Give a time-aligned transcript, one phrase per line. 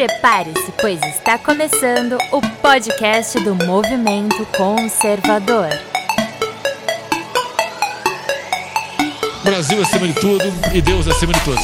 [0.00, 5.68] Prepare-se, pois está começando o podcast do Movimento Conservador.
[9.44, 11.62] Brasil acima de tudo e Deus acima de todos.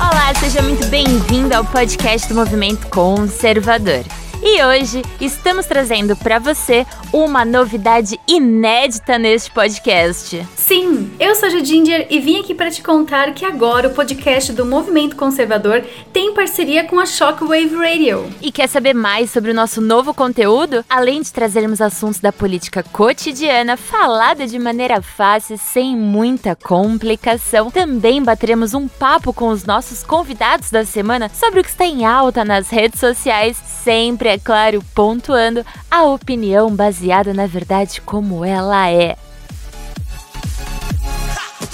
[0.00, 4.02] Olá, seja muito bem-vindo ao podcast do Movimento Conservador.
[4.42, 10.46] E hoje estamos trazendo para você uma novidade inédita neste podcast.
[10.68, 14.52] Sim, eu sou a Ginger e vim aqui para te contar que agora o podcast
[14.52, 15.82] do Movimento Conservador
[16.12, 18.30] tem parceria com a Shockwave Radio.
[18.42, 20.84] E quer saber mais sobre o nosso novo conteúdo?
[20.86, 28.22] Além de trazermos assuntos da política cotidiana falada de maneira fácil, sem muita complicação, também
[28.22, 32.44] bateremos um papo com os nossos convidados da semana sobre o que está em alta
[32.44, 39.16] nas redes sociais, sempre, é claro, pontuando a opinião baseada na verdade como ela é.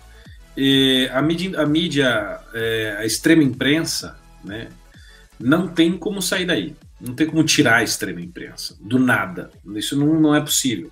[0.57, 4.69] E a mídia, a, mídia é, a extrema imprensa, né,
[5.39, 6.75] não tem como sair daí.
[7.05, 9.51] Não tem como tirar a extrema imprensa do nada.
[9.75, 10.91] Isso não, não é possível,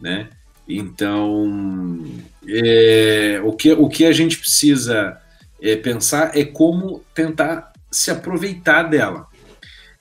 [0.00, 0.28] né?
[0.68, 2.04] Então,
[2.46, 5.18] é, o, que, o que a gente precisa
[5.62, 9.26] é, pensar é como tentar se aproveitar dela.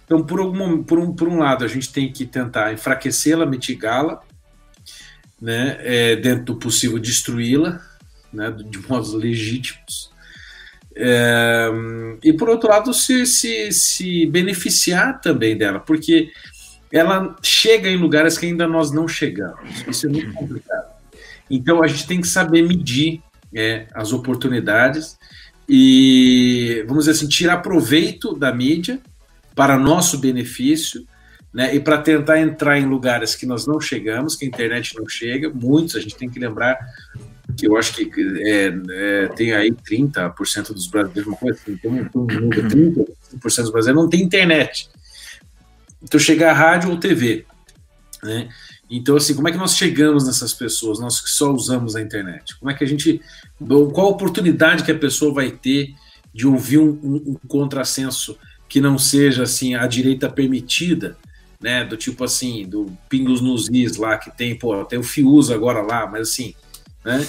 [0.04, 4.22] Então, por, algum, por, um, por um lado, a gente tem que tentar enfraquecê-la, mitigá-la,
[5.42, 7.82] né, é, dentro do possível destruí-la,
[8.32, 10.12] né, de modos legítimos.
[11.00, 11.70] É,
[12.24, 16.32] e por outro lado, se, se, se beneficiar também dela, porque
[16.92, 19.86] ela chega em lugares que ainda nós não chegamos.
[19.88, 20.88] Isso é muito complicado.
[21.50, 23.22] Então a gente tem que saber medir
[23.54, 25.18] é, as oportunidades
[25.70, 29.00] e, vamos dizer assim, tirar proveito da mídia
[29.56, 31.06] para nosso benefício.
[31.54, 35.08] Né, e para tentar entrar em lugares que nós não chegamos, que a internet não
[35.08, 36.78] chega, muitos, a gente tem que lembrar
[37.58, 38.10] que eu acho que
[38.42, 43.96] é, é, tem aí 30% dos brasileiros, uma coisa assim, tem um, 30% dos brasileiros
[43.96, 44.90] não tem internet.
[46.02, 47.46] Então chega a rádio ou TV,
[48.24, 48.50] né?
[48.90, 52.58] Então, assim, como é que nós chegamos nessas pessoas, nós que só usamos a internet?
[52.58, 53.20] Como é que a gente.
[53.94, 55.94] Qual a oportunidade que a pessoa vai ter
[56.34, 58.38] de ouvir um, um, um contrassenso
[58.70, 61.18] que não seja assim a direita permitida,
[61.60, 61.84] né?
[61.84, 65.82] Do tipo assim, do Pingos nos Is lá, que tem, pô, tem o Fiuso agora
[65.82, 66.54] lá, mas assim,
[67.04, 67.28] né?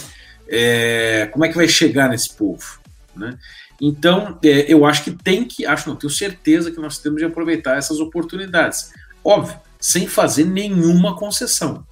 [0.48, 2.80] É, como é que vai chegar nesse povo,
[3.14, 3.38] né?
[3.80, 7.24] Então, é, eu acho que tem que, acho não, tenho certeza que nós temos de
[7.24, 8.92] aproveitar essas oportunidades.
[9.22, 11.86] Óbvio, sem fazer nenhuma concessão.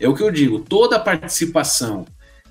[0.00, 2.06] É o que eu digo, toda a participação,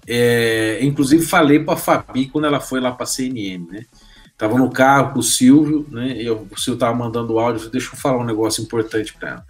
[0.05, 3.85] é, inclusive falei para a Fabi quando ela foi lá para a CNN, né?
[4.38, 6.15] Tava no carro com o Silvio, né?
[6.19, 9.45] Eu, o Silvio tava mandando áudio, deixa eu falar um negócio importante para ela.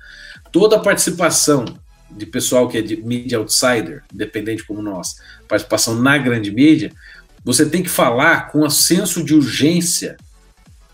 [0.52, 1.66] Toda a participação
[2.10, 5.18] de pessoal que é de mídia outsider, independente como nós,
[5.48, 6.92] participação na grande mídia,
[7.44, 10.18] você tem que falar com um senso de urgência.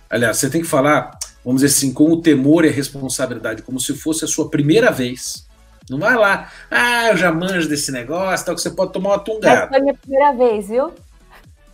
[0.09, 3.79] Aliás, você tem que falar, vamos dizer assim, com o temor e a responsabilidade, como
[3.79, 5.47] se fosse a sua primeira vez.
[5.89, 9.19] Não vai lá, ah, eu já manjo desse negócio, tal, que você pode tomar uma
[9.19, 9.61] tungada.
[9.61, 10.93] Essa foi a minha primeira vez, viu?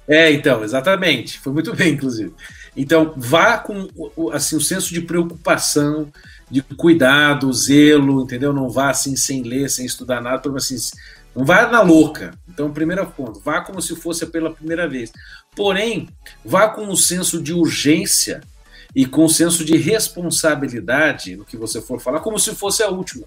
[0.07, 1.39] É, então, exatamente.
[1.39, 2.33] Foi muito bem, inclusive.
[2.75, 3.87] Então, vá com
[4.33, 6.11] assim, o senso de preocupação,
[6.49, 8.51] de cuidado, zelo, entendeu?
[8.51, 10.75] Não vá assim sem ler, sem estudar nada, assim,
[11.35, 12.33] não vá na louca.
[12.47, 15.11] Então, primeiro ponto, vá como se fosse pela primeira vez.
[15.55, 16.09] Porém,
[16.43, 18.41] vá com um senso de urgência
[18.95, 22.89] e com um senso de responsabilidade no que você for falar, como se fosse a
[22.89, 23.25] última.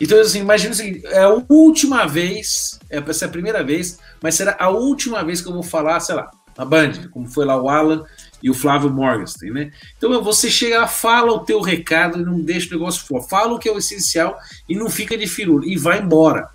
[0.00, 3.98] Então, assim, imagina o seguinte: é a última vez, é para ser a primeira vez,
[4.22, 7.44] mas será a última vez que eu vou falar, sei lá, na Band, como foi
[7.44, 8.04] lá o Alan
[8.44, 9.72] e o Flávio Morgenstern, né?
[9.96, 13.24] Então você chega lá, fala o teu recado e não deixa o negócio fora.
[13.24, 14.38] Fala o que é o essencial
[14.68, 16.50] e não fica de firula e vai embora.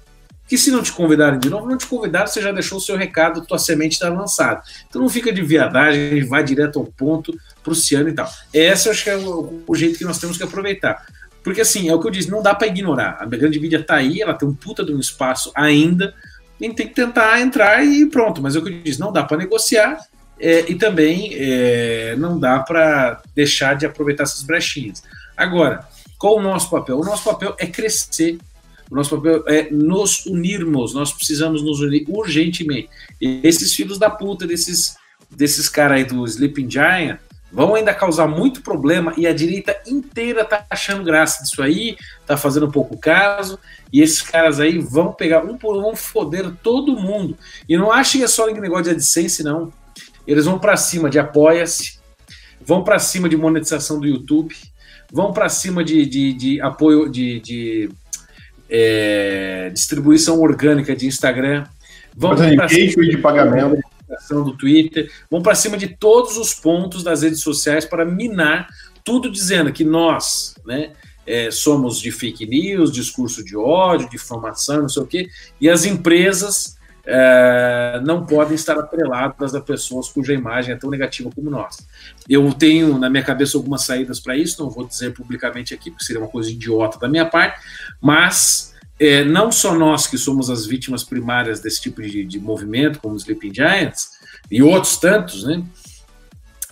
[0.48, 2.96] Que se não te convidarem de novo, não te convidaram, você já deixou o seu
[2.96, 4.62] recado, tua semente está lançada.
[4.88, 8.30] Então não fica de viadagem, vai direto ao ponto, pro Ciano e tal.
[8.54, 11.04] Esse eu acho que é o, o jeito que nós temos que aproveitar.
[11.44, 13.18] Porque assim, é o que eu disse, não dá para ignorar.
[13.20, 16.14] A grande mídia tá aí, ela tem um puta de um espaço ainda,
[16.60, 18.44] a gente tem que tentar entrar e pronto.
[18.44, 19.98] Mas é o que eu disse, não dá para negociar
[20.40, 25.04] é, e também é, não dá para deixar de aproveitar essas brechinhas.
[25.36, 25.88] Agora,
[26.18, 27.00] qual o nosso papel?
[27.00, 28.38] O nosso papel é crescer.
[28.90, 30.94] O nosso papel é nos unirmos.
[30.94, 32.90] Nós precisamos nos unir urgentemente.
[33.22, 34.96] E esses filhos da puta, desses,
[35.30, 37.20] desses caras aí do Sleeping Giant,
[37.52, 42.38] vão ainda causar muito problema e a direita inteira tá achando graça disso aí, tá
[42.38, 43.60] fazendo pouco caso,
[43.92, 47.38] e esses caras aí vão pegar um por um, foder todo mundo.
[47.68, 49.74] E não achem que é só negócio de AdSense, não.
[50.30, 51.98] Eles vão para cima de apoia-se,
[52.62, 54.56] vão para cima de monetização do YouTube,
[55.12, 57.90] vão para cima de, de, de, apoio de, de
[58.70, 61.66] é, distribuição orgânica de Instagram,
[62.16, 63.82] vão para cima de pagamento.
[64.30, 68.68] do Twitter, vão para cima de todos os pontos das redes sociais para minar
[69.04, 70.92] tudo dizendo que nós, né,
[71.26, 75.28] é, somos de fake news, discurso de ódio, de informação, não sei o quê,
[75.60, 81.30] e as empresas é, não podem estar atreladas a pessoas cuja imagem é tão negativa
[81.34, 81.78] como nós.
[82.28, 86.06] Eu tenho na minha cabeça algumas saídas para isso, não vou dizer publicamente aqui, porque
[86.06, 87.60] seria uma coisa idiota da minha parte,
[88.02, 93.00] mas é, não só nós que somos as vítimas primárias desse tipo de, de movimento,
[93.00, 94.10] como os Sleeping Giants,
[94.52, 95.64] e outros tantos, né?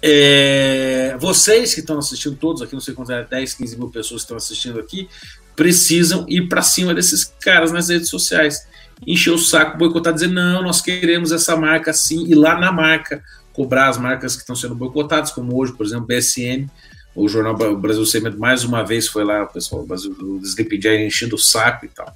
[0.02, 4.22] É, vocês que estão assistindo, todos aqui, não sei quantos é, 10, 15 mil pessoas
[4.22, 5.10] que estão assistindo aqui,
[5.56, 8.68] precisam ir para cima desses caras nas redes sociais.
[9.06, 13.24] Encher o saco, boicotar, dizer, não, nós queremos essa marca assim, e lá na marca,
[13.54, 16.68] cobrar as marcas que estão sendo boicotadas, como hoje, por exemplo, BSN,
[17.16, 21.36] o Jornal Brasil Cimento mais uma vez foi lá, o pessoal do Sleep Giant enchendo
[21.36, 22.16] o saco e tal.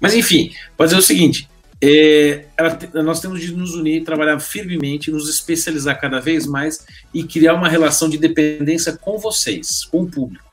[0.00, 1.46] Mas enfim, pode dizer o seguinte:
[1.80, 7.22] é, ela, nós temos de nos unir, trabalhar firmemente, nos especializar cada vez mais e
[7.22, 10.47] criar uma relação de dependência com vocês, com o público.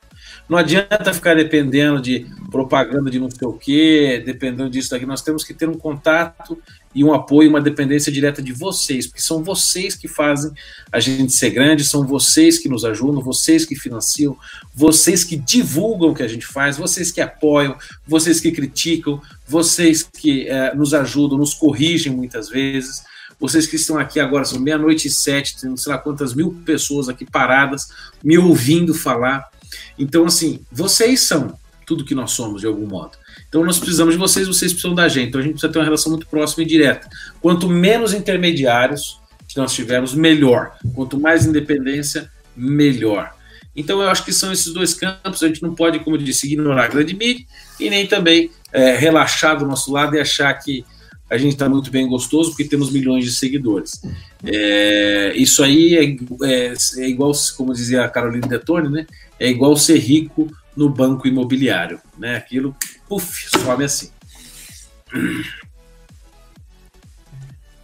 [0.48, 5.04] Não adianta ficar dependendo de propaganda de não sei o quê, dependendo disso daqui.
[5.04, 6.56] Nós temos que ter um contato
[6.94, 10.52] e um apoio, uma dependência direta de vocês, porque são vocês que fazem
[10.90, 14.36] a gente ser grande, são vocês que nos ajudam, vocês que financiam,
[14.74, 17.76] vocês que divulgam o que a gente faz, vocês que apoiam,
[18.06, 23.02] vocês que criticam, vocês que é, nos ajudam, nos corrigem muitas vezes.
[23.38, 27.08] Vocês que estão aqui agora, são meia-noite e sete, tem sei lá quantas mil pessoas
[27.08, 27.88] aqui paradas,
[28.24, 29.50] me ouvindo falar.
[29.98, 33.16] Então, assim, vocês são tudo que nós somos, de algum modo.
[33.48, 35.28] Então nós precisamos de vocês, vocês precisam da gente.
[35.28, 37.08] Então a gente precisa ter uma relação muito próxima e direta.
[37.40, 40.76] Quanto menos intermediários que nós tivermos, melhor.
[40.94, 43.32] Quanto mais independência, melhor.
[43.74, 45.42] Então eu acho que são esses dois campos.
[45.42, 47.46] A gente não pode, como eu disse, ignorar a grande mídia
[47.78, 50.84] e nem também é, relaxar do nosso lado e achar que
[51.28, 54.00] a gente está muito bem gostoso porque temos milhões de seguidores.
[54.44, 59.06] É, isso aí é, é, é, igual, como dizia a Carolina Detone, né?
[59.38, 62.36] É igual ser rico no banco imobiliário, né?
[62.36, 62.76] Aquilo,
[63.08, 64.10] puf, sobe assim.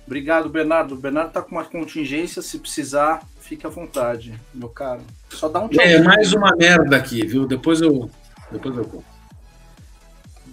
[0.06, 0.94] Obrigado, Bernardo.
[0.94, 5.00] O Bernardo está com uma contingência, se precisar, fique à vontade, meu caro.
[5.30, 5.84] Só dá um tchau.
[5.84, 7.46] É, mais uma merda aqui, viu?
[7.46, 8.10] Depois eu.
[8.50, 9.11] Depois eu conto.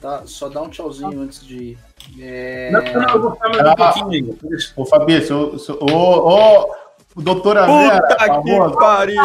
[0.02, 1.78] Dá, só dá um tchauzinho antes de.
[2.20, 2.72] É...
[2.72, 4.38] Não, não, eu vou ficar mais um ah, pouquinho ainda.
[4.76, 6.76] Ô, Fabrício, ô, ô,
[7.16, 9.22] ô, doutora Vera, Puta que pariu!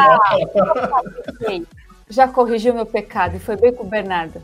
[2.09, 4.43] já corrigiu meu pecado e foi bem com o Bernardo.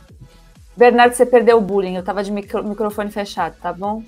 [0.76, 4.02] Bernardo, você perdeu o bullying, eu tava de micro, microfone fechado, tá bom?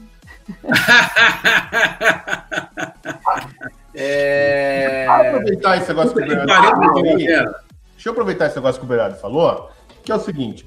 [3.94, 5.06] é...
[5.08, 7.04] aproveitar esse negócio que o Bernardo falou.
[7.04, 9.70] Deixa eu aproveitar esse negócio que o Bernardo falou,
[10.02, 10.66] que é o seguinte: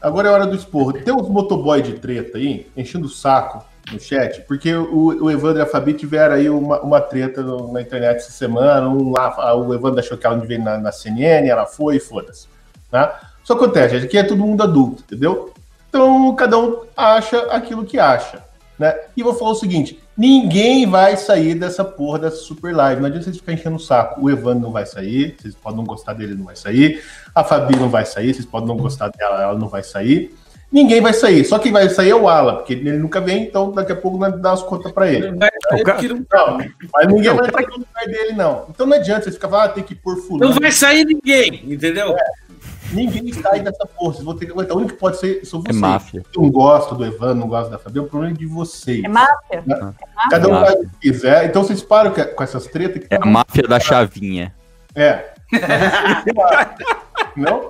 [0.00, 0.92] agora é hora do esporro.
[0.92, 5.58] Tem uns motoboy de treta aí, enchendo o saco no chat, porque o, o Evandro
[5.58, 8.88] e a Fabi tiveram aí uma, uma treta no, na internet essa semana.
[8.88, 12.00] Um lá, o Evandro achou que ela não veio na, na CNN, ela foi e
[12.00, 12.48] foda-se.
[12.90, 13.20] Tá?
[13.44, 15.52] Só acontece, gente, aqui é todo mundo adulto, entendeu?
[15.88, 18.44] Então cada um acha aquilo que acha.
[18.78, 18.94] Né?
[19.16, 23.00] E vou falar o seguinte: ninguém vai sair dessa porra dessa super live.
[23.00, 24.20] Não adianta vocês ficarem enchendo o saco.
[24.20, 27.02] O Evandro não vai sair, vocês podem não gostar dele, não vai sair.
[27.34, 30.34] A Fabi não vai sair, vocês podem não gostar dela, ela não vai sair.
[30.70, 31.44] Ninguém vai sair.
[31.44, 34.18] Só quem vai sair é o Ala, porque ele nunca vem, então daqui a pouco
[34.18, 35.30] vai dar as contas pra ele.
[35.30, 36.58] Não,
[36.92, 38.66] mas ninguém vai entrar no lugar dele, não.
[38.68, 40.52] Então não adianta você ficar falando, ah, tem que pôr fulano.
[40.52, 42.16] Não vai sair ninguém, entendeu?
[42.16, 42.46] É.
[42.92, 44.12] Ninguém sai dessa porra.
[44.12, 44.76] Vocês vão ter que aguentar.
[44.76, 45.76] O único que pode ser são vocês.
[45.76, 46.22] É máfia.
[46.34, 49.04] Eu não gosto do Evan, não gosto da Fabi, é o problema de vocês.
[49.04, 49.62] É máfia.
[49.66, 49.76] Né?
[49.76, 50.08] É máfia.
[50.30, 51.44] Cada um faz o que quiser.
[51.46, 53.04] Então vocês param com essas tretas.
[53.10, 54.54] é a máfia da chavinha.
[54.94, 55.34] É.
[57.36, 57.68] não?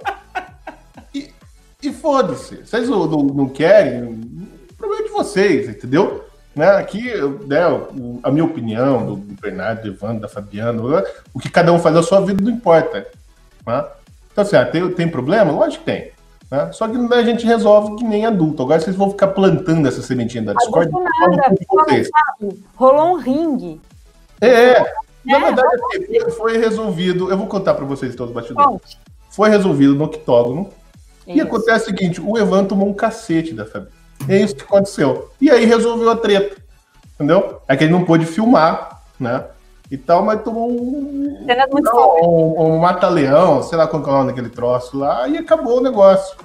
[1.15, 1.31] E,
[1.83, 2.57] e foda-se.
[2.57, 6.25] Vocês não, não, não querem, o problema é de vocês, entendeu?
[6.55, 7.13] Né, aqui,
[7.47, 7.61] né,
[8.23, 11.05] a minha opinião do, Bernardo, do Evandro, da Fabiana,
[11.35, 13.07] o que cada um faz na sua vida não importa.
[13.67, 13.85] Né?
[14.37, 15.51] Então, assim, ah, tem, tem problema?
[15.51, 16.11] Lógico que tem.
[16.51, 16.71] Né?
[16.71, 18.63] Só que a gente resolve que nem adulto.
[18.63, 20.93] Agora vocês vão ficar plantando essa sementinha da Discord.
[20.93, 21.55] Nada,
[22.75, 23.81] rolou um ringue.
[24.39, 24.93] É, é.
[25.25, 27.31] Na verdade, assim, foi resolvido.
[27.31, 28.99] Eu vou contar para vocês todos os bastidores.
[29.31, 30.69] Foi resolvido no octógono.
[31.27, 31.39] Isso.
[31.39, 33.89] E acontece o seguinte: o Evan tomou um cacete da Fabi.
[34.29, 35.31] É isso que aconteceu.
[35.41, 36.61] E aí resolveu a treta.
[37.15, 37.63] Entendeu?
[37.67, 39.47] É que ele não pôde filmar, né?
[39.91, 41.47] E tal, mas tomou um,
[41.83, 45.79] não, um, um mata-leão, sei lá qual é o nome daquele troço lá, e acabou
[45.79, 46.37] o negócio.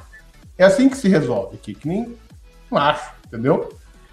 [0.58, 2.16] É assim que se resolve aqui, que nem
[2.72, 3.70] acho, entendeu?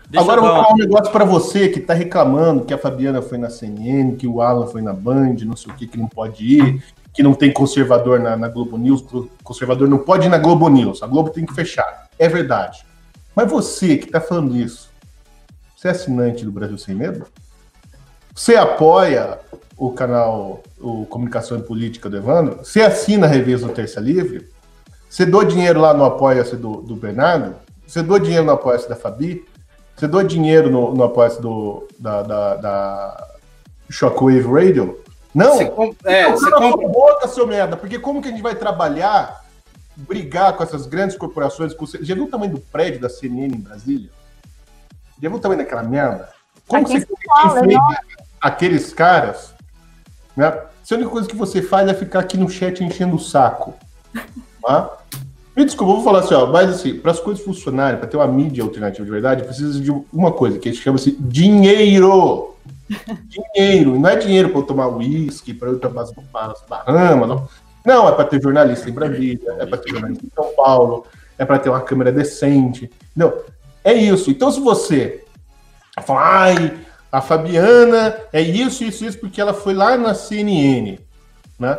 [0.09, 3.21] Deixa Agora eu vou falar um negócio para você que tá reclamando que a Fabiana
[3.21, 6.09] foi na CNN, que o Alan foi na Band, não sei o que, que não
[6.09, 6.83] pode ir,
[7.13, 9.05] que não tem conservador na, na Globo News,
[9.45, 12.09] conservador não pode ir na Globo News, a Globo tem que fechar.
[12.19, 12.87] É verdade.
[13.37, 14.91] Mas você que tá falando isso,
[15.77, 17.27] você é assinante do Brasil Sem Medo?
[18.38, 19.40] Você apoia
[19.76, 22.59] o canal o Comunicação e Política do Evandro?
[22.59, 24.49] Você assina a revista do Terça Livre?
[25.11, 27.57] Você doa dinheiro lá no Apoia-se do, do Bernardo?
[27.85, 29.45] Você doa dinheiro no Apoia-se da Fabi?
[29.97, 33.28] Você doa dinheiro no, no Apoia-se do, da, da, da
[33.90, 35.02] Shockwave Radio?
[35.35, 35.57] Não?
[35.57, 35.92] Você com...
[36.04, 36.88] é, você compra...
[36.88, 39.45] boca, seu merda, porque como que a gente vai trabalhar,
[39.97, 41.75] brigar com essas grandes corporações?
[41.75, 41.87] Com...
[41.87, 44.11] Já viu o tamanho do prédio da CNN em Brasília?
[45.21, 46.38] Já viu o tamanho daquela merda?
[46.68, 47.61] Como Aqui você fala,
[48.40, 49.54] aqueles caras,
[50.37, 50.52] né?
[50.83, 53.75] Se a única coisa que você faz é ficar aqui no chat enchendo o saco.
[54.61, 54.99] Tá?
[55.57, 58.16] Me desculpa, eu vou falar assim, ó, mas assim, para as coisas funcionarem, para ter
[58.16, 62.54] uma mídia alternativa de verdade, precisa de uma coisa que chama-se dinheiro.
[63.26, 63.99] dinheiro.
[63.99, 66.12] Não é dinheiro para eu tomar uísque, para eu ir para as
[66.68, 67.49] Bahamas, não.
[67.85, 71.07] Não, é para ter jornalista em Brasília, é para ter jornalista em São Paulo,
[71.38, 72.90] é para ter uma câmera decente.
[73.16, 73.33] Não,
[73.83, 74.30] é isso.
[74.30, 75.25] Então, se você
[76.04, 76.78] fala, ai,
[77.11, 80.99] a Fabiana é isso, isso, isso, porque ela foi lá na CNN,
[81.59, 81.79] né?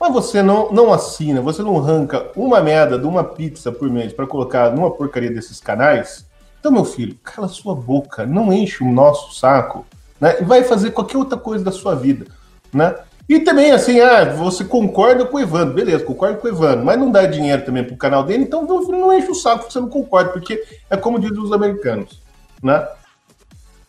[0.00, 4.12] Mas você não, não assina, você não arranca uma merda de uma pizza por mês
[4.12, 6.24] para colocar numa porcaria desses canais.
[6.60, 9.84] Então, meu filho, cala sua boca, não enche o nosso saco,
[10.20, 10.40] né?
[10.40, 12.26] E vai fazer qualquer outra coisa da sua vida,
[12.72, 12.94] né?
[13.28, 16.98] E também, assim, ah, você concorda com o Evandro, beleza, concordo com o Evandro, mas
[16.98, 20.30] não dá dinheiro também pro canal dele, então não enche o saco você não concorda,
[20.30, 22.22] porque é como dizem os americanos,
[22.62, 22.88] né?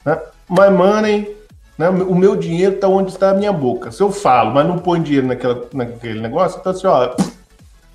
[0.04, 0.20] né?
[0.50, 1.36] My money,
[1.78, 1.90] né?
[1.90, 3.92] o meu dinheiro está onde está a minha boca.
[3.92, 7.16] Se eu falo, mas não põe dinheiro naquela, naquele negócio, então assim, ó,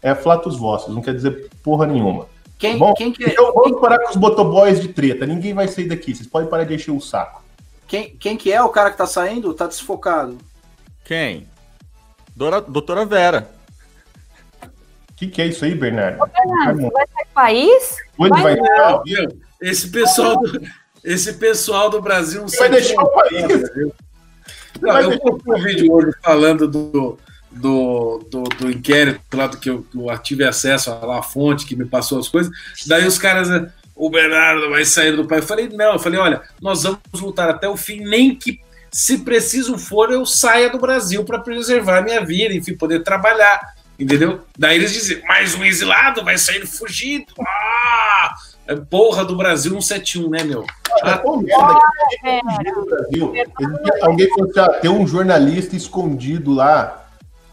[0.00, 2.26] é flatos vossos, não quer dizer porra nenhuma.
[2.58, 3.25] Quem, Bom, quem que...
[3.25, 6.64] Então vamos parar com os motoboys de treta, ninguém vai sair daqui, vocês podem parar
[6.64, 7.42] de encher o saco.
[7.87, 9.52] Quem, quem que é o cara que tá saindo?
[9.52, 10.38] Tá desfocado.
[11.04, 11.46] Quem?
[12.34, 13.50] Dora, doutora Vera.
[15.11, 16.23] O que, que é isso aí, Bernardo?
[16.23, 17.96] Ô, Bernardo, você vai sair do país?
[18.18, 19.00] Onde vai, vai
[19.61, 20.61] Esse pessoal do,
[21.04, 23.44] esse pessoal do Brasil não vai deixar o país.
[24.80, 27.18] Não, eu vi um vídeo hoje falando do,
[27.50, 31.84] do, do, do, inquérito lá do que eu, eu tive acesso à fonte que me
[31.84, 32.50] passou as coisas.
[32.87, 33.49] Daí os caras,
[33.94, 35.42] o Bernardo vai sair do país.
[35.42, 39.18] Eu falei, não, eu falei, olha, nós vamos lutar até o fim, nem que se
[39.18, 43.75] preciso for, eu saia do Brasil para preservar minha vida, enfim, poder trabalhar.
[43.99, 44.44] Entendeu?
[44.58, 47.26] Daí eles dizem, mais um exilado vai sair fugido.
[47.40, 48.34] Ah!
[48.66, 50.64] É porra do Brasil 171, né, meu?
[51.04, 51.80] Ah,
[52.25, 52.40] é,
[52.84, 53.32] Brasil.
[54.02, 57.04] Alguém falou assim: ah, tem um jornalista escondido lá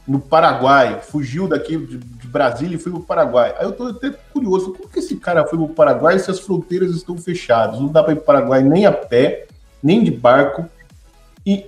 [0.08, 3.56] no Paraguai, fugiu daqui de, de Brasília e foi para o Paraguai.
[3.58, 6.40] Aí eu tô até curioso, como que esse cara foi para o Paraguai se as
[6.40, 7.80] fronteiras estão fechadas?
[7.80, 9.48] Não dá para ir para o Paraguai nem a pé,
[9.82, 10.68] nem de barco
[11.46, 11.66] e,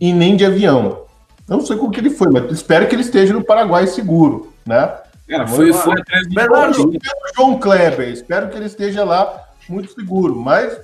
[0.00, 1.02] e nem de avião.
[1.46, 4.94] Não sei como que ele foi, mas espero que ele esteja no Paraguai seguro, né?
[5.28, 6.92] Cara, foi, foi atrás de Bernardo,
[7.36, 10.78] João Kleber, espero que ele esteja lá muito seguro, mas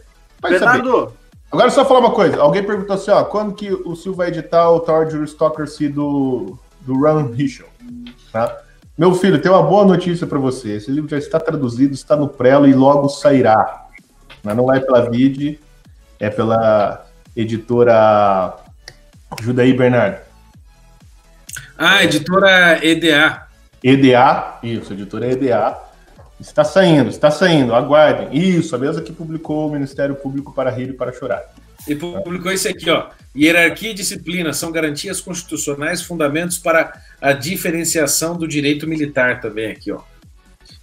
[0.51, 1.01] vai Bernardo.
[1.01, 1.13] saber.
[1.51, 4.71] Agora só falar uma coisa, alguém perguntou assim, ó, quando que o Silvio vai editar
[4.71, 7.67] o Torture Stalker do, do Ron Hischel,
[8.33, 8.61] tá?
[8.99, 12.29] Meu filho, tem uma boa notícia para você, esse livro já está traduzido, está no
[12.29, 13.87] prelo e logo sairá,
[14.43, 15.61] Mas não é pela Vide,
[16.19, 18.65] é pela editora
[19.41, 20.19] Ajuda aí, Bernardo.
[21.77, 23.47] Ah, editora EDA.
[23.83, 25.77] EDA, isso, editora EDA.
[26.41, 28.37] Está saindo, está saindo, aguardem.
[28.37, 31.45] Isso, a mesma que publicou o Ministério Público para Rir e para Chorar.
[31.87, 33.09] E publicou isso aqui, ó.
[33.37, 39.93] Hierarquia e disciplina são garantias constitucionais, fundamentos para a diferenciação do direito militar também aqui,
[39.93, 40.01] ó.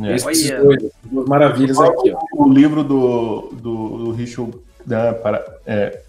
[0.01, 0.15] É.
[0.15, 2.19] Esses dois, duas maravilhas aqui, ó.
[2.33, 4.53] O livro do, do, do Richard
[4.85, 6.01] né, para, é,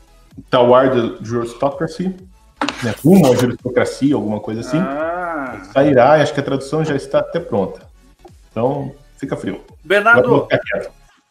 [0.51, 2.15] Toward Juristocracy,
[2.83, 4.79] né, rumo à juristocracia, alguma coisa assim.
[4.79, 5.63] Ah.
[5.73, 7.83] Sairá, acho que a tradução já está até pronta.
[8.51, 9.65] Então, fica frio.
[9.85, 10.49] Bernardo.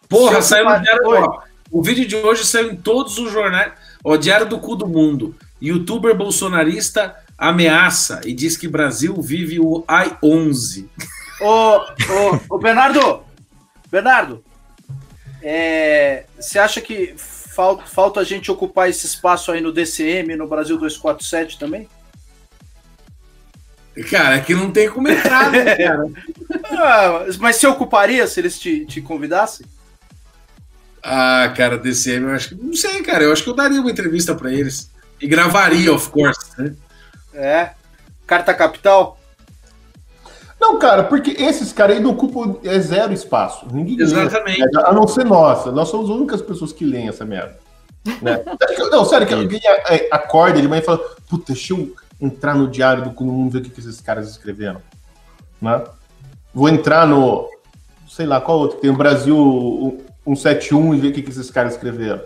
[0.07, 1.01] Porra, saiu no diário.
[1.05, 3.73] Ó, o vídeo de hoje saiu em todos os jornais.
[4.03, 5.35] Ó, Diário do Cu do Mundo.
[5.61, 10.87] Youtuber bolsonarista ameaça e diz que Brasil vive o AI-11.
[11.41, 13.23] ô, ô, ô, Bernardo,
[13.91, 14.43] Bernardo,
[15.41, 20.47] é, você acha que falta, falta a gente ocupar esse espaço aí no DCM, no
[20.47, 21.87] Brasil 247 também?
[24.09, 26.05] Cara, aqui não tem como entrar, né, cara?
[26.69, 29.65] Ah, mas você ocuparia se eles te, te convidassem?
[31.03, 32.55] Ah, cara, DCM, eu acho que.
[32.55, 33.23] Não sei, cara.
[33.23, 34.91] Eu acho que eu daria uma entrevista pra eles.
[35.19, 36.39] E gravaria, of course.
[36.57, 36.75] Né?
[37.33, 37.71] É.
[38.25, 39.19] Carta Capital?
[40.59, 43.65] Não, cara, porque esses caras aí não ocupam é zero espaço.
[43.71, 44.03] Ninguém lê.
[44.03, 44.61] Exatamente.
[44.77, 45.71] A não ser nossa.
[45.71, 47.59] Nós somos as únicas pessoas que leem essa merda.
[48.21, 48.43] Né?
[48.91, 52.67] Não, sério, que alguém é, acorda de manhã e fala: Puta, deixa eu entrar no
[52.67, 54.81] diário do no Mundo ver o que, que esses caras escreveram.
[55.61, 55.83] Né?
[56.53, 57.49] Vou entrar no.
[58.07, 58.77] Sei lá, qual outro?
[58.79, 62.21] Tem o Brasil 171 e ver o que, que esses caras escreveram.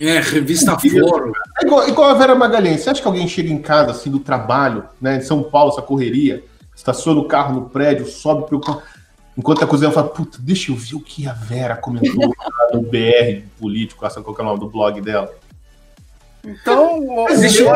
[0.00, 1.32] É, revista Foro.
[1.60, 2.82] É igual, igual a Vera Magalhães.
[2.82, 5.82] Você acha que alguém chega em casa, assim, do trabalho, né, em São Paulo, essa
[5.82, 8.82] correria, estaciona o carro no prédio, sobe pro carro,
[9.36, 12.82] enquanto a cozinha fala, puta, deixa eu ver o que a Vera comentou lá no
[12.82, 15.32] BR político, essa qual que é o nome do blog dela.
[16.46, 17.66] Então, ver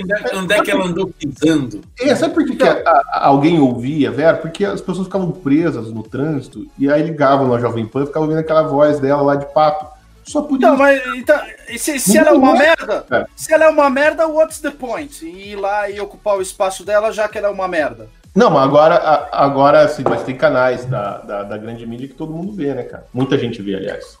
[0.00, 1.80] onde é, onde é que ela andou pisando.
[2.00, 4.36] E sabe por que, que a- a- alguém ouvia Vera?
[4.36, 8.28] Porque as pessoas ficavam presas no trânsito e aí ligavam na Jovem Pan e ficavam
[8.28, 9.86] ouvindo aquela voz dela lá de papo.
[10.24, 10.66] Só podia.
[10.68, 13.24] Então, mas então, e se, se ela é uma merda, É.
[13.34, 15.24] se ela é uma merda, what's the point?
[15.24, 18.08] Em ir lá e ocupar o espaço dela, já que ela é uma merda.
[18.34, 22.32] Não, mas agora, agora sim, mas tem canais da, da, da grande mídia que todo
[22.32, 23.04] mundo vê, né, cara?
[23.12, 24.18] Muita gente vê, aliás.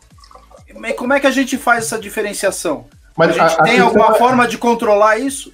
[0.76, 2.86] Mas como é que a gente faz essa diferenciação?
[3.20, 5.52] Mas a gente a- a tem alguma é- forma de controlar isso?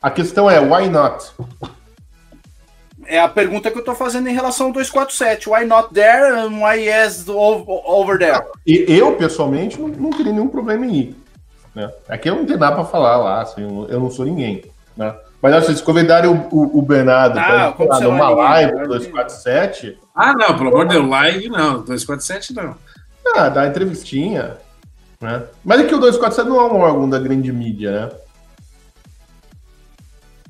[0.00, 1.26] A questão é, why not?
[3.06, 5.48] É a pergunta que eu tô fazendo em relação ao 247.
[5.50, 8.40] Why not there and why yes over there?
[8.66, 11.16] E eu, pessoalmente, não, não teria nenhum problema em ir.
[11.74, 11.90] Né?
[12.08, 14.64] Aqui eu não tenho nada pra falar lá, assim, eu não- eu não sou ninguém.
[14.96, 15.12] Né?
[15.42, 18.82] Mas assim, se convidarem o, o, o Bernardo Ah, não é numa live né?
[18.82, 21.80] do 247, Ah, não, pelo amor de Deus, live não.
[21.82, 22.74] 247 não.
[23.34, 24.56] ah, dá uma entrevistinha.
[25.20, 25.42] Né?
[25.64, 28.08] Mas é que o 247 não é um órgão da grande mídia, né?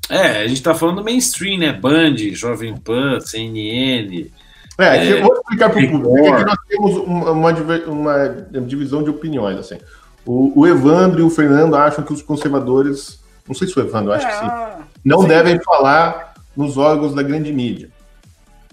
[0.09, 1.72] É, a gente tá falando do mainstream, né?
[1.72, 4.30] Band, Jovem Pan, CNN.
[4.78, 6.02] É, É, que eu vou explicar para o Record.
[6.02, 6.35] público.
[6.35, 9.56] Aqui nós temos uma, uma divisão de opiniões.
[9.59, 9.78] Assim.
[10.26, 14.11] O, o Evandro e o Fernando acham que os conservadores, não sei se o Evandro,
[14.11, 15.28] eu acho que sim, Ah, não sim.
[15.28, 17.88] devem falar nos órgãos da grande mídia.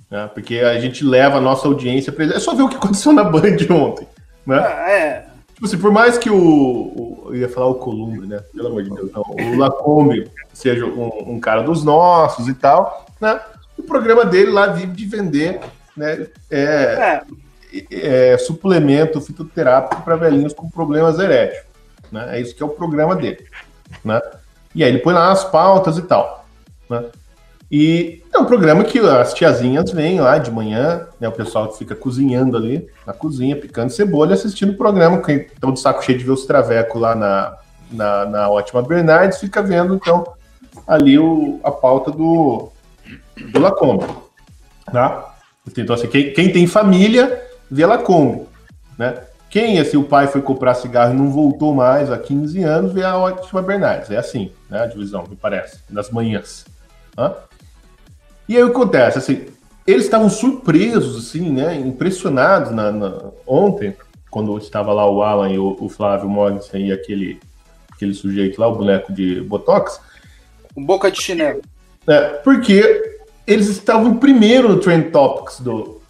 [0.09, 0.29] né?
[0.33, 3.23] Porque a gente leva a nossa audiência para É só ver o que aconteceu na
[3.23, 4.07] Band ontem.
[4.45, 4.57] Né?
[4.57, 5.25] ah, é.
[5.57, 8.39] Tipo assim, por mais que o, o- Eu ia falar o Columbre, né?
[8.55, 9.23] Pelo amor de Deus, não.
[9.23, 13.39] O Lacombe seja um, um cara dos nossos e tal, né?
[13.75, 15.59] O programa dele lá vive de vender
[15.95, 17.21] né, é,
[17.91, 21.65] É, é, suplemento fitoterápico para velhinhos com problemas eréticos.
[22.11, 22.37] Né?
[22.37, 23.45] É isso que é o programa dele.
[24.05, 24.21] Né?
[24.75, 26.45] E aí ele põe lá as pautas e tal.
[26.89, 27.03] Né?
[27.69, 31.77] E é um programa que as tiazinhas vêm lá de manhã, né, o pessoal que
[31.77, 35.21] fica cozinhando ali na cozinha, picando cebola, e assistindo o programa.
[35.21, 37.57] Quem estão de saco cheio de ver os travecos lá na,
[37.91, 40.25] na, na Ótima Bernardes, fica vendo então
[40.87, 42.69] ali o, a pauta do,
[43.51, 44.05] do Lacombe.
[44.85, 45.35] Tá?
[45.77, 48.47] Então, assim, quem, quem tem família, vê Lacombe.
[48.97, 49.21] Né?
[49.49, 53.03] Quem, assim, o pai foi comprar cigarro e não voltou mais há 15 anos, vê
[53.03, 54.09] a Ótima Bernardes.
[54.09, 56.65] É assim, né, a divisão, me parece, das manhãs.
[57.15, 57.46] Tá?
[58.47, 59.17] E aí o que acontece?
[59.17, 59.45] Assim,
[59.85, 61.75] eles estavam surpresos, assim, né?
[61.75, 63.95] Impressionados na, na- ontem,
[64.29, 67.39] quando estava lá o Alan e o, o Flávio Morgensen e aquele,
[67.91, 69.99] aquele sujeito lá, o boneco de Botox,
[70.75, 71.61] um boca de chinelo.
[72.05, 76.01] né, porque eles estavam em primeiro no Trend Topics do,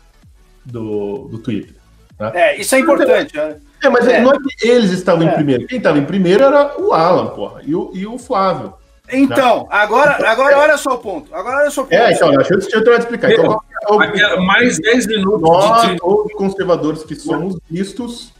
[0.66, 1.76] do, do Twitter.
[2.20, 2.32] Né?
[2.34, 3.36] É, isso é importante.
[3.36, 3.56] né?
[3.84, 4.20] É, mas É.
[4.20, 5.34] não é que eles estavam em É.
[5.34, 5.68] primeiro.
[5.68, 8.74] Quem estava em primeiro era o Alan, porra, e o, e o Flávio.
[9.12, 11.34] Então, agora, agora olha só o ponto.
[11.34, 11.94] Agora olha só o ponto.
[11.94, 13.32] É, então, deixa eu, deixa eu tentar explicar.
[13.32, 13.62] Então,
[14.04, 15.98] é mais 10 minutos Nós, de.
[15.98, 18.34] todos os conservadores que somos vistos,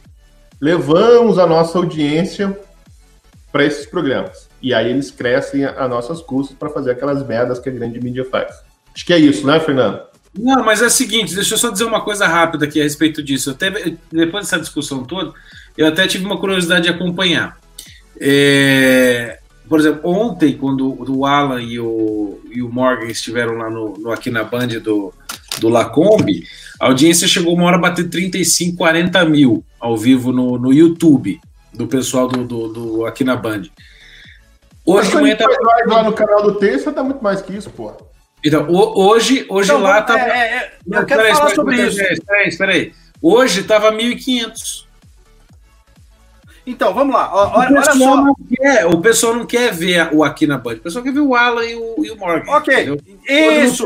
[0.60, 2.58] levamos a nossa audiência
[3.50, 4.48] para esses programas.
[4.60, 8.00] E aí eles crescem a, a nossas custas para fazer aquelas merdas que a grande
[8.00, 8.54] mídia faz.
[8.94, 10.02] Acho que é isso, né, Fernando?
[10.36, 13.22] Não, mas é o seguinte, deixa eu só dizer uma coisa rápida aqui a respeito
[13.22, 13.50] disso.
[13.50, 13.70] Até,
[14.12, 15.32] depois dessa discussão toda,
[15.76, 17.56] eu até tive uma curiosidade de acompanhar.
[18.20, 23.94] É, por exemplo, ontem, quando o Alan e o, e o Morgan estiveram lá no,
[23.98, 25.12] no aqui na Band do,
[25.60, 26.44] do Lacombe,
[26.80, 31.40] a audiência chegou uma hora a bater 35, 40 mil ao vivo no, no YouTube
[31.74, 33.64] do pessoal do, do, do aqui na Band.
[34.84, 35.46] Hoje de manhã tá...
[35.86, 37.92] lá no canal do Terça dá muito mais que isso, pô.
[38.44, 40.18] Então, hoje, hoje então, lá tá.
[40.18, 42.00] É, é, eu quero falar aí, sobre isso.
[42.00, 42.92] Espera aí, espera aí.
[43.20, 44.87] Hoje tava 1.500.
[46.68, 47.30] Então, vamos lá.
[47.32, 48.34] Olha, o, pessoal olha só.
[48.54, 50.74] Quer, o pessoal não quer ver o aqui na Band.
[50.74, 52.50] O pessoal quer ver o Alan e o, e o Morgan.
[52.52, 52.74] Ok.
[52.74, 52.98] Entendeu?
[53.64, 53.84] Isso.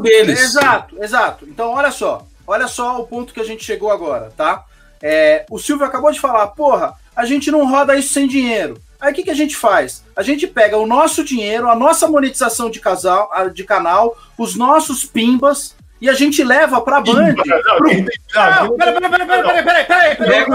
[0.00, 0.40] Deles.
[0.40, 1.44] Exato, exato.
[1.48, 2.24] Então, olha só.
[2.46, 4.64] Olha só o ponto que a gente chegou agora, tá?
[5.02, 8.80] É, o Silvio acabou de falar, porra, a gente não roda isso sem dinheiro.
[9.00, 10.02] Aí o que, que a gente faz?
[10.14, 15.04] A gente pega o nosso dinheiro, a nossa monetização de, casal, de canal, os nossos
[15.04, 17.34] pimbas, e a gente leva pra Band.
[17.34, 20.54] Não, peraí, peraí, peraí, peraí, peraí, peraí.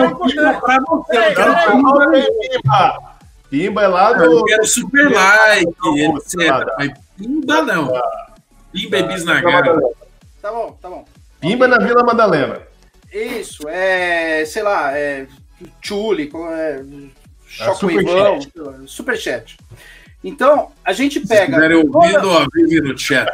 [3.50, 4.26] Pimba é lá do.
[4.26, 6.94] Eu quero super like, etc.
[7.18, 7.92] Pimba não.
[8.72, 9.64] Pimba é bisnagar.
[10.40, 11.04] Tá bom, tá bom.
[11.42, 12.62] Pimba na Vila Madalena.
[13.12, 14.46] Isso, é.
[14.46, 15.26] Sei lá, é.
[15.82, 16.84] Chuli, é,
[17.48, 18.52] Shockwave,
[18.86, 19.58] Superchat.
[20.24, 21.60] Então, a gente pega.
[21.60, 22.48] Se toda...
[22.54, 23.34] vive no chat.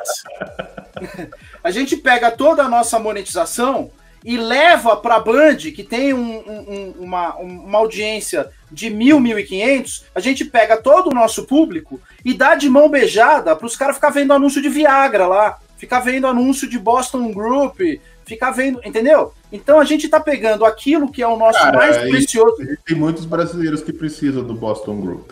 [1.66, 3.90] a gente pega toda a nossa monetização
[4.24, 9.40] e leva para a Band, que tem um, um, uma, uma audiência de mil, mil
[9.40, 13.66] e quinhentos, a gente pega todo o nosso público e dá de mão beijada para
[13.66, 17.80] os caras ficar vendo anúncio de Viagra lá, ficar vendo anúncio de Boston Group,
[18.28, 19.34] ficar vendo, entendeu?
[19.52, 22.58] Então a gente está pegando aquilo que é o nosso Cara, mais precioso.
[22.86, 25.32] Tem muitos brasileiros que precisam do Boston Group.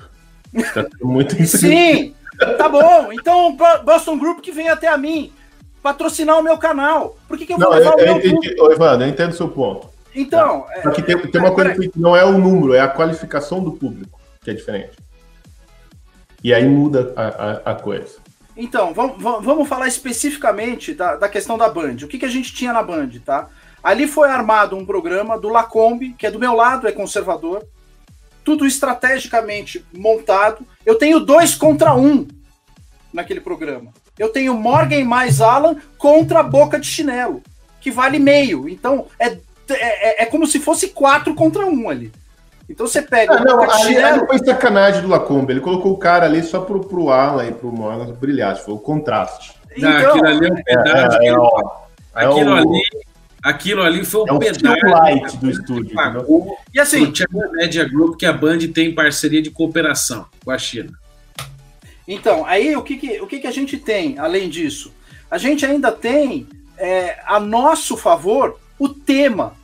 [0.73, 2.15] Tá muito Sim,
[2.57, 3.13] tá bom.
[3.13, 5.31] Então Boston Group que vem até a mim
[5.83, 7.17] patrocinar o meu canal.
[7.27, 9.31] Por que, que eu vou não, levar eu, o meu entendi, Ô, Evandro, eu entendo
[9.31, 9.89] o seu ponto.
[10.15, 10.61] Então.
[10.61, 10.83] Tá.
[10.83, 13.73] Só que tem, tem uma coisa que não é o número, é a qualificação do
[13.73, 14.93] público, que é diferente.
[16.41, 18.23] E aí muda a, a, a coisa.
[18.55, 21.97] Então, vamos, vamos falar especificamente da, da questão da Band.
[22.03, 23.49] O que, que a gente tinha na Band, tá?
[23.83, 27.65] Ali foi armado um programa do Lacombe, que é do meu lado, é conservador.
[28.43, 30.65] Tudo estrategicamente montado.
[30.85, 32.27] Eu tenho dois contra um
[33.11, 33.91] naquele programa.
[34.17, 37.41] Eu tenho Morgan mais Alan contra a Boca de Chinelo,
[37.81, 38.69] que vale meio.
[38.69, 39.37] Então, é, é,
[39.69, 42.11] é, é como se fosse quatro contra um ali.
[42.69, 43.35] Então você pega.
[43.35, 45.53] Ah, não, ali, ali foi sacanagem do Lacombe.
[45.53, 48.55] Ele colocou o cara ali só pro, pro Alan e pro Morgan brilhar.
[48.57, 49.53] Foi o contraste.
[49.77, 51.17] Não, então, aquilo ali é um pedaço.
[51.17, 52.81] É, é, é, aquilo, o, ali,
[53.43, 54.85] aquilo ali foi um é pedaço.
[54.85, 55.95] light do estúdio.
[56.73, 57.11] E assim.
[57.33, 60.93] O Media Group, que a Band tem parceria de cooperação com a China.
[62.07, 64.93] Então, aí o que, que o que, que a gente tem além disso?
[65.29, 69.55] A gente ainda tem é, a nosso favor o tema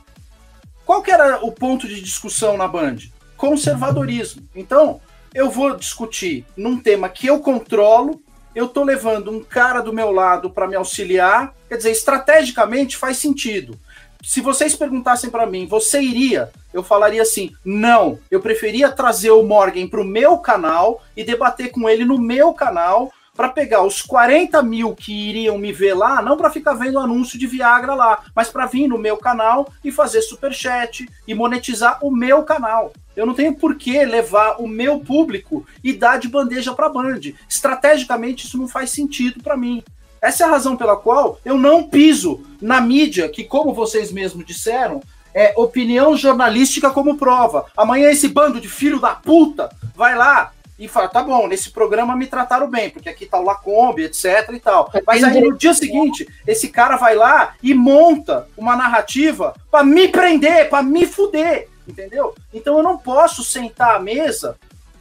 [0.90, 2.96] qual que era o ponto de discussão na Band?
[3.36, 4.42] Conservadorismo.
[4.56, 5.00] Então,
[5.32, 8.20] eu vou discutir num tema que eu controlo,
[8.56, 13.18] eu tô levando um cara do meu lado para me auxiliar, quer dizer, estrategicamente faz
[13.18, 13.78] sentido.
[14.22, 16.50] Se vocês perguntassem para mim, você iria?
[16.72, 21.70] Eu falaria assim: não, eu preferia trazer o Morgan para o meu canal e debater
[21.70, 26.20] com ele no meu canal para pegar os 40 mil que iriam me ver lá,
[26.20, 29.90] não para ficar vendo anúncio de Viagra lá, mas para vir no meu canal e
[29.90, 32.92] fazer super chat e monetizar o meu canal.
[33.16, 37.20] Eu não tenho por que levar o meu público e dar de bandeja para Band.
[37.48, 39.82] Estrategicamente isso não faz sentido para mim.
[40.20, 44.44] Essa é a razão pela qual eu não piso na mídia, que como vocês mesmos
[44.44, 45.02] disseram,
[45.34, 47.66] é opinião jornalística como prova.
[47.76, 52.16] Amanhã esse bando de filho da puta vai lá e fala, tá bom, nesse programa
[52.16, 54.90] me trataram bem, porque aqui tá o Lacombe, etc e tal.
[55.06, 60.08] Mas aí no dia seguinte, esse cara vai lá e monta uma narrativa para me
[60.08, 62.34] prender, para me fuder, entendeu?
[62.52, 64.56] Então eu não posso sentar à mesa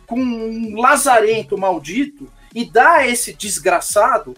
[0.06, 4.36] com um lazarento maldito e dar a esse desgraçado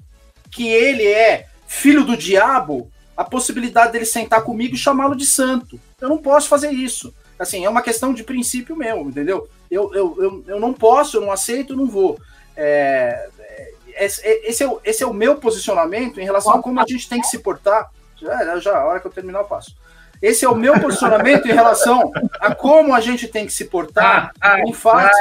[0.52, 5.80] que ele é filho do diabo a possibilidade dele sentar comigo e chamá-lo de santo.
[6.00, 7.14] Eu não posso fazer isso.
[7.40, 9.48] Assim, é uma questão de princípio mesmo, entendeu?
[9.70, 12.20] Eu, eu, eu, eu não posso, eu não aceito, eu não vou.
[12.56, 13.72] É, é,
[14.06, 17.22] esse, é o, esse é o meu posicionamento em relação a como a gente tem
[17.22, 17.90] que se portar.
[18.22, 19.76] Já, já, a hora que eu terminar, eu passo.
[20.22, 24.32] Esse é o meu posicionamento em relação a como a gente tem que se portar
[24.66, 25.20] em face.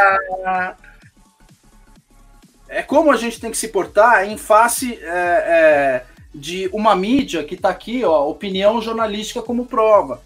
[2.72, 7.42] É como a gente tem que se portar em face é, é, de uma mídia
[7.42, 10.22] que está aqui, ó, opinião jornalística como prova.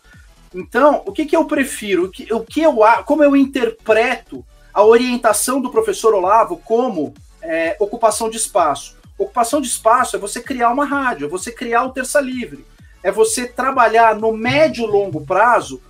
[0.54, 2.04] Então, o que, que eu prefiro?
[2.04, 2.76] O que, o que eu,
[3.06, 8.94] como eu interpreto a orientação do professor Olavo como é, ocupação de espaço?
[9.16, 12.66] Ocupação de espaço é você criar uma rádio, é você criar o Terça Livre,
[13.02, 15.80] é você trabalhar no médio e longo prazo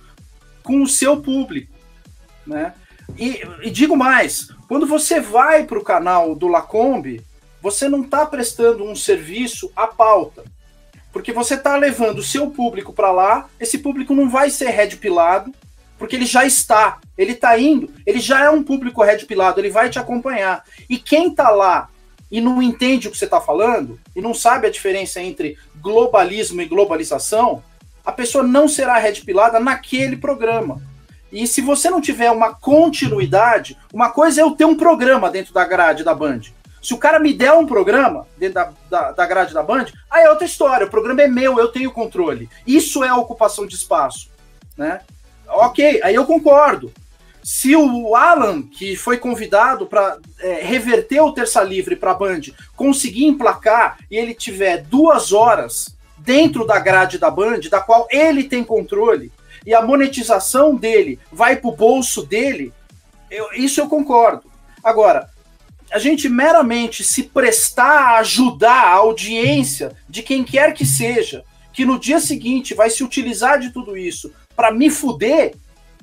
[0.63, 1.73] com o seu público,
[2.47, 2.73] né?
[3.17, 7.21] E, e digo mais, quando você vai para o canal do Lacombe,
[7.61, 10.43] você não está prestando um serviço à pauta
[11.15, 14.97] porque você está levando o seu público para lá, esse público não vai ser red
[14.97, 15.49] pilado,
[15.97, 19.69] porque ele já está, ele está indo, ele já é um público red pilado, ele
[19.69, 20.65] vai te acompanhar.
[20.89, 21.87] E quem está lá
[22.29, 26.61] e não entende o que você está falando, e não sabe a diferença entre globalismo
[26.61, 27.63] e globalização,
[28.05, 30.81] a pessoa não será red pilada naquele programa.
[31.35, 35.53] E se você não tiver uma continuidade, uma coisa é eu ter um programa dentro
[35.53, 36.39] da grade da Band.
[36.81, 40.23] Se o cara me der um programa dentro da, da, da grade da Band, aí
[40.23, 40.87] é outra história.
[40.87, 42.49] O programa é meu, eu tenho controle.
[42.65, 44.29] Isso é ocupação de espaço.
[44.77, 45.01] Né?
[45.45, 46.89] Ok, aí eu concordo.
[47.43, 52.43] Se o Alan, que foi convidado para é, reverter o Terça Livre para a Band,
[52.77, 58.45] conseguir emplacar e ele tiver duas horas dentro da grade da Band, da qual ele
[58.45, 59.33] tem controle,
[59.65, 62.73] e a monetização dele vai para o bolso dele,
[63.29, 64.51] eu, isso eu concordo.
[64.83, 65.29] Agora,
[65.91, 71.85] a gente meramente se prestar a ajudar a audiência de quem quer que seja, que
[71.85, 75.55] no dia seguinte vai se utilizar de tudo isso para me fuder,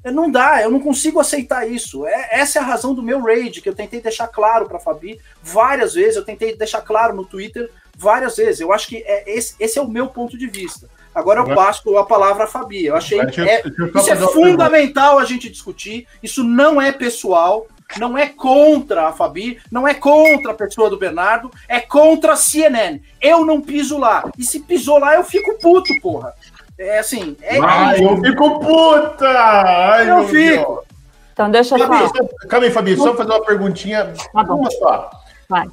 [0.05, 2.07] não dá, eu não consigo aceitar isso.
[2.07, 5.21] É, essa é a razão do meu raid, que eu tentei deixar claro para Fabi
[5.41, 8.61] várias vezes, eu tentei deixar claro no Twitter várias vezes.
[8.61, 10.89] Eu acho que é, esse, esse é o meu ponto de vista.
[11.15, 12.87] Agora eu passo a palavra a Fabi.
[12.87, 13.63] Eu achei que é,
[13.95, 16.07] isso é fundamental a gente discutir.
[16.23, 17.67] Isso não é pessoal
[17.99, 22.37] não é contra a Fabi, não é contra a pessoa do Bernardo, é contra a
[22.37, 23.01] CNN.
[23.21, 24.31] Eu não piso lá.
[24.39, 26.33] E se pisou lá, eu fico puto, porra.
[26.79, 27.37] É assim.
[27.43, 29.29] É Ai, eu fico puta!
[29.29, 30.65] Ai, eu fico.
[30.65, 30.85] Deus.
[31.33, 32.11] Então deixa eu falar.
[32.49, 34.13] Calma aí, Fabi, só fazer uma perguntinha.
[34.33, 35.11] Tá uma só.
[35.49, 35.69] Vai.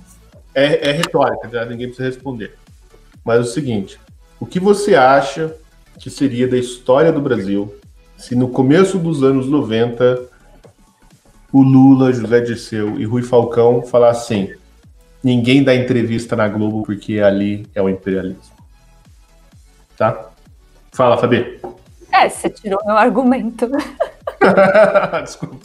[0.54, 2.56] É, é retórica, já ninguém precisa responder.
[3.24, 4.00] Mas é o seguinte:
[4.40, 5.56] o que você acha
[6.00, 7.74] que seria da história do Brasil
[8.18, 10.28] se no começo dos anos 90
[11.52, 14.54] o Lula, José Dirceu e Rui Falcão falar assim:
[15.24, 18.58] ninguém dá entrevista na Globo porque ali é o imperialismo.
[19.98, 20.30] Tá?
[20.92, 21.60] Fala, Fabi.
[22.12, 23.70] É, você tirou meu argumento.
[25.24, 25.58] Desculpa.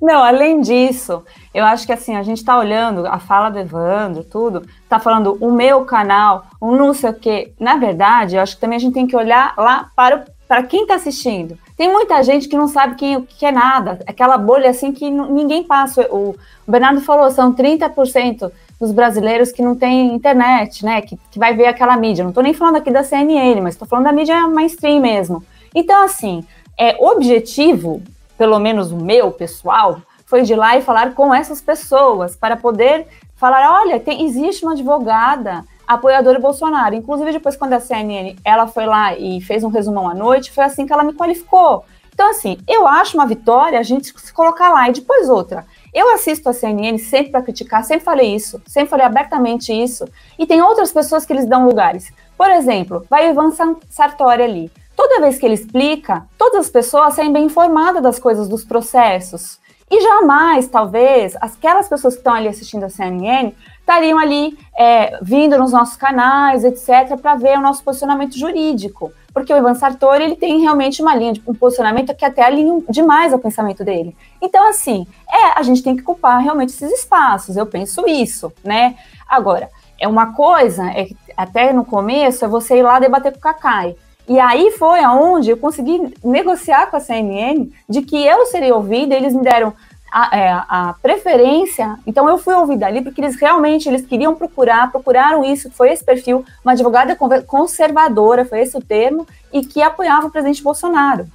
[0.00, 4.24] Não, além disso, eu acho que assim, a gente tá olhando a fala do Evandro,
[4.24, 7.52] tudo, tá falando o meu canal, o não sei o quê.
[7.58, 10.86] Na verdade, eu acho que também a gente tem que olhar lá para, para quem
[10.86, 11.58] tá assistindo.
[11.76, 15.10] Tem muita gente que não sabe quem, o que é nada, aquela bolha assim que
[15.10, 16.02] ninguém passa.
[16.10, 16.34] O,
[16.66, 21.00] Bernardo falou, são 30% dos brasileiros que não tem internet, né?
[21.00, 22.24] Que, que vai ver aquela mídia.
[22.24, 25.44] Não estou nem falando aqui da CNN, mas estou falando da mídia mainstream mesmo.
[25.74, 26.44] Então, assim,
[26.78, 28.02] é objetivo,
[28.36, 33.06] pelo menos o meu pessoal, foi de lá e falar com essas pessoas para poder
[33.36, 36.94] falar: olha, tem, existe uma advogada apoiadora Bolsonaro.
[36.94, 40.64] Inclusive, depois, quando a CNN ela foi lá e fez um resumão à noite, foi
[40.64, 41.84] assim que ela me qualificou.
[42.12, 44.88] Então, assim, eu acho uma vitória a gente se colocar lá.
[44.88, 45.66] E depois outra.
[45.92, 50.06] Eu assisto a CNN sempre para criticar, sempre falei isso, sempre falei abertamente isso.
[50.38, 52.12] E tem outras pessoas que eles dão lugares.
[52.36, 53.52] Por exemplo, vai Ivan
[53.88, 54.72] Sartori ali.
[54.96, 59.60] Toda vez que ele explica, todas as pessoas saem bem informadas das coisas, dos processos.
[59.88, 65.56] E jamais, talvez, aquelas pessoas que estão ali assistindo a CNN estariam ali é, vindo
[65.56, 69.12] nos nossos canais, etc., para ver o nosso posicionamento jurídico.
[69.32, 72.82] Porque o Ivan Sartori ele tem realmente uma linha de um posicionamento que até alinha
[72.88, 74.16] demais ao pensamento dele.
[74.42, 78.96] Então, assim, é, a gente tem que ocupar realmente esses espaços, eu penso isso, né?
[79.28, 79.68] Agora,
[80.00, 83.94] é uma coisa, é, até no começo, é você ir lá debater com o Cacai.
[84.28, 89.14] E aí foi aonde eu consegui negociar com a CNN de que eu seria ouvida,
[89.14, 89.72] eles me deram
[90.10, 94.90] a, é, a, preferência, então eu fui ouvida ali porque eles realmente eles queriam procurar,
[94.90, 100.26] procuraram isso, foi esse perfil, uma advogada conservadora, foi esse o termo, e que apoiava
[100.26, 101.26] o presidente Bolsonaro.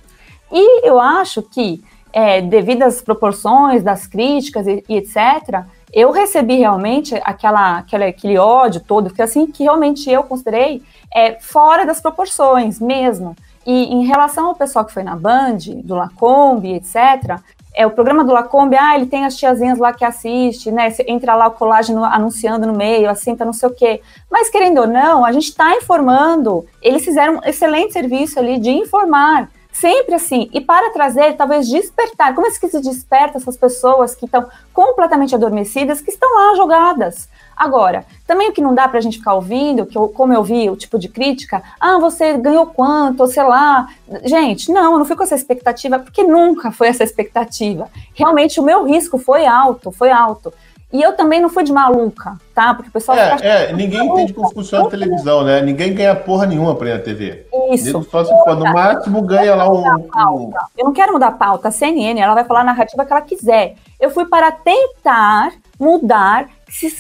[0.52, 1.82] E eu acho que,
[2.14, 8.38] é, devido às proporções das críticas e, e etc., eu recebi realmente aquela, aquela, aquele
[8.38, 10.82] ódio todo, que assim que realmente eu considerei
[11.14, 13.36] é, fora das proporções mesmo.
[13.66, 17.40] E em relação ao pessoal que foi na Band, do Lacombe, etc.,
[17.74, 20.90] é, o programa do Lacombe, ah, ele tem as tiazinhas lá que assiste, né?
[20.90, 24.02] Você entra lá o colágeno anunciando no meio, assim, tá não sei o quê.
[24.30, 26.66] Mas, querendo ou não, a gente está informando.
[26.82, 30.50] Eles fizeram um excelente serviço ali de informar Sempre assim.
[30.54, 32.36] E para trazer, talvez despertar.
[32.36, 37.30] Como é que se desperta essas pessoas que estão completamente adormecidas, que estão lá jogadas?
[37.56, 40.44] Agora, também o que não dá para a gente ficar ouvindo, que eu, como eu
[40.44, 43.88] vi o tipo de crítica, ah, você ganhou quanto, sei lá.
[44.24, 47.88] Gente, não, eu não fui com essa expectativa, porque nunca foi essa expectativa.
[48.14, 50.52] Realmente o meu risco foi alto, foi alto.
[50.94, 52.74] E eu também não fui de maluca, tá?
[52.74, 53.18] Porque o pessoal.
[53.18, 55.62] É, é ninguém entende como funciona a televisão, né?
[55.62, 57.46] Ninguém ganha porra nenhuma pra ir na TV.
[57.72, 58.04] Isso.
[58.04, 60.52] Só se for, no máximo ganha lá um, um.
[60.78, 61.70] Eu não quero mudar a pauta.
[61.70, 63.76] A CNN, ela vai falar a narrativa que ela quiser.
[64.00, 66.50] Eu fui para tentar mudar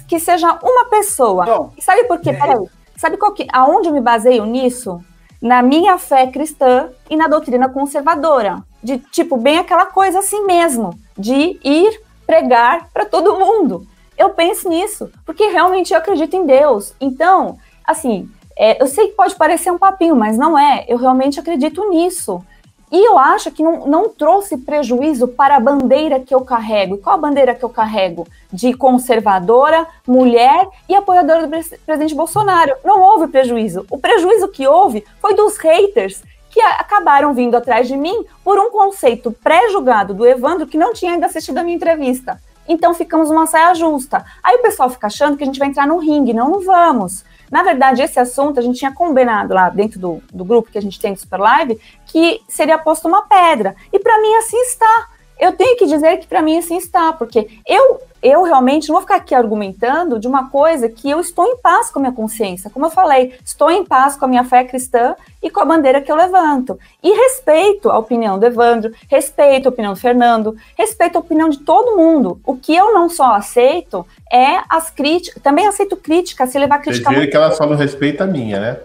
[0.08, 1.46] que seja uma pessoa.
[1.46, 2.30] Bom, sabe por quê?
[2.30, 2.34] É...
[2.34, 2.66] Peraí.
[2.96, 5.04] Sabe qual que, aonde eu me baseio nisso?
[5.42, 8.64] Na minha fé cristã e na doutrina conservadora.
[8.82, 10.98] De, tipo, bem aquela coisa assim mesmo.
[11.18, 13.86] De ir pregar para todo mundo.
[14.18, 16.94] Eu penso nisso, porque realmente eu acredito em Deus.
[17.00, 20.86] Então, assim, é, eu sei que pode parecer um papinho, mas não é.
[20.88, 22.44] Eu realmente acredito nisso.
[22.92, 26.98] E eu acho que não, não trouxe prejuízo para a bandeira que eu carrego.
[26.98, 28.28] Qual a bandeira que eu carrego?
[28.52, 31.50] De conservadora, mulher e apoiadora do
[31.86, 32.76] presidente Bolsonaro.
[32.84, 33.86] Não houve prejuízo.
[33.90, 38.70] O prejuízo que houve foi dos haters que acabaram vindo atrás de mim por um
[38.70, 42.40] conceito pré-julgado do Evandro que não tinha ainda assistido a minha entrevista.
[42.68, 44.24] Então ficamos uma saia justa.
[44.44, 46.34] Aí o pessoal fica achando que a gente vai entrar no ringue.
[46.34, 47.24] Não, não vamos.
[47.50, 50.82] Na verdade, esse assunto a gente tinha combinado lá dentro do, do grupo que a
[50.82, 53.76] gente tem do Super Live que seria posto uma pedra.
[53.92, 55.10] E para mim assim está.
[55.40, 59.02] Eu tenho que dizer que para mim assim está, porque eu eu realmente não vou
[59.02, 62.70] ficar aqui argumentando de uma coisa que eu estou em paz com a minha consciência.
[62.70, 66.02] Como eu falei, estou em paz com a minha fé cristã e com a bandeira
[66.02, 66.80] que eu levanto.
[67.02, 71.60] E respeito a opinião do Evandro, respeito a opinião do Fernando, respeito a opinião de
[71.60, 72.40] todo mundo.
[72.46, 77.06] O que eu não só aceito é as críticas, também aceito crítica, se levar crítica.
[77.06, 78.78] Vocês viram que ela só não respeita a minha, né?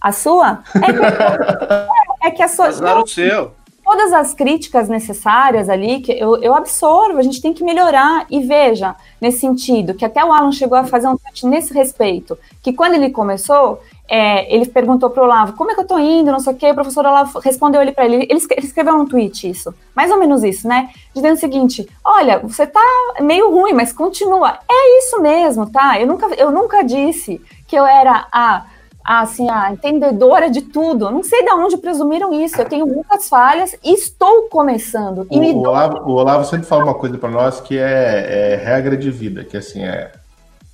[0.00, 0.62] A sua?
[0.74, 2.68] É que, é que a sua.
[2.68, 3.59] Azar o seu
[3.90, 8.24] todas as críticas necessárias ali, que eu, eu absorvo, a gente tem que melhorar.
[8.30, 12.38] E veja, nesse sentido, que até o Alan chegou a fazer um tweet nesse respeito,
[12.62, 15.98] que quando ele começou, é, ele perguntou para o Olavo, como é que eu estou
[15.98, 19.06] indo, não sei o quê, o professor Olavo respondeu ele para ele, ele, escreveu um
[19.06, 22.80] tweet isso, mais ou menos isso, né, dizendo o seguinte, olha, você tá
[23.20, 27.84] meio ruim, mas continua, é isso mesmo, tá, eu nunca, eu nunca disse que eu
[27.84, 28.66] era a
[29.04, 31.10] assim, a entendedora de tudo.
[31.10, 32.60] Não sei de onde presumiram isso.
[32.60, 35.26] Eu tenho muitas falhas e estou começando.
[35.28, 38.96] O, o, Olavo, o Olavo, sempre fala uma coisa para nós que é, é, regra
[38.96, 40.12] de vida, que assim é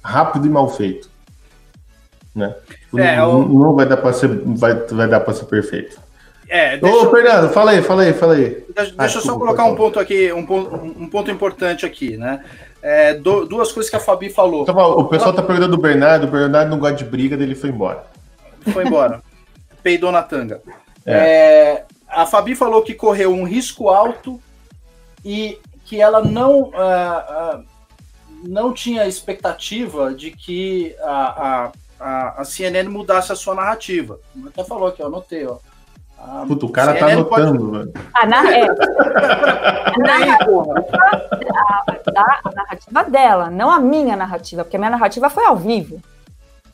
[0.02, 1.08] rápido e mal feito.
[2.34, 2.54] Né?
[2.96, 3.48] É, não, eu...
[3.48, 5.98] não, vai dar para ser, vai, vai dar para ser perfeito.
[6.48, 6.96] É, deixa...
[6.96, 8.64] Ô, Fernando, fala aí, fala aí, fala aí.
[8.74, 12.16] Deixa, ah, deixa eu só colocar um ponto aqui, um ponto, um ponto importante aqui,
[12.16, 12.44] né?
[12.82, 14.62] É, do, duas coisas que a Fabi falou.
[14.62, 17.70] Então, o pessoal tá perguntando do Bernardo, o Bernardo não gosta de briga, dele foi
[17.70, 18.15] embora
[18.72, 19.22] foi embora.
[19.82, 20.60] Peidou na tanga.
[21.04, 21.12] É.
[21.12, 24.40] É, a Fabi falou que correu um risco alto
[25.24, 27.64] e que ela não, uh, uh,
[28.42, 34.18] não tinha expectativa de que a, a, a, CNN mudasse a sua narrativa.
[34.46, 35.58] Até falou aqui, eu anotei, ó.
[36.18, 37.78] A Puta, o cara tá CNN tá anotando, pode...
[37.78, 37.92] velho.
[38.14, 38.52] A, na...
[38.52, 38.66] é.
[38.66, 40.84] a, narrativa,
[42.16, 46.00] a, a narrativa dela, não a minha narrativa, porque a minha narrativa foi ao vivo.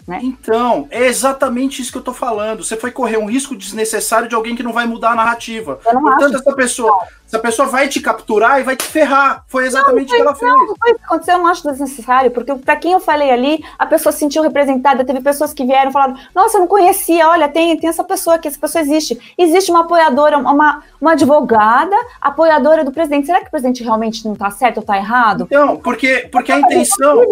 [0.07, 0.19] Né?
[0.23, 2.65] Então, é exatamente isso que eu tô falando.
[2.65, 5.77] Você foi correr um risco desnecessário de alguém que não vai mudar a narrativa.
[5.77, 9.45] Portanto, essa pessoa, essa pessoa vai te capturar e vai te ferrar.
[9.47, 10.51] Foi exatamente o que ela fez.
[10.51, 13.65] Não, foi isso que aconteceu, eu não acho desnecessário, porque para quem eu falei ali,
[13.79, 15.05] a pessoa se sentiu representada.
[15.05, 18.37] Teve pessoas que vieram e falaram: Nossa, eu não conhecia, olha, tem, tem essa pessoa
[18.37, 19.35] aqui, essa pessoa existe.
[19.39, 23.27] Existe uma apoiadora, uma, uma advogada, apoiadora do presidente.
[23.27, 25.45] Será que o presidente realmente não tá certo ou tá errado?
[25.45, 27.23] Então, porque, porque a intenção.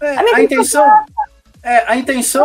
[0.00, 0.24] É, a intenção.
[0.24, 1.04] É, a intenção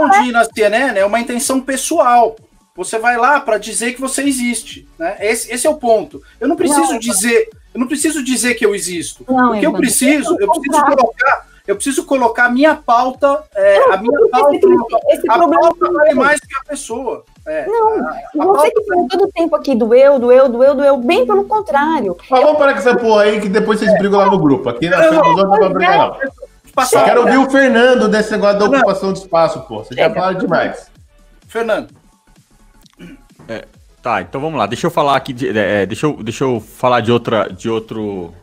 [0.09, 2.35] de ir na CNN é uma intenção pessoal.
[2.75, 4.87] Você vai lá para dizer que você existe.
[4.97, 5.17] Né?
[5.19, 6.21] Esse, esse é o ponto.
[6.39, 9.25] Eu não preciso não, dizer, eu não preciso dizer que eu existo.
[9.27, 13.79] Não, o que eu preciso, eu preciso colocar, eu preciso colocar a minha pauta, é,
[13.79, 14.67] não, a minha pauta,
[15.09, 17.23] esse, a problema pauta vale mais que a pessoa.
[17.45, 20.47] É, não, a, a você que fala todo o tempo aqui do eu, do eu,
[20.47, 22.15] do eu, do eu, bem pelo contrário.
[22.29, 24.69] Mas vamos parar com essa porra aí que depois vocês brigam lá no grupo.
[24.69, 26.17] Aqui na frente dos outros não vai brigar, não.
[26.73, 26.99] Passar.
[26.99, 29.83] Eu quero ouvir o Fernando desse negócio da ocupação de espaço, pô.
[29.83, 30.13] Você já é.
[30.13, 30.89] fala demais.
[31.47, 31.89] Fernando.
[33.47, 33.65] É,
[34.01, 34.65] tá, então vamos lá.
[34.65, 35.33] Deixa eu falar aqui.
[35.33, 37.47] De, é, deixa, eu, deixa eu falar de outra.
[37.49, 38.33] De outro.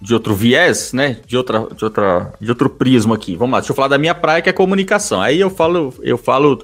[0.00, 1.16] De outro viés, né?
[1.24, 3.36] De, outra, de, outra, de outro prisma aqui.
[3.36, 5.22] Vamos lá, deixa eu falar da minha praia, que é comunicação.
[5.22, 6.62] Aí eu falo, eu falo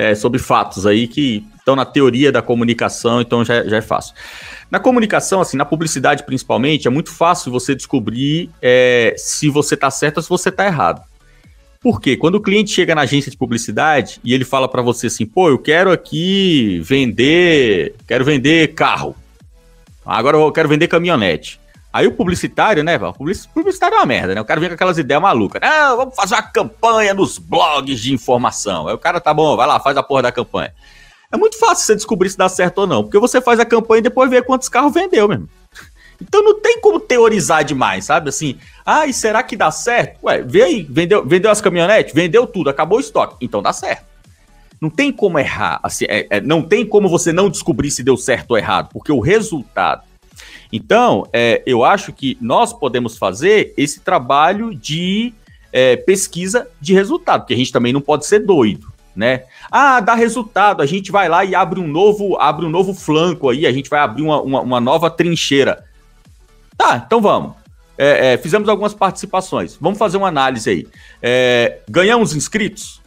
[0.00, 4.14] é, sobre fatos aí que estão na teoria da comunicação, então já, já é fácil.
[4.70, 9.90] Na comunicação, assim, na publicidade principalmente, é muito fácil você descobrir é, se você está
[9.90, 11.02] certo ou se você está errado.
[11.82, 15.26] Porque quando o cliente chega na agência de publicidade e ele fala para você assim,
[15.26, 19.14] pô, eu quero aqui vender, quero vender carro.
[20.04, 21.59] Agora eu quero vender caminhonete.
[21.92, 23.12] Aí o publicitário, né, o
[23.52, 24.40] publicitário é uma merda, né?
[24.40, 25.60] O cara vem com aquelas ideias malucas.
[25.60, 28.86] Não, vamos fazer uma campanha nos blogs de informação.
[28.86, 30.72] Aí o cara tá bom, vai lá, faz a porra da campanha.
[31.32, 34.00] É muito fácil você descobrir se dá certo ou não, porque você faz a campanha
[34.00, 35.48] e depois vê quantos carros vendeu mesmo.
[36.20, 38.28] Então não tem como teorizar demais, sabe?
[38.28, 40.18] Assim, ah, e será que dá certo?
[40.24, 42.12] Ué, vê aí, vendeu, vendeu as caminhonetes?
[42.12, 43.36] Vendeu tudo, acabou o estoque.
[43.40, 44.04] Então dá certo.
[44.80, 48.16] Não tem como errar, assim, é, é, não tem como você não descobrir se deu
[48.16, 50.02] certo ou errado, porque o resultado.
[50.72, 55.34] Então, é, eu acho que nós podemos fazer esse trabalho de
[55.72, 59.44] é, pesquisa de resultado, porque a gente também não pode ser doido né?
[59.70, 63.48] Ah, dá resultado, a gente vai lá e abre um novo, abre um novo flanco
[63.48, 65.84] aí, a gente vai abrir uma, uma, uma nova trincheira.
[66.76, 67.54] Tá, então vamos.
[67.98, 69.76] É, é, fizemos algumas participações.
[69.78, 70.88] Vamos fazer uma análise aí.
[71.20, 73.00] É, ganhamos inscritos?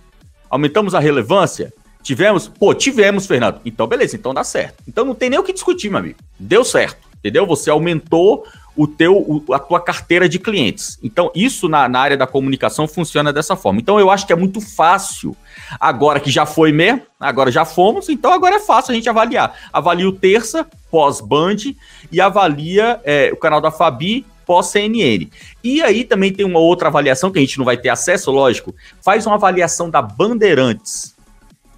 [0.50, 1.74] Aumentamos a relevância?
[2.04, 2.48] Tivemos?
[2.48, 3.60] Pô, tivemos, Fernando.
[3.66, 4.84] Então, beleza, então dá certo.
[4.88, 6.20] Então não tem nem o que discutir, meu amigo.
[6.38, 7.46] Deu certo, entendeu?
[7.48, 8.46] Você aumentou
[8.76, 11.00] o teu, a tua carteira de clientes.
[11.02, 13.80] Então, isso na, na área da comunicação funciona dessa forma.
[13.80, 15.36] Então, eu acho que é muito fácil.
[15.80, 19.56] Agora que já foi mesmo, agora já fomos, então agora é fácil a gente avaliar.
[19.72, 21.76] Avalia o terça, pós-band,
[22.12, 25.30] e avalia é, o canal da Fabi, pós-CNN.
[25.64, 28.76] E aí também tem uma outra avaliação que a gente não vai ter acesso, lógico.
[29.02, 31.16] Faz uma avaliação da Bandeirantes,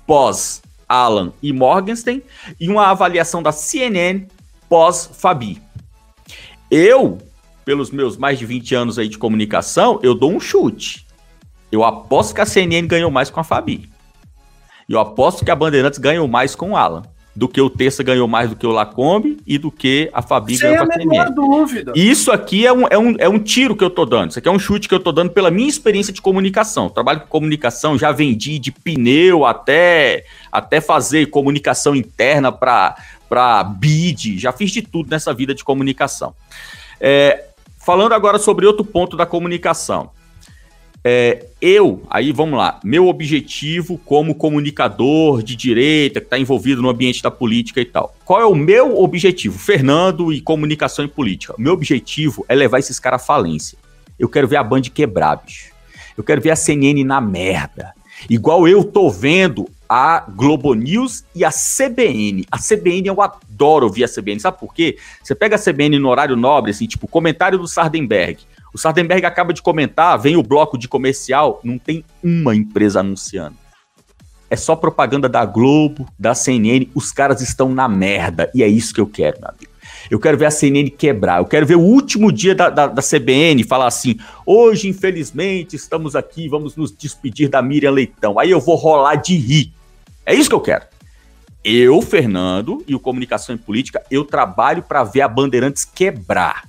[0.08, 2.24] pós Alan e Morgenstern,
[2.60, 4.28] e uma avaliação da CNN,
[4.76, 5.62] pós Fabi.
[6.70, 7.18] Eu,
[7.64, 11.08] pelos meus mais de 20 anos aí de comunicação, eu dou um chute.
[11.72, 13.90] Eu aposto que a CNN ganhou mais com a Fabi.
[14.90, 17.04] Eu aposto que a Bandeirantes ganhou mais com o Alan.
[17.34, 20.58] Do que o Terça ganhou mais do que o Lacombe e do que a Fabi
[20.58, 21.32] Sem ganhou com a CNN.
[21.34, 21.94] dúvida.
[21.96, 24.32] Isso aqui é um, é, um, é um tiro que eu tô dando.
[24.32, 26.90] Isso aqui é um chute que eu tô dando pela minha experiência de comunicação.
[26.90, 32.96] Trabalho com comunicação, já vendi de pneu até, até fazer comunicação interna para
[33.28, 36.34] para bid, já fiz de tudo nessa vida de comunicação.
[37.00, 37.46] É,
[37.80, 40.12] falando agora sobre outro ponto da comunicação.
[41.08, 46.90] É, eu, aí vamos lá, meu objetivo como comunicador de direita, que está envolvido no
[46.90, 48.16] ambiente da política e tal.
[48.26, 49.60] Qual é o meu objetivo?
[49.60, 51.54] Fernando e comunicação e política.
[51.60, 53.78] Meu objetivo é levar esses caras à falência.
[54.18, 55.72] Eu quero ver a Band quebrar, bicho.
[56.18, 57.94] Eu quero ver a CNN na merda.
[58.30, 62.46] Igual eu tô vendo a Globo News e a CBN.
[62.52, 64.98] A CBN eu adoro ouvir a CBN, sabe por quê?
[65.24, 68.40] Você pega a CBN no horário nobre, assim, tipo, comentário do Sardenberg.
[68.74, 73.56] O Sardenberg acaba de comentar, vem o bloco de comercial, não tem uma empresa anunciando.
[74.50, 78.50] É só propaganda da Globo, da CNN, os caras estão na merda.
[78.54, 79.75] E é isso que eu quero, meu amigo.
[80.10, 81.40] Eu quero ver a CNN quebrar.
[81.40, 86.16] Eu quero ver o último dia da, da, da, CBN falar assim: hoje, infelizmente, estamos
[86.16, 88.40] aqui, vamos nos despedir da Miriam Leitão.
[88.40, 89.74] Aí eu vou rolar de rir.
[90.26, 90.86] É isso que eu quero.
[91.64, 96.64] Eu, Fernando, e o Comunicação e Política, eu trabalho para ver a Bandeirantes quebrar.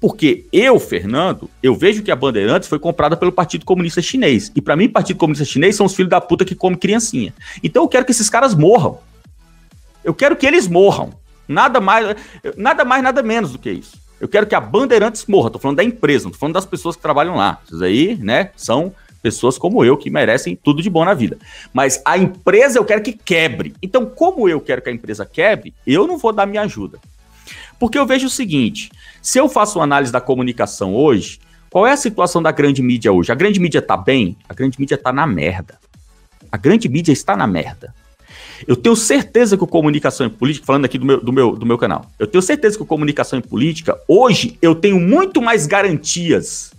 [0.00, 4.50] Porque eu, Fernando, eu vejo que a Bandeirantes foi comprada pelo Partido Comunista Chinês.
[4.54, 7.32] E para mim, Partido Comunista Chinês são os filhos da puta que comem criancinha.
[7.62, 8.98] Então eu quero que esses caras morram.
[10.02, 11.12] Eu quero que eles morram.
[11.52, 12.16] Nada mais,
[12.56, 14.00] nada mais, nada menos do que isso.
[14.20, 15.50] Eu quero que a Bandeirantes morra.
[15.50, 17.58] Tô falando da empresa, não tô falando das pessoas que trabalham lá.
[17.66, 21.38] Esses aí, né, são pessoas como eu que merecem tudo de bom na vida.
[21.72, 23.74] Mas a empresa eu quero que quebre.
[23.82, 26.98] Então, como eu quero que a empresa quebre, eu não vou dar minha ajuda.
[27.78, 28.90] Porque eu vejo o seguinte:
[29.20, 33.12] se eu faço uma análise da comunicação hoje, qual é a situação da grande mídia
[33.12, 33.32] hoje?
[33.32, 34.36] A grande mídia tá bem?
[34.48, 35.78] A grande mídia tá na merda.
[36.50, 37.94] A grande mídia está na merda.
[38.66, 41.66] Eu tenho certeza que o Comunicação e Política, falando aqui do meu, do, meu, do
[41.66, 45.66] meu canal, eu tenho certeza que o Comunicação e Política, hoje, eu tenho muito mais
[45.66, 46.72] garantias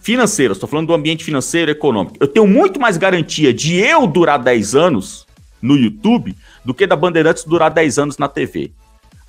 [0.00, 2.16] financeiras, estou falando do ambiente financeiro e econômico.
[2.20, 5.26] Eu tenho muito mais garantia de eu durar 10 anos
[5.60, 8.70] no YouTube do que da Bandeirantes durar 10 anos na TV.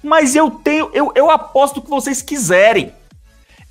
[0.02, 2.94] Mas eu tenho, eu, eu aposto o que vocês quiserem.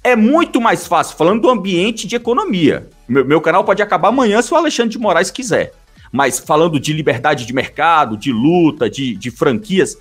[0.05, 2.89] É muito mais fácil, falando do ambiente de economia.
[3.09, 5.73] Meu, meu canal pode acabar amanhã se o Alexandre de Moraes quiser.
[6.13, 9.99] Mas falando de liberdade de mercado, de luta, de, de franquias,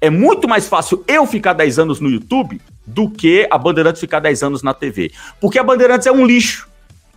[0.00, 4.20] é muito mais fácil eu ficar 10 anos no YouTube do que a Bandeirantes ficar
[4.20, 5.12] 10 anos na TV.
[5.40, 6.68] Porque a Bandeirantes é um lixo.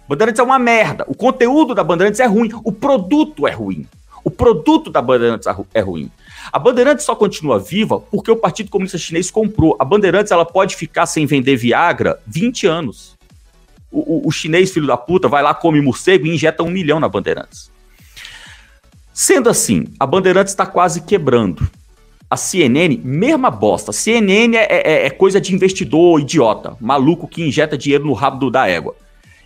[0.06, 1.06] A Bandeirantes é uma merda.
[1.08, 2.50] O conteúdo da Bandeirantes é ruim.
[2.64, 3.88] O produto é ruim.
[4.24, 6.10] O produto da Bandeirantes é ruim.
[6.52, 9.76] A Bandeirantes só continua viva porque o Partido Comunista Chinês comprou.
[9.80, 13.18] A Bandeirantes ela pode ficar sem vender Viagra 20 anos.
[13.92, 17.00] O, o, o chinês, filho da puta, vai lá, come morcego e injeta um milhão
[17.00, 17.73] na Bandeirantes.
[19.14, 21.68] Sendo assim, a Bandeirantes está quase quebrando.
[22.30, 23.92] A CNN, mesma bosta.
[23.92, 28.50] A CNN é, é, é, coisa de investidor idiota, maluco que injeta dinheiro no rabo
[28.50, 28.96] da égua.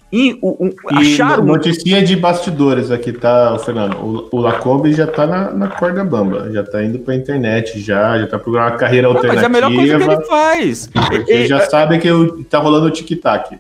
[0.09, 1.43] E, um, acharam...
[1.43, 3.97] Notícia de bastidores aqui, tá, Fernando?
[3.97, 8.17] O, o Lacombe já tá na, na corda bamba, já tá indo pra internet, já,
[8.17, 9.49] já tá procurando uma carreira Não, alternativa.
[9.49, 10.89] Mas é a melhor coisa que ele faz.
[11.27, 12.09] Ele já sabe que
[12.45, 13.59] tá rolando o tic-tac.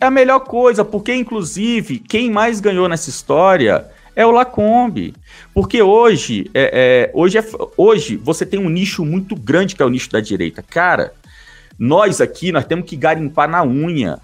[0.00, 3.84] É a melhor coisa, porque, inclusive, quem mais ganhou nessa história
[4.14, 5.14] é o Lacombe.
[5.54, 7.44] Porque hoje, é, é, hoje, é,
[7.76, 10.62] hoje você tem um nicho muito grande que é o nicho da direita.
[10.62, 11.12] Cara,
[11.78, 14.18] nós aqui, nós temos que garimpar na unha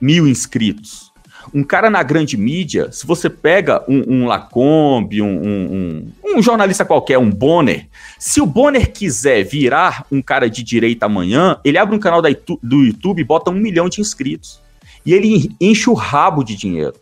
[0.00, 1.12] mil inscritos.
[1.52, 6.84] Um cara na grande mídia, se você pega um, um Lacombe, um, um, um, jornalista
[6.84, 7.88] qualquer, um Bonner,
[8.18, 12.28] se o Bonner quiser virar um cara de direita amanhã, ele abre um canal da,
[12.62, 14.60] do YouTube e bota um milhão de inscritos.
[15.04, 16.94] E ele enche o rabo de dinheiro.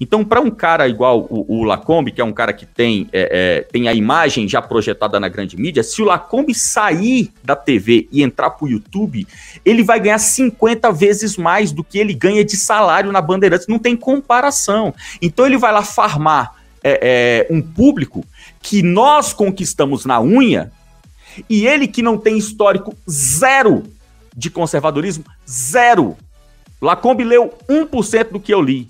[0.00, 3.28] Então, para um cara igual o, o, Lacombe, que é um cara que tem, é,
[3.30, 8.08] é, tem a imagem já projetada na grande mídia, se o Lacombe sair da TV
[8.10, 9.26] e entrar para o YouTube,
[9.64, 13.66] ele vai ganhar 50 vezes mais do que ele ganha de salário na Bandeirantes.
[13.68, 14.94] Não tem comparação.
[15.22, 18.24] Então, ele vai lá farmar é, é um público
[18.60, 20.70] que nós conquistamos na unha
[21.48, 23.82] e ele que não tem histórico zero
[24.36, 26.16] de conservadorismo, zero.
[26.80, 28.88] Lacombe leu 1% do que eu li.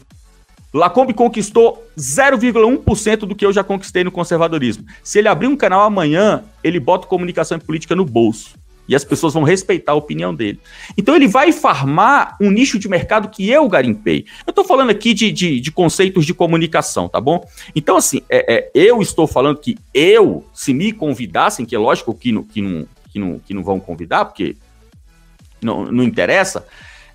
[0.74, 4.84] Lacombe conquistou 0,1% do que eu já conquistei no conservadorismo.
[5.04, 8.56] Se ele abrir um canal amanhã, ele bota comunicação e política no bolso.
[8.88, 10.60] E as pessoas vão respeitar a opinião dele.
[10.98, 14.26] Então ele vai farmar um nicho de mercado que eu garimpei.
[14.46, 17.46] Eu estou falando aqui de, de, de, conceitos de comunicação, tá bom?
[17.74, 22.12] Então, assim, é, é, eu estou falando que eu, se me convidassem, que é lógico
[22.12, 24.56] que não, que não, que não, que não vão convidar, porque
[25.62, 26.66] não, não interessa,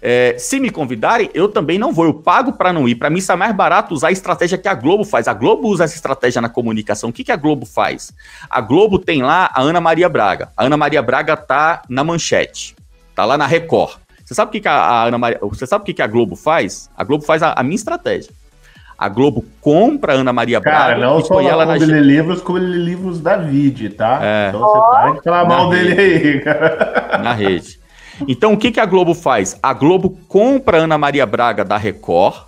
[0.02, 2.06] é, se me convidarem, eu também não vou.
[2.06, 2.96] Eu pago para não ir.
[2.96, 5.28] Para mim, sai mais barato usar a estratégia que a Globo faz.
[5.28, 7.10] A Globo usa essa estratégia na comunicação.
[7.10, 8.14] O que, que a Globo faz?
[8.50, 10.50] A Globo tem lá a Ana Maria Braga.
[10.56, 12.76] A Ana Maria Braga tá na manchete.
[13.14, 13.98] Tá lá na Record.
[14.24, 15.40] Você sabe o que, que a, a Ana Maria.
[15.42, 16.90] Você sabe o que, que a Globo faz?
[16.96, 18.32] A Globo faz a, a minha estratégia.
[18.98, 22.02] A Globo compra a Ana Maria Cara, Braga não e põe ela na ele lê
[22.02, 24.20] livros como ele livros da Vide, tá?
[24.22, 24.50] É.
[24.50, 25.96] Então você para de falar mal rede.
[25.96, 27.20] dele aí, cara.
[27.24, 27.79] Na rede.
[28.28, 29.58] Então, o que, que a Globo faz?
[29.62, 32.44] A Globo compra Ana Maria Braga da Record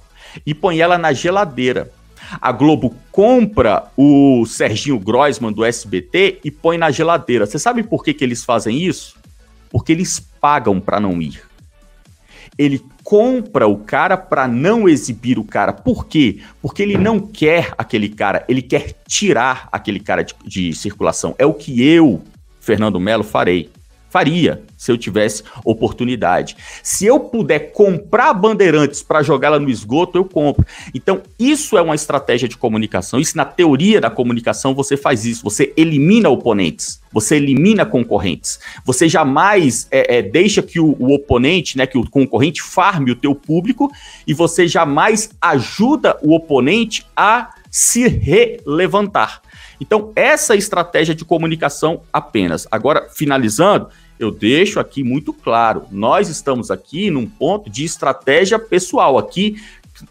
[0.46, 1.92] e põe ela na geladeira.
[2.40, 7.46] A Globo compra o Serginho Groisman do SBT e põe na geladeira.
[7.46, 9.16] Você sabe por que, que eles fazem isso?
[9.70, 11.42] Porque eles pagam para não ir.
[12.58, 15.74] Ele compra o cara para não exibir o cara.
[15.74, 16.42] Por quê?
[16.62, 21.34] Porque ele não quer aquele cara, ele quer tirar aquele cara de, de circulação.
[21.38, 22.22] É o que eu,
[22.60, 23.70] Fernando Melo, farei
[24.12, 26.58] faria se eu tivesse oportunidade.
[26.84, 30.66] Se eu puder comprar bandeirantes para jogá-la no esgoto, eu compro.
[30.94, 33.20] Então, isso é uma estratégia de comunicação.
[33.20, 35.44] Isso na teoria da comunicação você faz isso.
[35.44, 38.60] Você elimina oponentes, você elimina concorrentes.
[38.84, 43.16] Você jamais é, é, deixa que o, o, oponente, né, que o concorrente farme o
[43.16, 43.90] teu público
[44.28, 49.42] e você jamais ajuda o oponente a se relevantar.
[49.82, 52.68] Então, essa estratégia de comunicação apenas.
[52.70, 59.18] Agora, finalizando, eu deixo aqui muito claro: nós estamos aqui num ponto de estratégia pessoal.
[59.18, 59.56] Aqui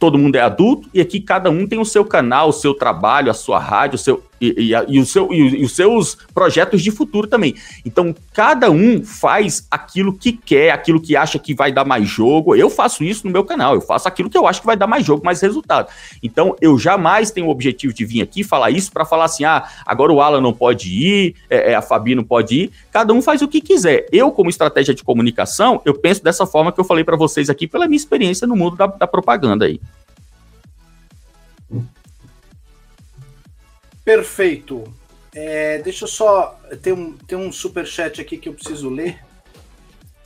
[0.01, 3.31] todo mundo é adulto e aqui cada um tem o seu canal, o seu trabalho,
[3.31, 6.91] a sua rádio, o seu, e, e, e, o seu, e, os seus projetos de
[6.91, 7.55] futuro também.
[7.85, 12.57] Então, cada um faz aquilo que quer, aquilo que acha que vai dar mais jogo.
[12.57, 14.87] Eu faço isso no meu canal, eu faço aquilo que eu acho que vai dar
[14.87, 15.89] mais jogo, mais resultado.
[16.23, 19.69] Então, eu jamais tenho o objetivo de vir aqui falar isso para falar assim: ah,
[19.85, 22.71] agora o Alan não pode ir, é, é, a Fabi não pode ir.
[22.91, 24.07] Cada um faz o que quiser.
[24.11, 27.67] Eu, como estratégia de comunicação, eu penso dessa forma que eu falei para vocês aqui
[27.67, 29.81] pela minha experiência no mundo da, da propaganda aí.
[34.05, 34.85] Perfeito.
[35.35, 36.59] É, deixa eu só.
[36.83, 39.19] Tem um, tem um super chat aqui que eu preciso ler.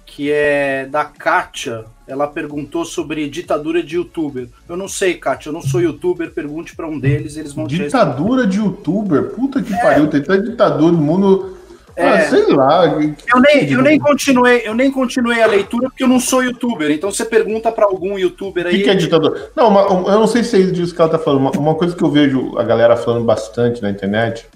[0.06, 1.84] Que é da Kátia.
[2.06, 4.48] Ela perguntou sobre ditadura de youtuber.
[4.68, 6.30] Eu não sei, Kátia, eu não sou youtuber.
[6.30, 9.30] Pergunte para um deles, eles vão Ditadura de youtuber?
[9.30, 9.82] Puta que é.
[9.82, 11.58] pariu, tem tanta ditadura no mundo.
[11.96, 12.86] É, ah, sei lá.
[12.86, 16.90] Eu nem, eu nem continuei, eu nem continuei a leitura porque eu não sou youtuber.
[16.90, 18.74] Então você pergunta para algum youtuber aí.
[18.74, 19.50] O que, que, é ditador?
[19.54, 21.40] Não, uma, eu não sei se é disso que ela tá falando.
[21.40, 24.46] Uma, uma, coisa que eu vejo a galera falando bastante na internet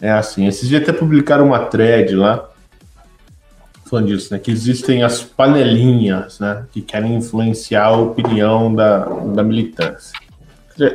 [0.00, 0.46] é assim.
[0.46, 2.48] Esses dias até publicaram uma thread lá
[3.84, 4.38] falando disso, né?
[4.38, 6.64] Que existem as panelinhas, né?
[6.72, 10.18] Que querem influenciar a opinião da, da militância.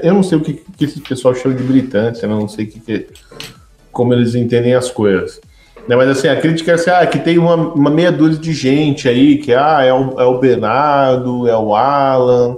[0.01, 2.71] Eu não sei o que, que esse pessoal chama de militância, eu não sei o
[2.71, 3.07] que, que
[3.95, 5.39] como eles entendem as coisas.
[5.87, 8.53] Né, mas assim, a crítica é assim, ah, que tem uma, uma meia dúzia de
[8.53, 12.57] gente aí, que ah, é o, é o Bernardo, é o Alan,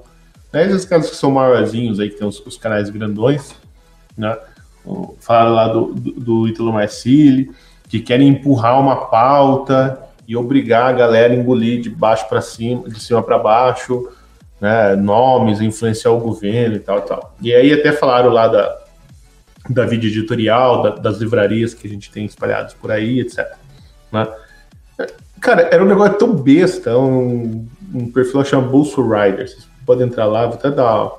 [0.51, 3.53] né, esses caras que são maiorzinhos aí, que tem os, os canais grandões,
[4.17, 4.35] né?
[5.19, 7.51] Fala lá do, do, do Ítalo Marcilli,
[7.89, 12.89] que querem empurrar uma pauta e obrigar a galera a engolir de baixo para cima,
[12.89, 14.07] de cima para baixo,
[14.59, 17.35] né, nomes, influenciar o governo e tal tal.
[17.41, 18.86] E aí até falaram lá da,
[19.69, 23.45] da vídeo editorial, da, das livrarias que a gente tem espalhadas por aí, etc.
[24.11, 24.27] Né?
[25.39, 29.47] Cara, era um negócio tão besta, um, um perfil chamado Bolso Rider.
[29.47, 31.11] Vocês podem entrar lá, vou até dar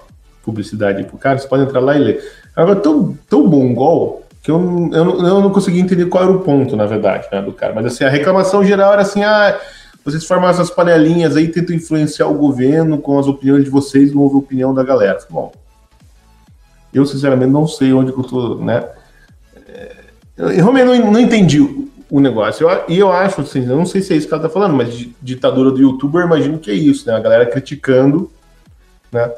[0.42, 2.32] publicidade pro cara, vocês podem entrar lá e ler.
[2.56, 6.74] Era tão, tão mongol que eu, eu, eu não consegui entender qual era o ponto,
[6.74, 7.74] na verdade, né, do cara.
[7.74, 9.58] Mas assim, a reclamação geral era assim, ah,
[10.04, 14.22] vocês formam essas panelinhas aí, tentam influenciar o governo com as opiniões de vocês, não
[14.22, 15.18] houve opinião da galera.
[15.28, 15.52] Bom,
[16.92, 18.88] eu sinceramente não sei onde que eu tô, né?
[19.68, 19.96] É,
[20.36, 21.60] eu realmente não, não entendi
[22.10, 22.66] o negócio.
[22.88, 25.08] E eu acho, assim, eu não sei se é isso que ela tá falando, mas
[25.20, 27.14] ditadura do youtuber, imagino que é isso, né?
[27.14, 28.30] A galera criticando,
[29.12, 29.30] né?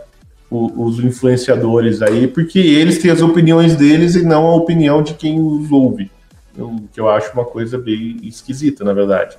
[0.50, 5.40] os influenciadores aí, porque eles têm as opiniões deles e não a opinião de quem
[5.40, 6.10] os ouve.
[6.58, 9.38] O que eu acho uma coisa bem esquisita, na verdade.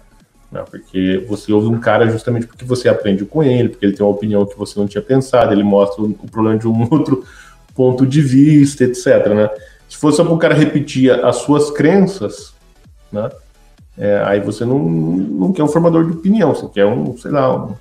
[0.49, 0.64] Né?
[0.70, 4.14] Porque você ouve um cara justamente porque você aprende com ele, porque ele tem uma
[4.14, 7.26] opinião que você não tinha pensado, ele mostra o problema de um outro
[7.82, 9.27] ponto de vista, etc.
[9.27, 9.49] Né?
[9.89, 12.53] Se fosse só para o cara repetir as suas crenças,
[13.11, 13.29] né?
[13.97, 17.53] É, aí você não, não quer um formador de opinião, você quer um, sei lá,
[17.53, 17.75] um,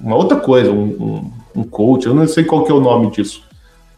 [0.00, 3.10] uma outra coisa, um, um um coach, eu não sei qual que é o nome
[3.10, 3.42] disso.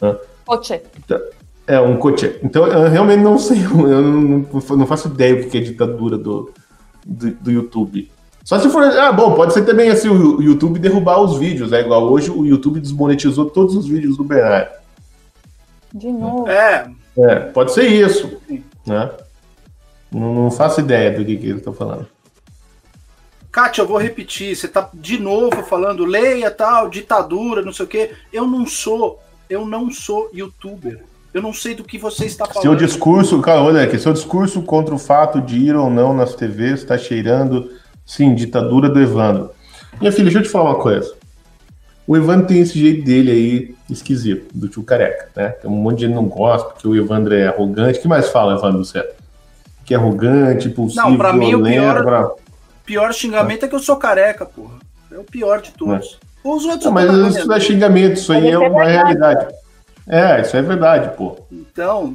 [0.00, 0.16] Né?
[0.44, 0.80] Coach.
[0.98, 1.20] Então,
[1.66, 2.38] é, um coach.
[2.42, 4.46] Então, eu realmente não sei, eu não,
[4.76, 6.50] não faço ideia do que é ditadura do,
[7.06, 8.10] do, do, YouTube.
[8.44, 8.82] Só se for.
[8.82, 11.80] Ah, bom, pode ser também assim, o YouTube derrubar os vídeos, né?
[11.80, 14.81] Igual hoje o YouTube desmonetizou todos os vídeos do Bernardo.
[15.94, 16.48] De novo.
[16.48, 16.90] É.
[17.18, 18.40] É, pode ser isso.
[18.86, 19.10] Né?
[20.10, 22.06] Não, não faço ideia do que, que ele está falando.
[23.50, 27.88] Kátia, eu vou repetir, você tá de novo falando leia tal, ditadura, não sei o
[27.88, 28.12] quê.
[28.32, 31.04] Eu não sou, eu não sou youtuber.
[31.34, 32.62] Eu não sei do que você está falando.
[32.62, 36.34] Seu discurso, cara, olha aqui, seu discurso contra o fato de ir ou não nas
[36.34, 37.70] TVs está cheirando,
[38.06, 39.50] sim, ditadura do Evandro.
[40.00, 41.14] Minha filha, deixa eu te falar uma coisa.
[42.12, 45.48] O Evandro tem esse jeito dele aí esquisito, do tio careca, né?
[45.48, 47.98] Tem um monte de gente que não gosta, porque o Evandro é arrogante.
[47.98, 49.02] O que mais fala, Evandro, você?
[49.82, 51.62] Que é arrogante, impulsivo, não, pra violento.
[51.62, 52.36] Mim, o pior,
[52.84, 54.74] pior xingamento é que eu sou careca, porra.
[55.10, 56.18] É o pior de todos.
[56.22, 56.48] É.
[56.48, 59.54] Os outros não, mas isso não é xingamento, isso aí é, é uma realidade.
[60.06, 61.38] É, isso é verdade, pô.
[61.50, 62.14] Então.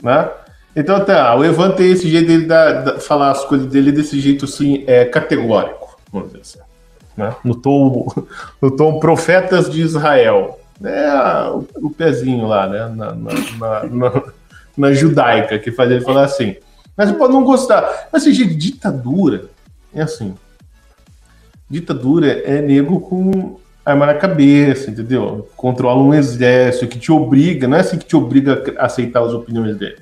[0.00, 0.30] Né?
[0.76, 4.20] Então tá, o Evan tem esse jeito dele da, da, falar as coisas dele desse
[4.20, 6.63] jeito assim, é categórico, vamos dizer assim.
[7.16, 7.34] Né?
[7.44, 8.06] No, tom,
[8.60, 10.58] no tom Profetas de Israel.
[10.82, 12.88] É o, pezinho lá, né?
[12.88, 14.22] Na, na, na,
[14.76, 16.56] na, judaica, que faz ele falar assim.
[16.96, 18.08] Mas pode não gostar.
[18.12, 19.44] Mas jeito de ditadura,
[19.94, 20.34] é assim.
[21.70, 25.48] Ditadura é nego com arma na cabeça, entendeu?
[25.56, 29.32] Controla um exército que te obriga, não é assim que te obriga a aceitar as
[29.32, 29.98] opiniões dele,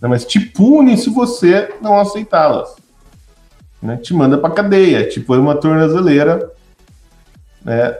[0.00, 2.76] não, mas te pune se você não aceitá-las.
[3.82, 3.96] Né?
[3.98, 6.50] Te manda pra cadeia, te põe uma tornozeleira,
[7.66, 7.94] né?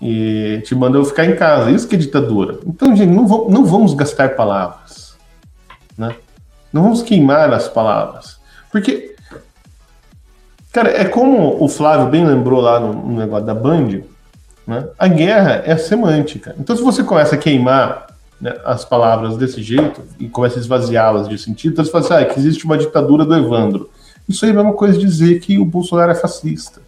[0.00, 1.72] E te manda eu ficar em casa.
[1.72, 2.60] Isso que é ditadura.
[2.64, 5.16] Então, gente, não, vamos, não vamos gastar palavras.
[5.98, 6.14] Né?
[6.72, 8.38] Não vamos queimar as palavras.
[8.70, 9.16] Porque
[10.78, 14.02] Cara, é como o Flávio bem lembrou lá no, no negócio da Band,
[14.66, 14.86] né?
[14.98, 16.54] A guerra é semântica.
[16.58, 18.06] Então, se você começa a queimar
[18.40, 22.14] né, as palavras desse jeito e começa a esvaziá-las de sentido, então você fala assim,
[22.14, 23.90] ah, que existe uma ditadura do Evandro.
[24.28, 26.82] Isso aí é a mesma coisa dizer que o Bolsonaro é fascista.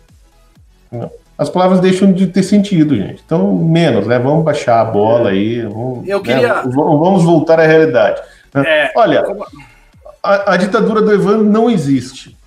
[0.93, 1.11] Né?
[1.41, 3.23] As palavras deixam de ter sentido, gente.
[3.25, 4.19] Então, menos, né?
[4.19, 5.63] Vamos baixar a bola aí.
[5.63, 6.63] Vamos, Eu queria...
[6.63, 6.71] Né?
[6.75, 8.21] vamos voltar à realidade.
[8.53, 8.63] Né?
[8.67, 8.93] É...
[8.95, 9.25] Olha,
[10.23, 12.39] a, a ditadura do Evandro não existe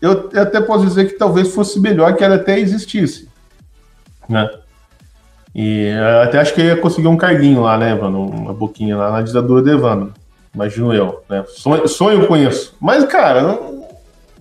[0.00, 3.28] eu até posso dizer que talvez fosse melhor que ela até existisse.
[4.28, 4.48] Né?
[5.54, 5.90] E
[6.22, 8.22] até acho que eu ia conseguir um carguinho lá, né, Evandro?
[8.22, 10.14] Uma boquinha lá na ditadura de Evandro.
[10.54, 11.44] Imagino eu, né?
[11.48, 12.74] Sonho, sonho com isso.
[12.80, 13.79] Mas, cara, não,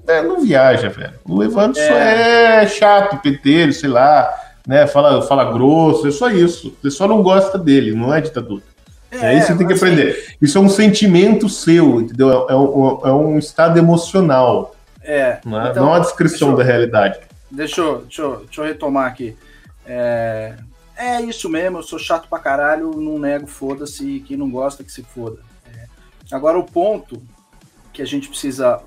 [0.10, 1.14] é, não viaja, velho.
[1.24, 1.88] O Evandro é.
[1.88, 4.30] só é chato, peteiro, sei lá,
[4.68, 4.88] né?
[4.88, 6.76] Fala, fala grosso, é só isso.
[6.82, 8.64] Você só não gosta dele, não é ditadura.
[9.12, 10.12] É, é isso que você tem que aprender.
[10.12, 10.36] Assim...
[10.42, 12.48] Isso é um sentimento seu, entendeu?
[12.50, 14.76] É, é um, é um estado emocional.
[15.02, 15.40] É.
[15.46, 17.20] Não é, então, não a descrição eu, da realidade.
[17.50, 19.36] Deixa eu, deixa, eu, deixa eu retomar aqui.
[19.86, 20.56] É,
[20.96, 24.92] é isso mesmo, eu sou chato pra caralho, não nego, foda-se, quem não gosta que
[24.92, 25.40] se foda.
[25.76, 25.86] É.
[26.32, 27.22] Agora o ponto
[27.92, 28.80] que a gente precisa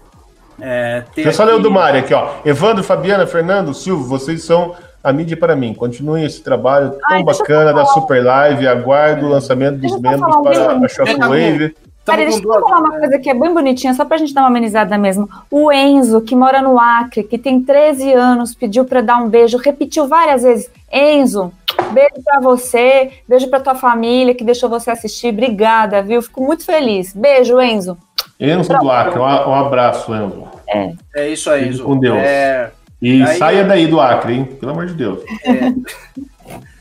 [0.60, 1.26] é, ter.
[1.26, 2.34] Eu só ler o do Mário aqui, ó.
[2.44, 5.74] Evandro, Fabiana, Fernando, Silvio, vocês são a mídia para mim.
[5.74, 8.66] Continuem esse trabalho tão Ai, bacana da Super Live.
[8.66, 11.74] Aguardo o lançamento dos membros para a Shockwave.
[12.04, 12.98] Peraí, deixa eu falar uma né?
[12.98, 15.28] coisa que é bem bonitinha, só pra gente dar uma amenizada mesmo.
[15.48, 19.56] O Enzo, que mora no Acre, que tem 13 anos, pediu para dar um beijo,
[19.56, 20.68] repetiu várias vezes.
[20.90, 21.52] Enzo,
[21.92, 25.28] beijo para você, beijo para tua família que deixou você assistir.
[25.28, 26.20] Obrigada, viu?
[26.20, 27.12] Fico muito feliz.
[27.12, 27.96] Beijo, Enzo.
[28.50, 30.48] Enzo do Acre, um abraço, Enzo.
[30.66, 30.92] É.
[31.14, 31.84] É isso aí, Enzo.
[31.84, 32.18] Com Deus.
[32.18, 32.70] É...
[33.00, 34.44] E aí, saia daí do Acre, hein?
[34.44, 35.20] Pelo amor de Deus.
[35.44, 35.72] É.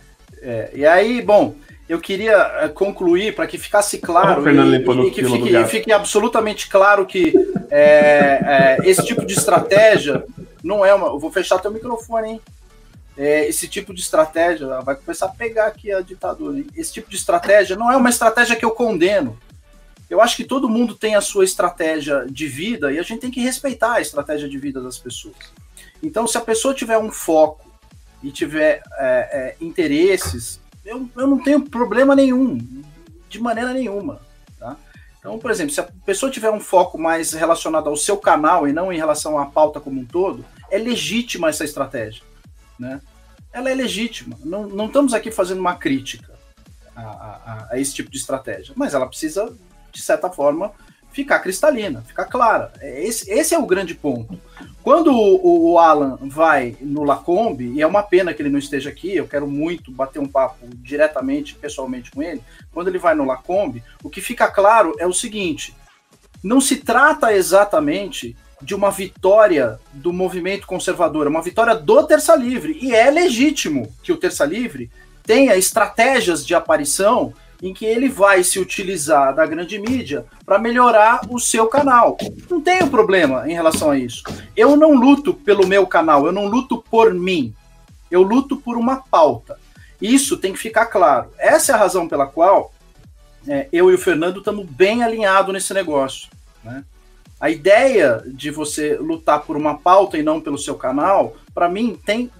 [0.43, 1.53] É, e aí, bom,
[1.87, 7.05] eu queria eh, concluir para que ficasse claro e, e, que fique, fique, absolutamente claro
[7.05, 7.31] que
[7.69, 10.23] é, é, esse tipo de estratégia
[10.63, 11.07] não é uma.
[11.07, 12.41] Eu vou fechar teu microfone, hein?
[13.17, 16.57] É, esse tipo de estratégia vai começar a pegar aqui a ditadura.
[16.57, 16.67] Hein?
[16.75, 19.37] Esse tipo de estratégia não é uma estratégia que eu condeno.
[20.11, 23.31] Eu acho que todo mundo tem a sua estratégia de vida e a gente tem
[23.31, 25.35] que respeitar a estratégia de vida das pessoas.
[26.03, 27.71] Então, se a pessoa tiver um foco
[28.21, 32.57] e tiver é, é, interesses eu, eu não tenho problema nenhum,
[33.29, 34.19] de maneira nenhuma.
[34.59, 34.75] Tá?
[35.19, 38.73] Então, por exemplo, se a pessoa tiver um foco mais relacionado ao seu canal e
[38.73, 42.23] não em relação à pauta como um todo, é legítima essa estratégia.
[42.79, 42.99] Né?
[43.53, 44.37] Ela é legítima.
[44.43, 46.33] Não, não estamos aqui fazendo uma crítica
[46.95, 49.55] a, a, a esse tipo de estratégia, mas ela precisa,
[49.91, 50.71] de certa forma,
[51.11, 52.71] ficar cristalina, ficar clara.
[52.79, 54.39] É, esse, esse é o grande ponto.
[54.81, 58.89] Quando o, o, Alan vai no Lacombe, e é uma pena que ele não esteja
[58.89, 62.41] aqui, eu quero muito bater um papo diretamente, pessoalmente com ele.
[62.73, 65.75] Quando ele vai no Lacombe, o que fica claro é o seguinte:
[66.43, 72.35] não se trata exatamente de uma vitória do movimento conservador, é uma vitória do Terça
[72.35, 72.77] Livre.
[72.81, 74.89] E é legítimo que o Terça Livre
[75.23, 81.21] tenha estratégias de aparição em que ele vai se utilizar da grande mídia para melhorar
[81.29, 82.17] o seu canal.
[82.49, 84.23] Não tenho problema em relação a isso.
[84.57, 87.53] Eu não luto pelo meu canal, eu não luto por mim.
[88.09, 89.59] Eu luto por uma pauta.
[90.01, 91.29] Isso tem que ficar claro.
[91.37, 92.73] Essa é a razão pela qual
[93.47, 96.29] é, eu e o Fernando estamos bem alinhados nesse negócio.
[96.63, 96.83] Né?
[97.39, 101.99] A ideia de você lutar por uma pauta e não pelo seu canal, para mim,
[102.05, 102.31] tem,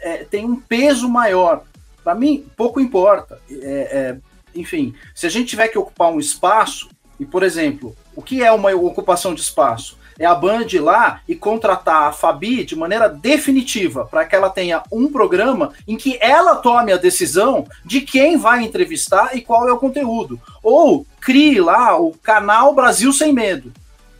[0.00, 1.64] é, tem um peso maior.
[2.04, 3.40] Para mim, pouco importa.
[3.50, 6.88] É, é enfim, se a gente tiver que ocupar um espaço,
[7.18, 9.98] e por exemplo, o que é uma ocupação de espaço?
[10.18, 14.50] É a Band ir lá e contratar a Fabi de maneira definitiva para que ela
[14.50, 19.66] tenha um programa em que ela tome a decisão de quem vai entrevistar e qual
[19.66, 20.38] é o conteúdo.
[20.62, 23.72] Ou crie lá o canal Brasil Sem Medo.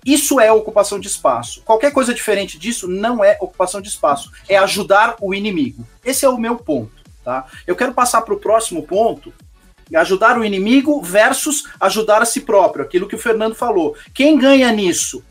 [0.05, 1.61] Isso é ocupação de espaço.
[1.67, 4.33] Qualquer coisa diferente disso não é ocupação de espaço.
[4.49, 5.87] É ajudar o inimigo.
[6.03, 7.01] Esse é o meu ponto.
[7.23, 7.45] Tá?
[7.67, 9.33] Eu quero passar para o próximo ponto,
[9.95, 13.97] Ajudar o inimigo versus ajudar a si próprio, aquilo que o Fernando falou.
[14.15, 15.25] Quem ganha nisso?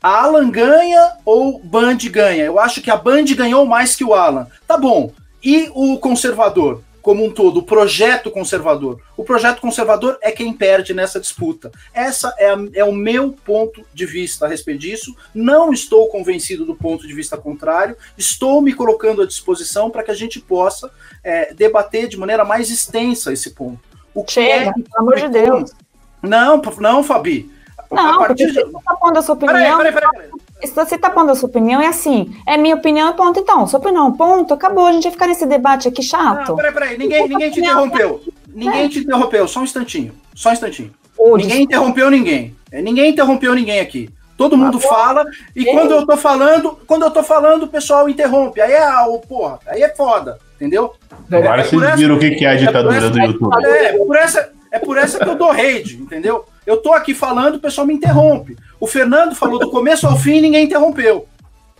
[0.00, 2.44] A Alan ganha ou Band ganha?
[2.44, 4.46] Eu acho que a Band ganhou mais que o Alan.
[4.66, 5.12] Tá bom.
[5.42, 6.82] E o conservador?
[7.08, 9.00] como um todo, o projeto conservador.
[9.16, 11.72] O projeto conservador é quem perde nessa disputa.
[11.94, 15.16] Essa é, a, é, o meu ponto de vista a respeito disso.
[15.34, 17.96] Não estou convencido do ponto de vista contrário.
[18.18, 20.90] Estou me colocando à disposição para que a gente possa
[21.24, 23.87] é, debater de maneira mais extensa esse ponto.
[24.18, 25.72] O que Chega, é, pelo amor de Deus.
[26.20, 27.48] Não, não, Fabi.
[27.90, 28.52] Não, porque de...
[28.52, 29.78] você está pondo a sua opinião.
[29.78, 30.30] Peraí, peraí, peraí,
[30.64, 32.34] Se você está pondo a sua opinião, é assim.
[32.44, 33.38] É minha opinião, ponto.
[33.38, 34.52] Então, sua opinião, ponto.
[34.52, 34.86] Acabou.
[34.86, 36.48] A gente vai ficar nesse debate aqui chato.
[36.48, 36.98] Não, peraí, peraí.
[36.98, 38.20] Ninguém, ninguém te interrompeu.
[38.48, 38.88] Ninguém é.
[38.88, 39.46] te interrompeu.
[39.46, 40.12] Só um instantinho.
[40.34, 40.92] Só um instantinho.
[41.36, 42.56] ninguém interrompeu ninguém.
[42.72, 44.10] É, ninguém interrompeu ninguém aqui.
[44.36, 48.60] Todo mundo fala, e quando eu tô falando, quando eu tô falando, o pessoal interrompe.
[48.60, 50.92] Aí é, oh, porra, aí é foda, entendeu?
[51.30, 53.64] Agora é, vocês viram o que é a ditadura é do YouTube.
[53.64, 56.44] É, por essa, é por essa que eu dou rage, entendeu?
[56.66, 58.56] Eu tô aqui falando, o pessoal me interrompe.
[58.80, 61.26] O Fernando falou do começo ao fim e ninguém interrompeu.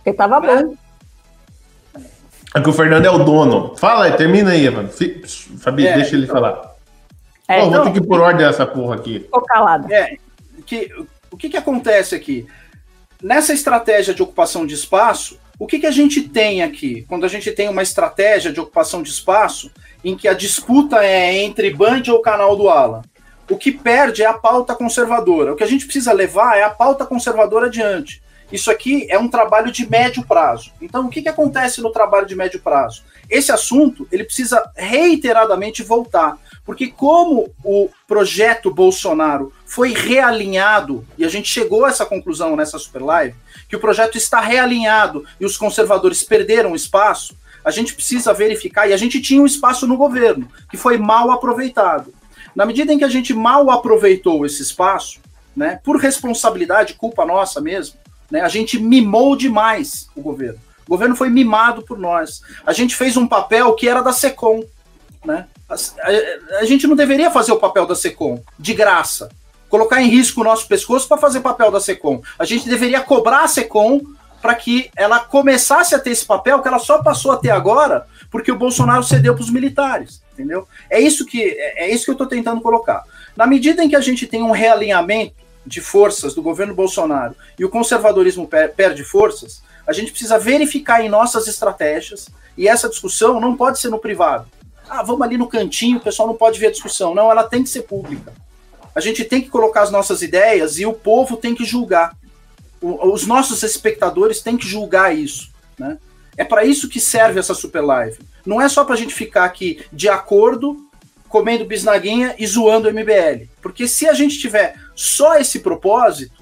[0.05, 0.63] Ele tava né?
[0.63, 0.75] bom.
[2.55, 3.75] É que o Fernando é o dono.
[3.77, 4.89] Fala aí, termina aí, mano.
[5.59, 6.75] Fabi, é, deixa ele então, falar.
[7.47, 9.27] É, Pô, então, vou ter que ir por ordem essa porra aqui.
[9.31, 9.93] Tô calada.
[9.93, 10.17] É,
[10.69, 10.91] que,
[11.31, 12.45] o que que acontece aqui?
[13.21, 17.05] Nessa estratégia de ocupação de espaço, o que, que a gente tem aqui?
[17.09, 19.69] Quando a gente tem uma estratégia de ocupação de espaço
[20.03, 23.01] em que a disputa é entre Band ou canal do Alan,
[23.49, 25.51] o que perde é a pauta conservadora.
[25.51, 28.21] O que a gente precisa levar é a pauta conservadora adiante.
[28.51, 30.71] Isso aqui é um trabalho de médio prazo.
[30.81, 33.03] Então, o que, que acontece no trabalho de médio prazo?
[33.29, 41.29] Esse assunto ele precisa reiteradamente voltar, porque como o projeto Bolsonaro foi realinhado e a
[41.29, 43.35] gente chegou a essa conclusão nessa super live,
[43.69, 48.93] que o projeto está realinhado e os conservadores perderam espaço, a gente precisa verificar e
[48.93, 52.11] a gente tinha um espaço no governo que foi mal aproveitado.
[52.55, 55.19] Na medida em que a gente mal aproveitou esse espaço,
[55.55, 57.95] né, por responsabilidade, culpa nossa mesmo,
[58.31, 60.59] né, a gente mimou demais o governo.
[60.87, 62.41] O governo foi mimado por nós.
[62.65, 64.63] A gente fez um papel que era da SECOM.
[65.23, 65.45] Né?
[65.69, 69.29] A, a, a gente não deveria fazer o papel da SECOM de graça.
[69.69, 72.21] Colocar em risco o nosso pescoço para fazer papel da SECOM.
[72.37, 74.01] A gente deveria cobrar a SECOM
[74.41, 78.05] para que ela começasse a ter esse papel que ela só passou a ter agora
[78.31, 80.67] porque o Bolsonaro cedeu para os militares entendeu?
[80.89, 83.03] É isso que é, é isso que eu estou tentando colocar.
[83.35, 87.65] Na medida em que a gente tem um realinhamento de forças do governo Bolsonaro e
[87.65, 93.39] o conservadorismo per perde forças, a gente precisa verificar em nossas estratégias e essa discussão
[93.39, 94.47] não pode ser no privado.
[94.89, 97.13] ah, vamos ali no cantinho, o pessoal não pode ver a discussão.
[97.13, 98.33] Não, ela tem que ser pública.
[98.93, 102.15] A gente tem que colocar as nossas ideias e o povo tem que julgar.
[102.81, 105.97] O, os nossos espectadores têm que julgar isso, né?
[106.37, 108.17] É para isso que serve essa super live.
[108.45, 110.89] Não é só para a gente ficar aqui de acordo,
[111.27, 113.49] comendo bisnaguinha e zoando o MBL.
[113.61, 116.41] Porque se a gente tiver só esse propósito,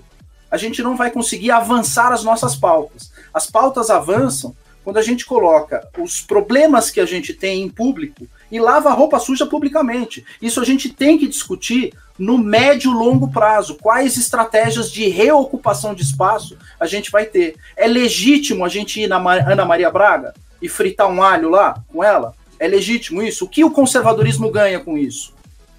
[0.50, 3.12] a gente não vai conseguir avançar as nossas pautas.
[3.34, 8.28] As pautas avançam quando a gente coloca os problemas que a gente tem em público
[8.50, 10.26] e lava a roupa suja publicamente.
[10.42, 13.76] Isso a gente tem que discutir no médio e longo prazo.
[13.76, 17.56] Quais estratégias de reocupação de espaço a gente vai ter?
[17.76, 22.04] É legítimo a gente ir na Ana Maria Braga e fritar um alho lá com
[22.04, 22.34] ela?
[22.60, 23.46] É legítimo isso?
[23.46, 25.34] O que o conservadorismo ganha com isso?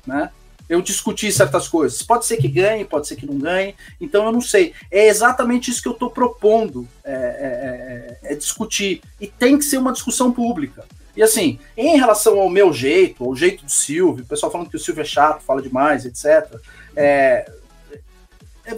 [0.06, 0.30] Né?
[0.68, 2.02] eu discutir certas coisas.
[2.02, 4.74] Pode ser que ganhe, pode ser que não ganhe, então eu não sei.
[4.90, 9.00] É exatamente isso que eu estou propondo, é, é, é, é, discutir.
[9.20, 10.84] E tem que ser uma discussão pública.
[11.18, 14.76] E assim, em relação ao meu jeito, ao jeito do Silvio, o pessoal falando que
[14.76, 16.46] o Silvio é chato, fala demais, etc.
[16.94, 17.50] É,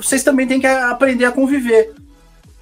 [0.01, 1.93] vocês também têm que aprender a conviver.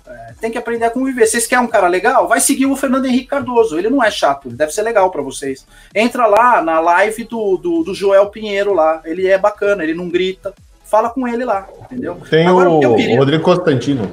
[0.05, 1.29] É, tem que aprender a conviver.
[1.29, 2.27] Vocês querem um cara legal?
[2.27, 3.79] Vai seguir o Fernando Henrique Cardoso.
[3.79, 5.65] Ele não é chato, ele deve ser legal para vocês.
[5.95, 9.01] Entra lá na live do, do, do, Joel Pinheiro lá.
[9.05, 10.53] Ele é bacana, ele não grita.
[10.87, 12.21] Fala com ele lá, entendeu?
[12.29, 13.17] Tem Agora, o queria...
[13.17, 14.11] Rodrigo Constantino.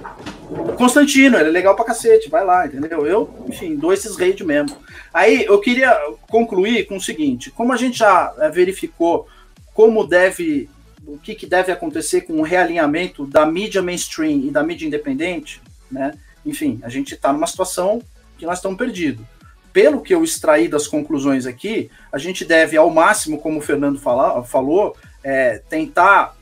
[0.78, 3.06] Constantino, ele é legal pra cacete, vai lá, entendeu?
[3.06, 4.78] Eu, enfim, dou esses raids mesmo.
[5.14, 5.92] Aí eu queria
[6.30, 9.28] concluir com o seguinte: como a gente já eh, verificou
[9.74, 10.70] como deve,
[11.06, 15.62] o que, que deve acontecer com o realinhamento da mídia mainstream e da mídia independente,
[15.92, 16.14] né?
[16.46, 18.02] Enfim, a gente está numa situação
[18.38, 19.26] que nós estamos perdidos.
[19.74, 24.00] Pelo que eu extraí das conclusões aqui, a gente deve, ao máximo, como o Fernando
[24.00, 26.38] fala, falou, é, tentar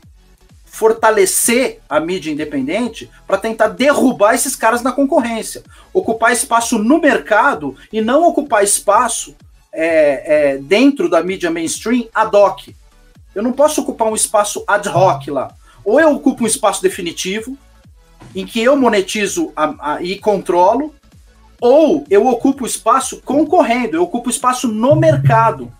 [0.74, 5.62] fortalecer a mídia independente para tentar derrubar esses caras na concorrência.
[5.92, 9.36] Ocupar espaço no mercado e não ocupar espaço
[9.72, 12.74] é, é, dentro da mídia mainstream ad hoc.
[13.32, 15.54] Eu não posso ocupar um espaço ad hoc lá.
[15.84, 17.56] Ou eu ocupo um espaço definitivo,
[18.34, 20.92] em que eu monetizo a, a, e controlo,
[21.60, 25.72] ou eu ocupo espaço concorrendo, eu ocupo espaço no mercado.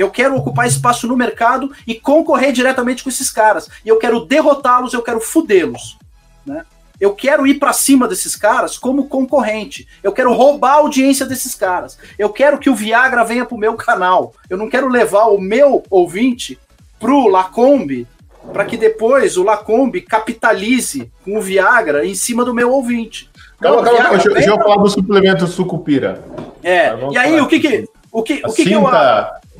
[0.00, 3.68] Eu quero ocupar espaço no mercado e concorrer diretamente com esses caras.
[3.84, 5.98] E eu quero derrotá-los, eu quero fudê-los.
[6.46, 6.64] Né?
[6.98, 9.86] Eu quero ir para cima desses caras como concorrente.
[10.02, 11.98] Eu quero roubar a audiência desses caras.
[12.18, 14.32] Eu quero que o Viagra venha pro meu canal.
[14.48, 16.58] Eu não quero levar o meu ouvinte
[16.98, 18.08] pro Lacombe
[18.54, 23.28] para que depois o Lacombe capitalize com o Viagra em cima do meu ouvinte.
[23.60, 24.14] Calma, calma, calma.
[24.14, 26.24] Deixa, deixa eu falar do suplemento sucupira.
[26.62, 28.82] É, e aí o que que, o que, o que, que eu...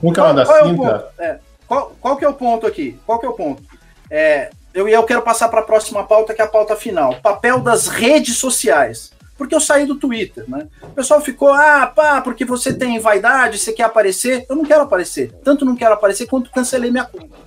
[0.03, 1.09] Um que é da cinta.
[1.19, 2.99] É, qual, qual que é o ponto aqui?
[3.07, 3.63] Qual que é o ponto?
[4.11, 7.17] É, eu, eu quero passar para a próxima pauta, que é a pauta final.
[7.23, 9.13] Papel das redes sociais.
[9.37, 10.69] Porque eu saí do Twitter, né?
[10.83, 14.45] O pessoal ficou, ah, pá, porque você tem vaidade, você quer aparecer.
[14.49, 15.33] Eu não quero aparecer.
[15.43, 17.39] Tanto não quero aparecer quanto cancelei minha conta.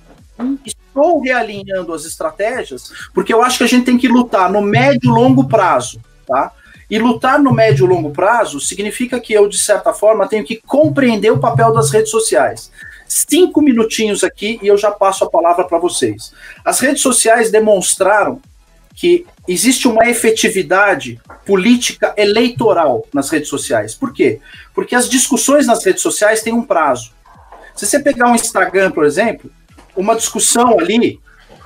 [0.64, 5.08] Estou realinhando as estratégias, porque eu acho que a gente tem que lutar no médio
[5.08, 6.50] e longo prazo, tá?
[6.90, 10.60] E lutar no médio e longo prazo significa que eu, de certa forma, tenho que
[10.66, 12.70] compreender o papel das redes sociais.
[13.06, 16.32] Cinco minutinhos aqui e eu já passo a palavra para vocês.
[16.64, 18.40] As redes sociais demonstraram
[18.94, 23.94] que existe uma efetividade política eleitoral nas redes sociais.
[23.94, 24.40] Por quê?
[24.74, 27.12] Porque as discussões nas redes sociais têm um prazo.
[27.74, 29.50] Se você pegar um Instagram, por exemplo,
[29.96, 31.20] uma discussão ali,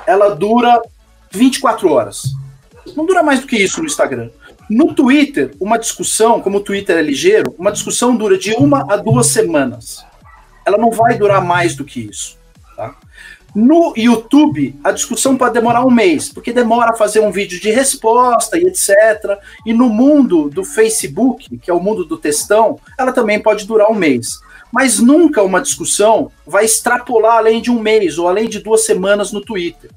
[0.06, 0.80] ela dura
[1.30, 2.22] 24 horas.
[2.96, 4.30] Não dura mais do que isso no Instagram.
[4.68, 8.96] No Twitter, uma discussão, como o Twitter é ligeiro, uma discussão dura de uma a
[8.96, 10.04] duas semanas.
[10.66, 12.36] Ela não vai durar mais do que isso.
[12.76, 12.94] Tá?
[13.54, 17.70] No YouTube, a discussão pode demorar um mês, porque demora a fazer um vídeo de
[17.70, 19.38] resposta e etc.
[19.64, 23.90] E no mundo do Facebook, que é o mundo do textão, ela também pode durar
[23.90, 24.38] um mês.
[24.70, 29.32] Mas nunca uma discussão vai extrapolar além de um mês ou além de duas semanas
[29.32, 29.90] no Twitter.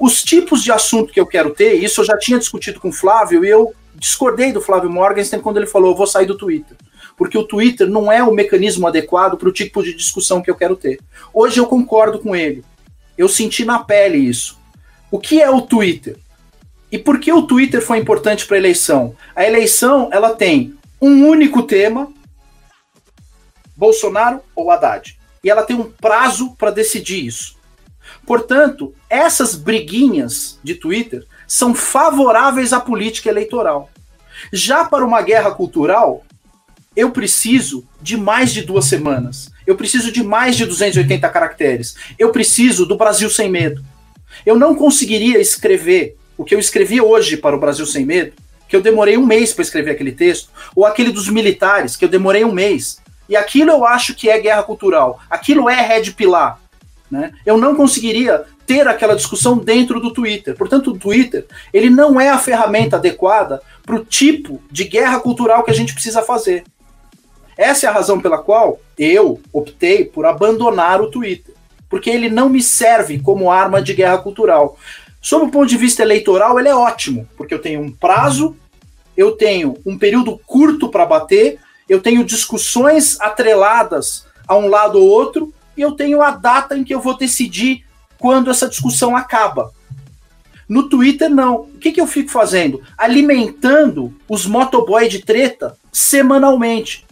[0.00, 2.92] Os tipos de assunto que eu quero ter, isso eu já tinha discutido com o
[2.92, 6.76] Flávio e eu discordei do Flávio Morgenstern quando ele falou: eu vou sair do Twitter.
[7.16, 10.54] Porque o Twitter não é o mecanismo adequado para o tipo de discussão que eu
[10.54, 11.00] quero ter.
[11.34, 12.64] Hoje eu concordo com ele.
[13.16, 14.56] Eu senti na pele isso.
[15.10, 16.16] O que é o Twitter?
[16.92, 19.16] E por que o Twitter foi importante para a eleição?
[19.34, 22.12] A eleição ela tem um único tema
[23.76, 25.18] Bolsonaro ou Haddad.
[25.42, 27.56] E ela tem um prazo para decidir isso.
[28.26, 33.90] Portanto, essas briguinhas de Twitter são favoráveis à política eleitoral.
[34.52, 36.22] Já para uma guerra cultural,
[36.94, 39.50] eu preciso de mais de duas semanas.
[39.66, 41.96] Eu preciso de mais de 280 caracteres.
[42.18, 43.82] Eu preciso do Brasil Sem Medo.
[44.44, 48.32] Eu não conseguiria escrever o que eu escrevi hoje para o Brasil Sem Medo,
[48.68, 52.08] que eu demorei um mês para escrever aquele texto, ou aquele dos militares, que eu
[52.08, 55.20] demorei um mês E aquilo eu acho que é guerra cultural.
[55.30, 56.60] Aquilo é red pilar.
[57.10, 57.32] Né?
[57.44, 60.54] Eu não conseguiria ter aquela discussão dentro do Twitter.
[60.54, 65.64] Portanto, o Twitter ele não é a ferramenta adequada para o tipo de guerra cultural
[65.64, 66.64] que a gente precisa fazer.
[67.56, 71.54] Essa é a razão pela qual eu optei por abandonar o Twitter,
[71.88, 74.78] porque ele não me serve como arma de guerra cultural.
[75.18, 78.54] Sob o ponto de vista eleitoral, ele é ótimo, porque eu tenho um prazo,
[79.16, 81.58] eu tenho um período curto para bater,
[81.88, 86.84] eu tenho discussões atreladas a um lado ou outro, e eu tenho a data em
[86.84, 87.87] que eu vou decidir
[88.18, 89.72] quando essa discussão acaba.
[90.68, 91.62] No Twitter, não.
[91.62, 92.82] O que, que eu fico fazendo?
[92.96, 97.06] Alimentando os motoboy de treta semanalmente.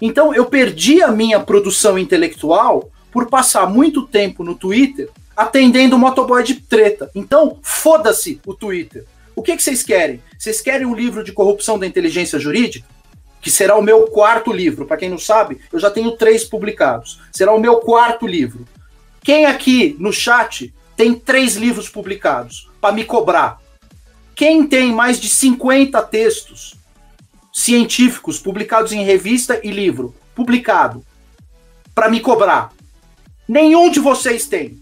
[0.00, 5.98] Então, eu perdi a minha produção intelectual por passar muito tempo no Twitter atendendo o
[5.98, 7.10] motoboy de treta.
[7.14, 9.04] Então, foda-se o Twitter.
[9.34, 10.22] O que, que vocês querem?
[10.38, 12.86] Vocês querem um livro de corrupção da inteligência jurídica?
[13.40, 14.86] Que será o meu quarto livro.
[14.86, 17.20] Para quem não sabe, eu já tenho três publicados.
[17.32, 18.66] Será o meu quarto livro.
[19.22, 23.60] Quem aqui no chat tem três livros publicados para me cobrar?
[24.34, 26.74] Quem tem mais de 50 textos
[27.52, 31.04] científicos publicados em revista e livro publicado
[31.94, 32.72] para me cobrar?
[33.46, 34.80] Nenhum de vocês tem.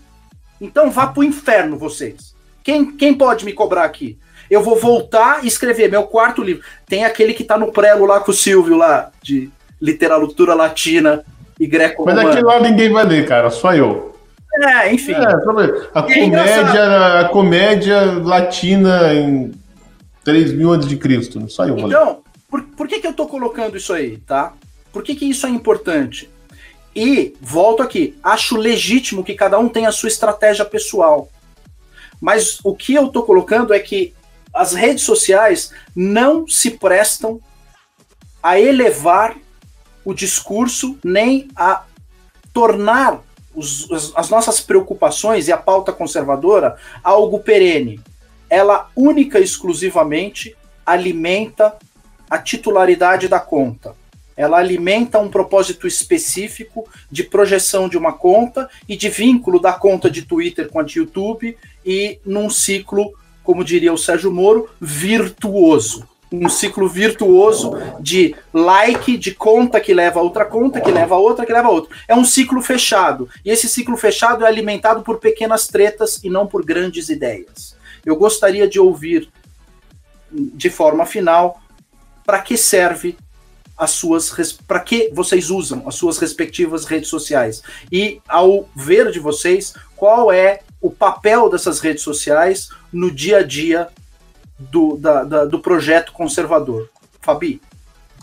[0.61, 2.35] Então vá pro inferno vocês.
[2.63, 4.19] Quem, quem pode me cobrar aqui?
[4.51, 6.65] Eu vou voltar e escrever meu quarto livro.
[6.87, 11.25] Tem aquele que tá no prelo lá com o Silvio lá, de literatura latina
[11.59, 14.10] e greco Mas aquele lá ninguém vai ler, cara, só eu.
[14.55, 15.13] É, enfim.
[15.13, 19.53] É, a, é comédia, a comédia latina em
[20.25, 21.79] 3 mil antes de Cristo, só eu.
[21.79, 24.55] Então, por, por que, que eu tô colocando isso aí, tá?
[24.93, 26.29] Por que, que isso é importante?
[26.95, 31.29] E, volto aqui, acho legítimo que cada um tenha a sua estratégia pessoal.
[32.21, 34.13] Mas o que eu estou colocando é que
[34.53, 37.41] as redes sociais não se prestam
[38.43, 39.37] a elevar
[40.05, 41.85] o discurso nem a
[42.53, 43.21] tornar
[43.55, 48.01] os, as, as nossas preocupações e a pauta conservadora algo perene.
[48.49, 51.77] Ela única e exclusivamente alimenta
[52.29, 53.95] a titularidade da conta
[54.41, 60.11] ela alimenta um propósito específico de projeção de uma conta e de vínculo da conta
[60.11, 63.13] de Twitter com a de YouTube e num ciclo,
[63.45, 66.09] como diria o Sérgio Moro, virtuoso.
[66.33, 71.19] Um ciclo virtuoso de like, de conta que leva a outra conta, que leva a
[71.19, 71.97] outra, que leva a outra.
[72.07, 73.29] É um ciclo fechado.
[73.45, 77.77] E esse ciclo fechado é alimentado por pequenas tretas e não por grandes ideias.
[78.07, 79.29] Eu gostaria de ouvir,
[80.31, 81.61] de forma final,
[82.25, 83.17] para que serve
[83.81, 89.19] as suas para que vocês usam as suas respectivas redes sociais e ao ver de
[89.19, 93.89] vocês qual é o papel dessas redes sociais no dia a dia
[94.61, 96.89] do, da, da, do projeto conservador.
[97.21, 97.61] Fabi?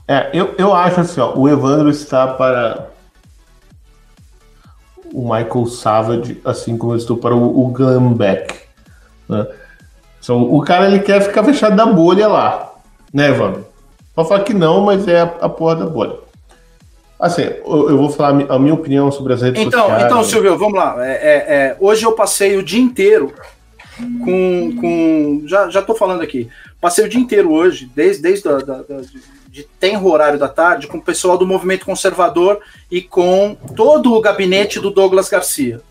[0.08, 2.90] É, eu, eu acho assim, ó, o Evandro está para
[5.12, 8.54] o Michael Savage, assim como eu estou para o, o Glenn Beck.
[9.28, 9.48] Né?
[10.22, 12.74] Então, o cara ele quer ficar fechado da bolha lá,
[13.14, 13.66] né, Evandro?
[14.14, 16.18] Pode falar que não, mas é a, a porra da bolha.
[17.20, 20.04] Assim, eu, eu, vou falar a minha opinião sobre as redes então, sociais.
[20.04, 20.96] Então, Silvio, vamos lá.
[21.00, 23.34] É, é, é, hoje eu passei o dia inteiro
[24.24, 24.76] com.
[24.80, 26.50] com já, já tô falando aqui.
[26.80, 29.02] Passei o dia inteiro hoje, desde, desde a, da, da,
[29.50, 32.60] de, tenro horário da tarde, com o pessoal do movimento conservador
[32.92, 35.82] e com todo o gabinete do Douglas Garcia.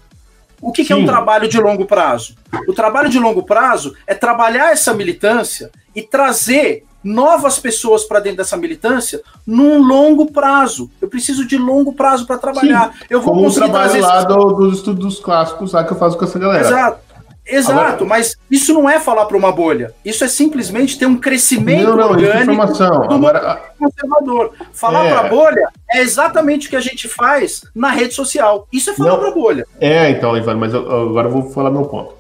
[0.61, 2.35] O que, que, é um trabalho de longo prazo?
[2.67, 8.39] O trabalho de longo prazo é trabalhar essa militância e trazer novas pessoas para dentro
[8.39, 10.91] dessa militância num longo prazo.
[11.01, 12.93] Eu preciso de longo prazo para trabalhar.
[12.93, 16.19] Sim, eu vou como conseguir trazer lá do, dos estudos clássicos lá que eu faço
[16.19, 16.67] com essa galera.
[16.67, 17.06] Exato.
[17.49, 19.95] Exato, Agora, mas isso não é falar para uma bolha.
[20.05, 23.07] Isso é simplesmente ter um crescimento não, não, orgânico informação.
[23.07, 24.53] do Agora, conservador.
[24.73, 25.11] Falar é...
[25.11, 28.67] para bolha é exatamente o que a gente faz na rede social.
[28.73, 29.65] Isso é falar para bolha.
[29.81, 32.15] É, então, Ivan, mas eu, agora eu vou falar meu ponto.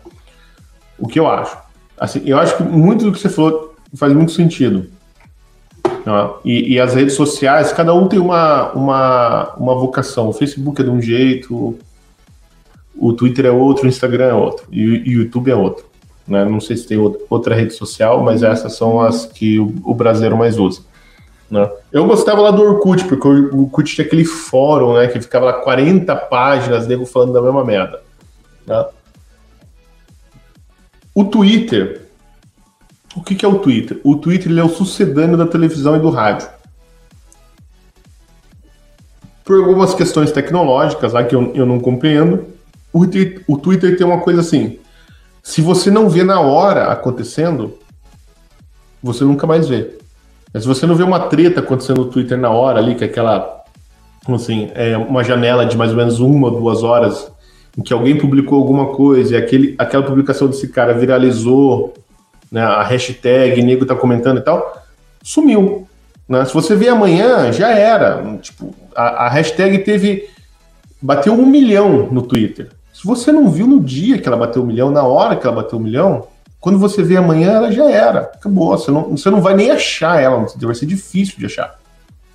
[0.97, 1.59] O que eu acho?
[1.99, 4.87] Assim, eu acho que muito do que você falou faz muito sentido.
[6.05, 6.35] Tá?
[6.45, 10.29] E, e, as redes sociais, cada um tem uma, uma, uma vocação.
[10.29, 11.77] O Facebook é de um jeito,
[12.99, 15.85] o Twitter é outro, o Instagram é outro, e o YouTube é outro.
[16.27, 16.45] Né?
[16.45, 16.99] Não sei se tem
[17.31, 20.81] outra rede social, mas essas são as que o, brasileiro mais usa.
[21.51, 21.71] Né?
[21.93, 25.53] Eu gostava lá do Orkut, porque o Orkut tinha aquele fórum, né, que ficava lá
[25.55, 28.03] 40 páginas, nego falando da mesma merda.
[28.67, 28.85] Né?
[31.15, 32.03] O Twitter,
[33.15, 34.01] o que, que é o Twitter?
[34.03, 36.49] O Twitter é o sucedâneo da televisão e do rádio.
[39.45, 42.56] Por algumas questões tecnológicas lá que eu, eu não compreendo,
[42.99, 44.79] o, o Twitter tem uma coisa assim:
[45.43, 47.79] se você não vê na hora acontecendo,
[49.03, 49.97] você nunca mais vê.
[50.53, 53.07] Mas se você não vê uma treta acontecendo no Twitter na hora ali, que é
[53.07, 53.65] aquela
[54.29, 57.31] assim, é uma janela de mais ou menos uma duas horas
[57.79, 61.95] em que alguém publicou alguma coisa e aquele, aquela publicação desse cara viralizou,
[62.51, 64.83] né, a hashtag, nego tá comentando e tal,
[65.23, 65.87] sumiu.
[66.29, 66.45] Né?
[66.45, 68.39] Se você ver amanhã, já era.
[68.41, 70.29] Tipo, a, a hashtag teve.
[71.01, 72.71] bateu um milhão no Twitter.
[72.97, 75.57] Se você não viu no dia que ela bateu um milhão, na hora que ela
[75.57, 76.29] bateu um milhão,
[76.59, 78.21] quando você vê amanhã, ela já era.
[78.21, 78.71] Acabou.
[78.71, 81.79] Você não, você não vai nem achar ela, vai ser difícil de achar.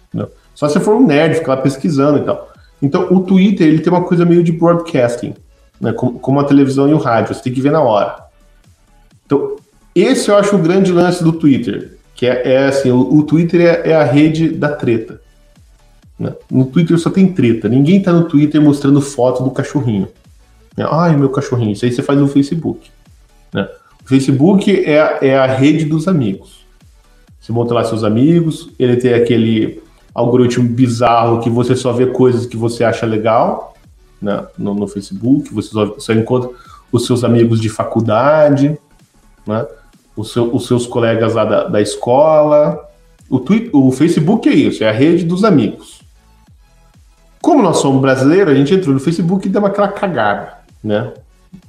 [0.07, 0.31] Entendeu?
[0.53, 2.47] Só se for um nerd, ficar lá pesquisando e tal.
[2.79, 5.33] Então, o Twitter, ele tem uma coisa meio de broadcasting,
[5.79, 5.93] né?
[5.93, 8.17] como, como a televisão e o rádio, você tem que ver na hora.
[9.25, 9.55] Então,
[9.95, 13.61] esse eu acho o grande lance do Twitter, que é, é assim, o, o Twitter
[13.61, 15.19] é, é, a rede da treta.
[16.19, 16.35] Né?
[16.51, 20.07] No Twitter só tem treta, ninguém tá no Twitter mostrando foto do cachorrinho.
[20.77, 20.87] Né?
[20.89, 22.89] Ai, meu cachorrinho, isso aí você faz no Facebook.
[23.53, 23.67] Né?
[24.03, 26.65] O Facebook é, é a rede dos amigos.
[27.39, 29.81] Você monta lá seus amigos, ele tem aquele
[30.13, 33.73] algoritmo bizarro que você só vê coisas que você acha legal
[34.21, 36.49] né, no, no Facebook, você só, só, encontra
[36.91, 38.77] os seus amigos de faculdade,
[39.47, 39.65] né,
[40.15, 42.79] os, seu, os seus colegas lá da, da escola.
[43.29, 46.01] O, Twitter, o Facebook é isso, é a rede dos amigos.
[47.41, 51.13] Como nós somos brasileiros, a gente entrou no Facebook e deu aquela cagada, né?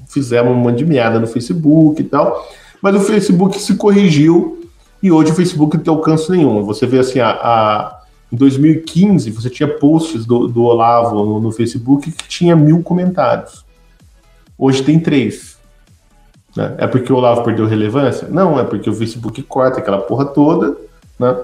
[0.09, 2.49] Fizemos uma de meada no Facebook e tal,
[2.81, 4.69] mas o Facebook se corrigiu
[5.03, 6.63] e hoje o Facebook não tem alcance nenhum.
[6.65, 8.03] Você vê assim, a, a
[8.33, 13.63] em 2015, você tinha posts do, do Olavo no, no, Facebook que tinha mil comentários.
[14.57, 15.59] Hoje tem três.
[16.57, 16.75] Né?
[16.79, 18.29] É porque o Olavo perdeu relevância?
[18.29, 20.77] Não, é porque o Facebook corta aquela porra toda,
[21.19, 21.37] né?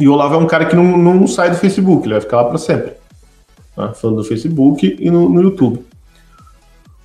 [0.00, 2.38] E o Olavo é um cara que não, não sai do Facebook, ele vai ficar
[2.38, 2.92] lá para sempre.
[3.76, 3.92] Né?
[3.94, 5.84] Falando do Facebook e no, no YouTube.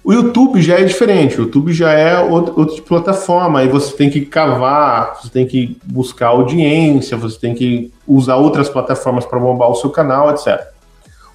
[0.03, 4.09] O YouTube já é diferente, o YouTube já é outro, de plataforma, aí você tem
[4.09, 9.69] que cavar, você tem que buscar audiência, você tem que usar outras plataformas para bombar
[9.69, 10.67] o seu canal, etc.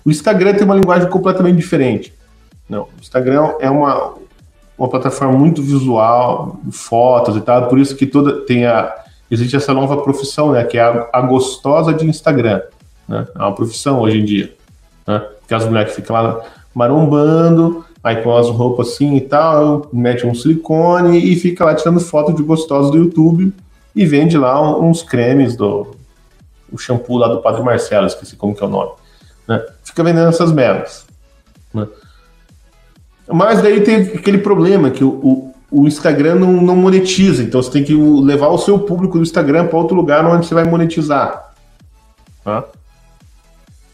[0.04, 2.12] O Instagram tem uma linguagem completamente diferente.
[2.68, 4.14] Não, o Instagram é uma,
[4.76, 8.94] uma plataforma muito visual, fotos e tal, por isso que toda tem a
[9.30, 12.62] existe essa nova profissão, né, que é a, a gostosa de Instagram,
[13.06, 13.26] né?
[13.34, 14.54] É uma profissão hoje em dia,
[15.06, 15.22] né?
[15.46, 16.42] Que as mulheres ficam lá
[16.74, 22.00] marombando, aí com as roupas assim e tal, mete um silicone e fica lá tirando
[22.00, 23.52] foto de gostosos do YouTube
[23.94, 25.96] e vende lá uns cremes do
[26.70, 28.92] o shampoo lá do Padre Marcelo, esqueci como que é o nome,
[29.46, 29.64] né?
[29.82, 31.06] Fica vendendo essas merdas,
[31.72, 31.86] né?
[33.26, 37.70] Mas daí tem aquele problema que o, o, o Instagram não, não, monetiza, então você
[37.70, 41.54] tem que levar o seu público do Instagram para outro lugar onde você vai monetizar,
[42.44, 42.64] tá?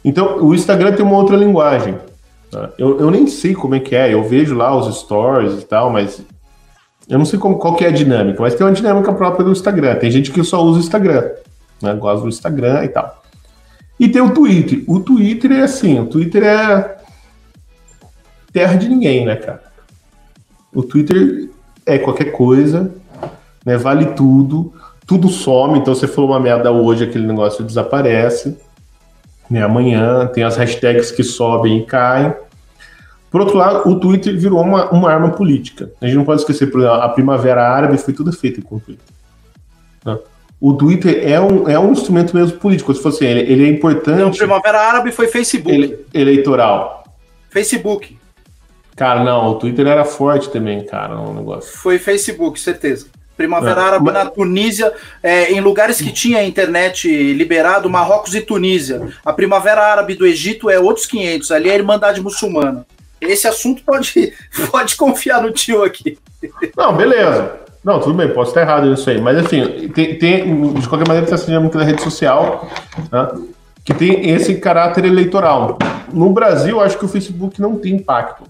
[0.04, 1.96] Então o Instagram tem uma outra linguagem?
[2.78, 5.90] Eu, eu nem sei como é que é, eu vejo lá os stories e tal,
[5.90, 6.22] mas
[7.08, 9.52] eu não sei como, qual que é a dinâmica, mas tem uma dinâmica própria do
[9.52, 9.96] Instagram.
[9.96, 11.30] Tem gente que só usa o Instagram,
[11.82, 11.94] né?
[11.94, 13.22] Gosta do Instagram e tal.
[13.98, 14.82] E tem o Twitter.
[14.86, 16.96] O Twitter é assim, o Twitter é
[18.52, 19.62] terra de ninguém, né, cara?
[20.74, 21.50] O Twitter
[21.86, 22.92] é qualquer coisa,
[23.64, 23.76] né?
[23.76, 24.72] Vale tudo,
[25.06, 25.78] tudo some.
[25.78, 28.56] Então você falou uma merda hoje, aquele negócio desaparece.
[29.48, 29.62] Né?
[29.62, 32.32] Amanhã tem as hashtags que sobem e caem.
[33.34, 35.90] Por outro lado, o Twitter virou uma, uma arma política.
[36.00, 38.80] A gente não pode esquecer, por exemplo, a Primavera Árabe foi tudo feito com o
[38.80, 39.04] Twitter.
[40.04, 40.16] Né?
[40.60, 42.94] O Twitter é um, é um instrumento mesmo político.
[42.94, 44.20] Se fosse ele, ele é importante.
[44.20, 45.74] Não, Primavera Árabe foi Facebook.
[45.74, 47.02] Ele, eleitoral.
[47.50, 48.16] Facebook.
[48.94, 51.76] Cara, não, o Twitter era forte também, cara, o negócio.
[51.76, 53.08] Foi Facebook, certeza.
[53.36, 54.14] Primavera é, Árabe mas...
[54.14, 59.08] na Tunísia, é, em lugares que tinha internet liberado, Marrocos e Tunísia.
[59.24, 62.86] A Primavera Árabe do Egito é outros 500, ali é a Irmandade Muçulmana.
[63.26, 64.32] Esse assunto pode,
[64.70, 66.18] pode confiar no tio aqui.
[66.76, 67.64] Não, beleza.
[67.84, 69.20] Não, tudo bem, posso estar errado nisso aí.
[69.20, 72.66] Mas assim, tem, tem de qualquer maneira, tem essa dinâmica da rede social,
[73.12, 73.28] né,
[73.84, 75.78] que tem esse caráter eleitoral.
[76.10, 78.44] No Brasil, acho que o Facebook não tem impacto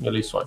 [0.00, 0.46] em eleições.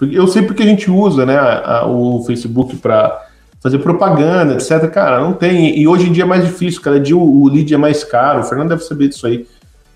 [0.00, 3.26] Eu sei porque a gente usa né, a, o Facebook para
[3.60, 4.88] fazer propaganda, etc.
[4.90, 5.78] Cara, não tem.
[5.78, 8.40] E hoje em dia é mais difícil, cada dia o, o lead é mais caro.
[8.40, 9.46] O Fernando deve saber disso aí.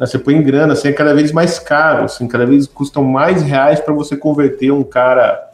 [0.03, 0.07] Né?
[0.07, 3.41] Você põe em grana, assim, é cada vez mais caro, assim, cada vez custam mais
[3.41, 5.51] reais para você converter um cara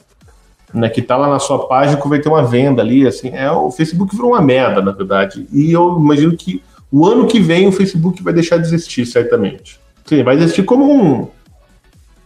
[0.73, 3.71] né, que está lá na sua página e converter uma venda ali, assim, é, o
[3.71, 5.47] Facebook virou uma merda, na verdade.
[5.53, 9.79] E eu imagino que o ano que vem o Facebook vai deixar de existir, certamente.
[10.07, 11.29] Sim, vai existir como um,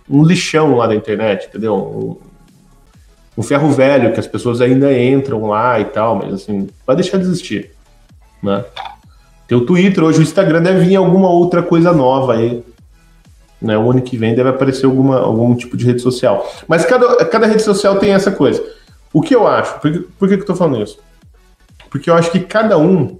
[0.09, 1.75] um lixão lá da internet, entendeu?
[1.75, 6.95] Um, um ferro velho que as pessoas ainda entram lá e tal, mas assim, vai
[6.95, 7.73] deixar de existir,
[8.41, 8.65] né?
[9.53, 12.65] Tem o Twitter, hoje o Instagram deve vir alguma outra coisa nova aí.
[13.61, 13.77] Né?
[13.77, 16.51] O ano que vem deve aparecer alguma, algum tipo de rede social.
[16.67, 18.65] Mas cada, cada rede social tem essa coisa.
[19.13, 19.79] O que eu acho?
[19.79, 20.99] Por que, por que, que eu tô falando isso?
[21.91, 23.19] Porque eu acho que cada um,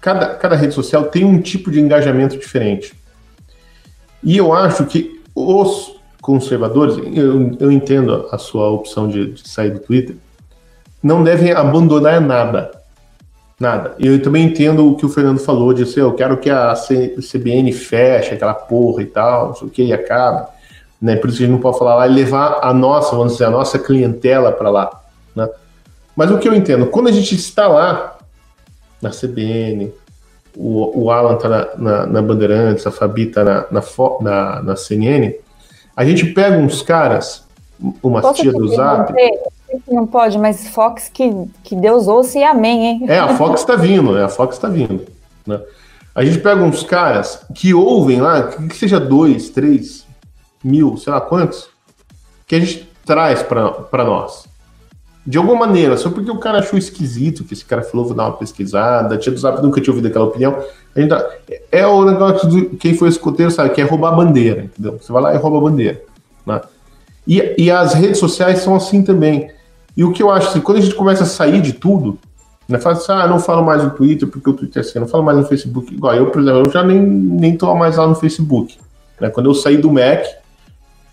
[0.00, 2.94] cada, cada rede social tem um tipo de engajamento diferente.
[4.24, 9.72] E eu acho que os conservadores, eu, eu entendo a sua opção de, de sair
[9.72, 10.16] do Twitter,
[11.02, 12.81] não devem abandonar nada.
[13.62, 13.94] Nada.
[13.96, 17.72] Eu também entendo o que o Fernando falou, de assim, eu quero que a CBN
[17.72, 20.48] feche aquela porra e tal, não sei o que, e acabe.
[21.00, 21.14] Né?
[21.14, 23.44] Por isso que a gente não pode falar lá e levar a nossa, vamos dizer,
[23.44, 25.02] a nossa clientela para lá.
[25.36, 25.48] Né?
[26.16, 28.18] Mas o que eu entendo, quando a gente está lá,
[29.00, 29.92] na CBN,
[30.56, 35.36] o, o Alan tá na, na, na Bandeirantes, a Fabi tá na, na, na, CNN,
[35.96, 37.44] a gente pega uns caras,
[38.02, 39.14] umas Posso tia do Zap.
[39.88, 41.30] Não pode, mas Fox que,
[41.62, 43.04] que Deus ouça e amém, hein?
[43.08, 44.24] É, a Fox tá vindo, né?
[44.24, 45.04] A Fox tá vindo.
[45.46, 45.60] Né?
[46.14, 50.06] A gente pega uns caras que ouvem lá, que seja dois, três
[50.62, 51.68] mil, sei lá quantos,
[52.46, 54.52] que a gente traz para nós
[55.24, 58.24] de alguma maneira, só porque o cara achou esquisito que esse cara falou, vou dar
[58.24, 60.58] uma pesquisada, tia do Zap nunca tinha ouvido aquela opinião.
[60.94, 61.30] A gente tá,
[61.70, 64.98] é o negócio de quem foi escoteiro sabe, que é roubar a bandeira, entendeu?
[65.00, 66.02] Você vai lá e rouba a bandeira.
[66.44, 66.60] Né?
[67.26, 69.48] E, e as redes sociais são assim também.
[69.96, 72.18] E o que eu acho, assim, quando a gente começa a sair de tudo,
[72.68, 75.08] né, fala assim, ah, não falo mais no Twitter, porque o Twitter é assim, não
[75.08, 75.92] falo mais no Facebook.
[75.94, 78.78] Igual eu, por exemplo, eu já nem, nem tô mais lá no Facebook.
[79.20, 79.28] Né?
[79.28, 80.24] Quando eu saí do Mac,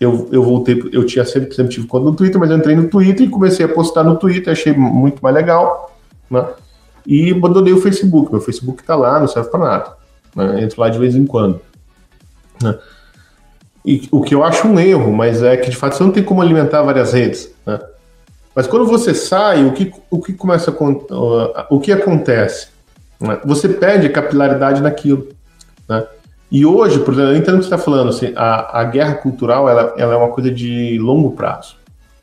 [0.00, 2.88] eu, eu voltei, eu tinha sempre, sempre tive conta no Twitter, mas eu entrei no
[2.88, 5.94] Twitter e comecei a postar no Twitter, achei muito mais legal,
[6.30, 6.46] né?
[7.06, 8.30] E abandonei o Facebook.
[8.32, 9.96] Meu Facebook tá lá, não serve para nada.
[10.34, 10.62] Né?
[10.62, 11.60] Entro lá de vez em quando.
[12.62, 12.78] Né?
[13.84, 16.22] E o que eu acho um erro, mas é que de fato você não tem
[16.22, 17.52] como alimentar várias redes.
[17.66, 17.78] Né?
[18.54, 22.68] Mas quando você sai, o que, o que começa a, o que acontece?
[23.20, 23.40] Né?
[23.44, 25.28] Você perde capilaridade naquilo.
[25.88, 26.06] Né?
[26.50, 29.14] E hoje, por exemplo, eu entendo o que você está falando, assim, a, a guerra
[29.14, 31.76] cultural ela, ela é uma coisa de longo prazo,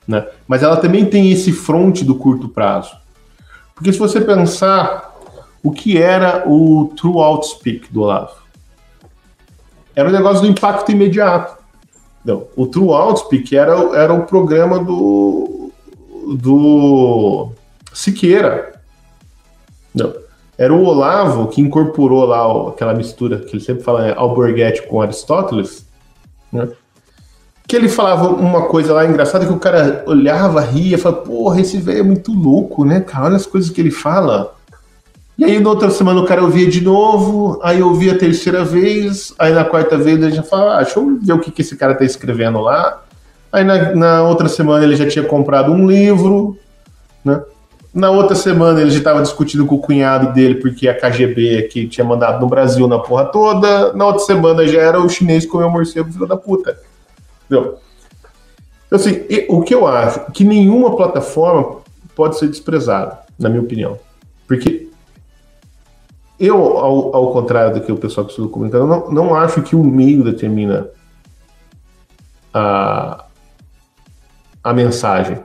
[0.05, 0.27] né?
[0.45, 2.97] Mas ela também tem esse fronte do curto prazo.
[3.73, 5.15] Porque se você pensar
[5.63, 8.35] o que era o True Outspeak do Olavo,
[9.95, 11.55] era o negócio do impacto imediato.
[12.25, 15.56] Não, o True Outspeak era, era o programa do,
[16.35, 17.51] do
[17.93, 18.81] Siqueira.
[19.93, 20.27] Não
[20.57, 25.01] era o Olavo que incorporou lá aquela mistura que ele sempre fala, é Alborguete com
[25.01, 25.85] Aristóteles,
[26.51, 26.67] né?
[27.67, 31.77] Que ele falava uma coisa lá engraçada que o cara olhava, ria, falava, porra, esse
[31.77, 33.25] velho é muito louco, né, cara?
[33.25, 34.55] Olha as coisas que ele fala.
[35.37, 38.63] E aí, na outra semana, o cara ouvia de novo, aí eu ouvia a terceira
[38.63, 41.61] vez, aí na quarta vez ele já falava, ah, deixa eu ver o que, que
[41.61, 43.03] esse cara tá escrevendo lá.
[43.51, 46.57] Aí na, na outra semana ele já tinha comprado um livro,
[47.23, 47.41] né?
[47.93, 51.87] Na outra semana ele já estava discutindo com o cunhado dele porque a KGB que
[51.87, 53.93] tinha mandado no Brasil na porra toda.
[53.93, 56.77] Na outra semana já era o chinês que comeu morcego, filho da puta.
[57.45, 57.79] Entendeu?
[58.85, 61.77] Então, assim, o que eu acho que nenhuma plataforma
[62.15, 63.97] pode ser desprezada, na minha opinião.
[64.47, 64.87] Porque
[66.39, 69.75] eu, ao, ao contrário do que o pessoal que estuda comunicando, não, não acho que
[69.75, 70.87] o meio determina
[72.53, 73.25] a,
[74.69, 75.39] a mensagem.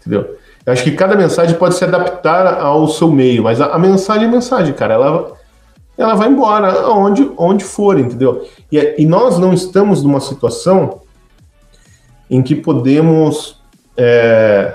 [0.00, 0.38] Entendeu?
[0.64, 4.28] Eu acho que cada mensagem pode se adaptar ao seu meio, mas a, a mensagem
[4.28, 4.94] é mensagem, cara.
[4.94, 5.32] Ela,
[5.96, 8.48] ela vai embora onde, onde for, entendeu?
[8.72, 11.02] E, e nós não estamos numa situação
[12.30, 13.60] em que podemos
[13.96, 14.74] é,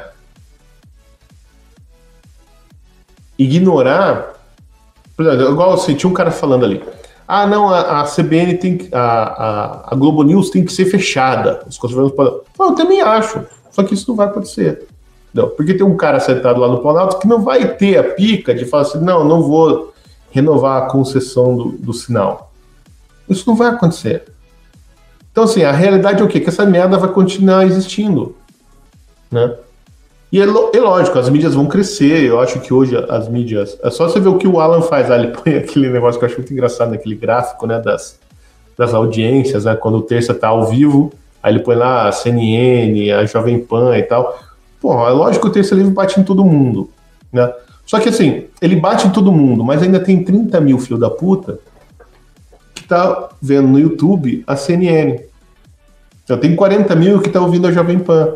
[3.38, 4.34] ignorar.
[5.16, 6.84] Por exemplo, igual assim, tinha um cara falando ali.
[7.28, 11.64] Ah, não, a, a CBN tem a, a, a, Globo News tem que ser fechada.
[11.68, 12.40] Os conservadores podem.
[12.60, 13.44] Eu também acho.
[13.72, 14.88] Só que isso não vai acontecer.
[15.34, 18.54] Não, porque tem um cara sentado lá no Planalto que não vai ter a pica
[18.54, 19.94] de falar assim, não, não vou
[20.32, 22.54] renovar a concessão do, do sinal.
[23.28, 24.24] Isso não vai acontecer.
[25.32, 26.40] Então, assim, a realidade é o quê?
[26.40, 28.36] Que essa merda vai continuar existindo.
[29.30, 29.54] Né?
[30.36, 32.26] E é, é, lógico, as mídias vão crescer.
[32.26, 33.80] Eu acho que hoje as mídias.
[33.82, 35.10] É só você ver o que o Alan faz.
[35.10, 38.20] Ah, ele põe aquele negócio que eu acho muito engraçado, aquele gráfico né, das,
[38.78, 41.14] das audiências, né, quando o terça está ao vivo.
[41.42, 44.38] Aí ele põe lá a CNN, a Jovem Pan e tal.
[44.82, 46.90] Pô, é lógico que o terceiro livro bate em todo mundo,
[47.32, 47.54] né?
[47.86, 51.10] Só que assim, ele bate em todo mundo, mas ainda tem 30 mil filho da
[51.10, 51.60] puta
[52.74, 55.18] que tá vendo no YouTube a CNN.
[56.26, 58.34] Então, tem 40 mil que tá ouvindo a Jovem Pan.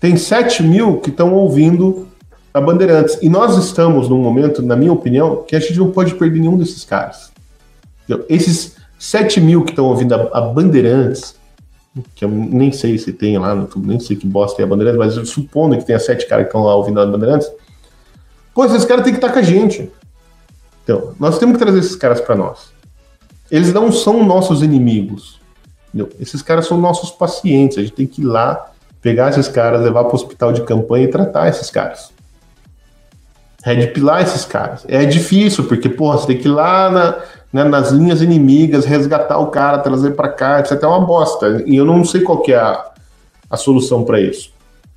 [0.00, 2.08] Tem 7 mil que estão ouvindo
[2.52, 3.18] a Bandeirantes.
[3.22, 6.56] E nós estamos num momento, na minha opinião, que a gente não pode perder nenhum
[6.56, 7.32] desses caras.
[8.28, 11.34] Esses 7 mil que estão ouvindo a, Bandeirantes,
[12.14, 15.16] que eu nem sei se tem lá, nem sei que bosta é a Bandeirantes, mas
[15.16, 17.50] eu supondo que tenha sete caras que estão lá ouvindo a Bandeirantes.
[18.52, 19.90] Pô, esses caras têm que estar com a gente.
[20.82, 22.72] Então, nós temos que trazer esses caras para nós.
[23.50, 25.40] Eles não são nossos inimigos.
[25.88, 26.10] Entendeu?
[26.20, 27.78] Esses caras são nossos pacientes.
[27.78, 28.72] A gente tem que ir lá,
[29.04, 32.10] pegar esses caras, levar para o hospital de campanha e tratar esses caras.
[33.62, 34.82] Red pilar esses caras.
[34.88, 37.18] É difícil, porque, porra, você tem que ir lá na,
[37.52, 41.62] né, nas linhas inimigas, resgatar o cara, trazer para cá, isso é até uma bosta.
[41.66, 42.92] E eu não sei qual que é a,
[43.50, 44.50] a solução para isso.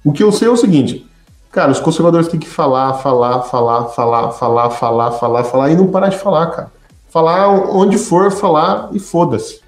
[0.06, 1.06] O que eu sei é o seguinte,
[1.52, 5.88] cara, os conservadores têm que falar, falar, falar, falar, falar, falar, falar, falar, e não
[5.88, 6.72] parar de falar, cara.
[7.10, 9.60] Falar onde for falar e foda-se.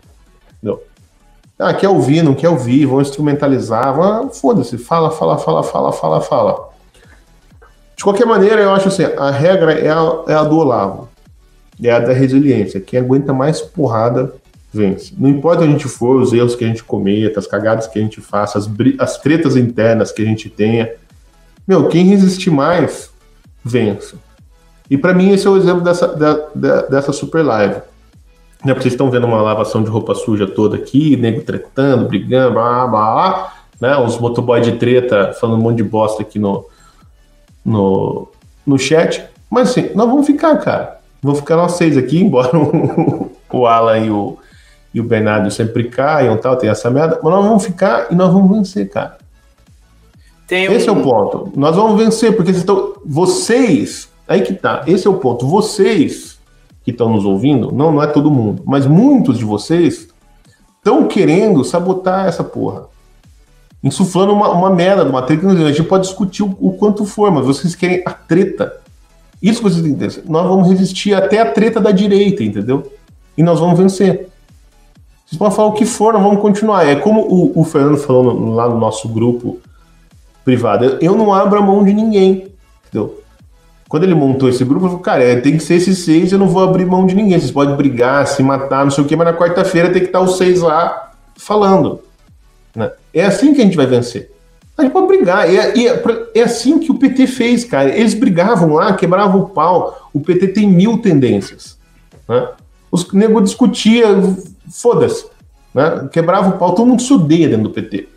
[0.58, 0.82] Entendeu?
[1.60, 3.94] Ah, quer ouvir, não quer ouvir, vão instrumentalizar,
[4.32, 6.70] foda-se, fala, fala, fala, fala, fala, fala.
[7.98, 11.10] De qualquer maneira, eu acho assim, a regra é a, é a do Olavo,
[11.84, 12.80] é a da resiliência.
[12.80, 14.34] Quem aguenta mais porrada
[14.72, 15.14] vence.
[15.18, 18.02] Não importa a gente for, os erros que a gente cometa, as cagadas que a
[18.02, 20.94] gente faça, as, as tretas internas que a gente tenha.
[21.68, 23.10] Meu, quem resistir mais,
[23.64, 24.16] vence.
[24.90, 27.82] E para mim esse é o exemplo dessa, da, da, dessa super live.
[28.64, 32.56] Né, porque vocês estão vendo uma lavação de roupa suja toda aqui, nego tretando, brigando,
[32.56, 33.98] blá, blá, blá, né?
[33.98, 36.66] Os motoboy de treta falando um monte de bosta aqui no,
[37.64, 38.28] no,
[38.66, 39.26] no chat.
[39.50, 41.00] Mas assim, nós vamos ficar, cara.
[41.22, 44.38] Vamos ficar nós seis aqui, embora o, o Alan e o,
[44.94, 47.20] e o Bernardo sempre caiam tal, tem essa merda.
[47.24, 49.18] Mas nós vamos ficar e nós vamos vencer, cara.
[50.52, 50.56] Um...
[50.56, 51.52] Esse é o ponto.
[51.56, 55.48] Nós vamos vencer, porque vocês, estão, vocês, aí que tá, esse é o ponto.
[55.48, 56.39] Vocês
[56.90, 60.08] que estão nos ouvindo, não, não é todo mundo, mas muitos de vocês
[60.78, 62.88] estão querendo sabotar essa porra
[63.84, 65.48] insuflando uma, uma merda, uma treta.
[65.48, 68.78] A gente pode discutir o, o, quanto for, mas vocês querem a treta.
[69.42, 70.24] Isso que vocês entender.
[70.28, 72.92] Nós vamos resistir até a treta da direita, entendeu?
[73.38, 74.30] E nós vamos vencer.
[75.26, 76.86] Vocês podem falar o que for, nós vamos continuar.
[76.86, 79.60] É como o, o Fernando falou no, lá no nosso grupo
[80.44, 80.98] privado.
[81.00, 82.48] Eu não abro a mão de ninguém,
[82.88, 83.22] entendeu?
[83.90, 86.38] Quando ele montou esse grupo, eu falei, cara, é, tem que ser esses seis, eu
[86.38, 87.40] não vou abrir mão de ninguém.
[87.40, 90.22] Vocês podem brigar, se matar, não sei o quê, mas na quarta-feira tem que estar
[90.22, 92.00] os seis lá falando.
[92.76, 92.92] Né?
[93.12, 94.32] É assim que a gente vai vencer.
[94.78, 95.50] A gente pode brigar.
[95.50, 96.04] É, é,
[96.36, 97.90] é, assim que o PT fez, cara.
[97.90, 100.10] Eles brigavam lá, quebravam o pau.
[100.14, 101.76] O PT tem mil tendências.
[102.28, 102.48] Né?
[102.92, 104.38] Os negros discutiam,
[104.72, 105.26] foda-se.
[105.74, 106.08] Né?
[106.12, 108.08] Quebrava o pau, todo mundo se odeia dentro do PT.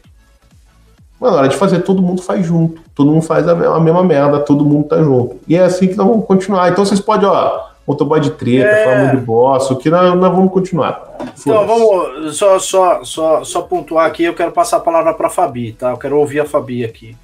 [1.22, 2.82] Mas na hora de fazer, todo mundo faz junto.
[2.96, 5.36] Todo mundo faz a, a mesma merda, todo mundo tá junto.
[5.46, 6.68] E é assim que nós vamos continuar.
[6.68, 8.84] Então vocês podem, ó, motoboy de treta, é...
[8.84, 11.00] falando de boss, o que nós, nós vamos continuar.
[11.38, 15.72] Então, vamos só, só, só, só pontuar aqui, eu quero passar a palavra para Fabi,
[15.74, 15.90] tá?
[15.90, 17.16] Eu quero ouvir a Fabi aqui.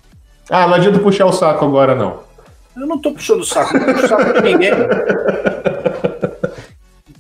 [0.49, 2.21] Ah, não adianta puxar o saco agora, não.
[2.77, 4.71] Eu não tô puxando o saco, não puxo o saco de ninguém.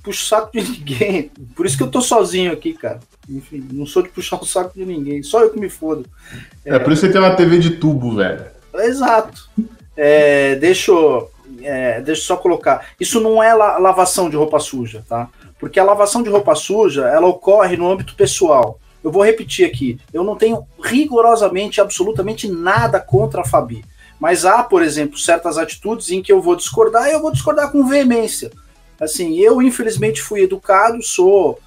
[0.09, 1.31] puxo o saco de ninguém.
[1.55, 3.01] Por isso que eu tô sozinho aqui, cara.
[3.29, 5.23] Enfim, não sou de puxar o saco de ninguém.
[5.23, 6.07] Só eu que me fodo.
[6.65, 8.47] É, é por isso que tem uma TV de tubo, velho.
[8.75, 9.49] Exato.
[9.97, 11.31] É, deixa eu
[11.63, 12.87] é, deixa eu só colocar.
[12.99, 15.29] Isso não é la lavação de roupa suja, tá?
[15.59, 18.79] Porque a lavação de roupa suja, ela ocorre no âmbito pessoal.
[19.03, 19.99] Eu vou repetir aqui.
[20.13, 23.85] Eu não tenho rigorosamente, absolutamente nada contra a Fabi.
[24.21, 27.71] Mas há, por exemplo, certas atitudes em que eu vou discordar e eu vou discordar
[27.71, 28.51] com veemência.
[29.01, 31.59] Assim, eu infelizmente fui educado, sou,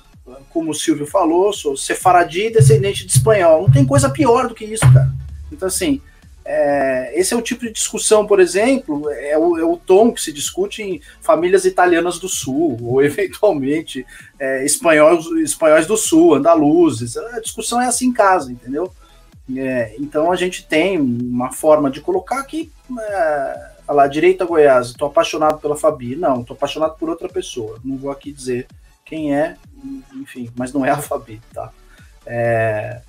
[0.49, 3.63] como o Silvio falou, sou sefaradi descendente de espanhol.
[3.63, 5.09] Não tem coisa pior do que isso, cara.
[5.51, 6.01] Então, assim,
[6.43, 10.21] é, esse é o tipo de discussão, por exemplo, é o, é o, tom que
[10.21, 14.05] se discute em famílias italianas do Sul, ou eventualmente
[14.39, 17.15] é, espanhóis, espanhóis do Sul, andaluzes.
[17.15, 18.91] A discussão é assim em casa, entendeu?
[19.55, 22.71] É, então a gente tem uma forma de colocar aqui.
[23.91, 26.15] É, lá, direita Goiás, estou apaixonado pela Fabi.
[26.15, 27.77] Não, estou apaixonado por outra pessoa.
[27.83, 28.67] Não vou aqui dizer
[29.05, 29.57] quem é,
[30.15, 31.71] enfim, mas não é a Fabi, tá?
[32.25, 33.01] É,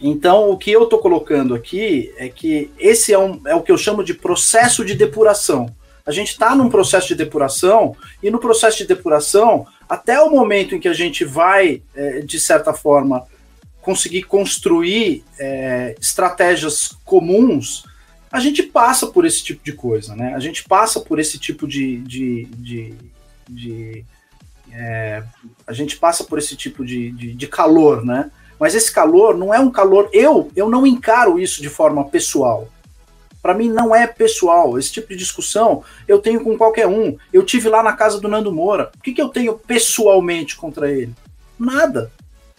[0.00, 3.72] então, o que eu estou colocando aqui é que esse é, um, é o que
[3.72, 5.74] eu chamo de processo de depuração.
[6.04, 10.74] A gente está num processo de depuração, e no processo de depuração, até o momento
[10.74, 13.26] em que a gente vai, é, de certa forma,
[13.80, 17.84] conseguir construir é, estratégias comuns,
[18.34, 20.34] a gente passa por esse tipo de coisa, né?
[20.34, 21.98] A gente passa por esse tipo de.
[21.98, 22.94] de, de,
[23.48, 24.04] de
[24.72, 25.22] é,
[25.64, 28.32] a gente passa por esse tipo de, de, de calor, né?
[28.58, 30.10] Mas esse calor não é um calor.
[30.12, 32.68] Eu, eu não encaro isso de forma pessoal.
[33.40, 34.76] Para mim não é pessoal.
[34.80, 37.16] Esse tipo de discussão eu tenho com qualquer um.
[37.32, 38.90] Eu tive lá na casa do Nando Moura.
[38.98, 41.14] O que, que eu tenho pessoalmente contra ele?
[41.56, 42.10] Nada.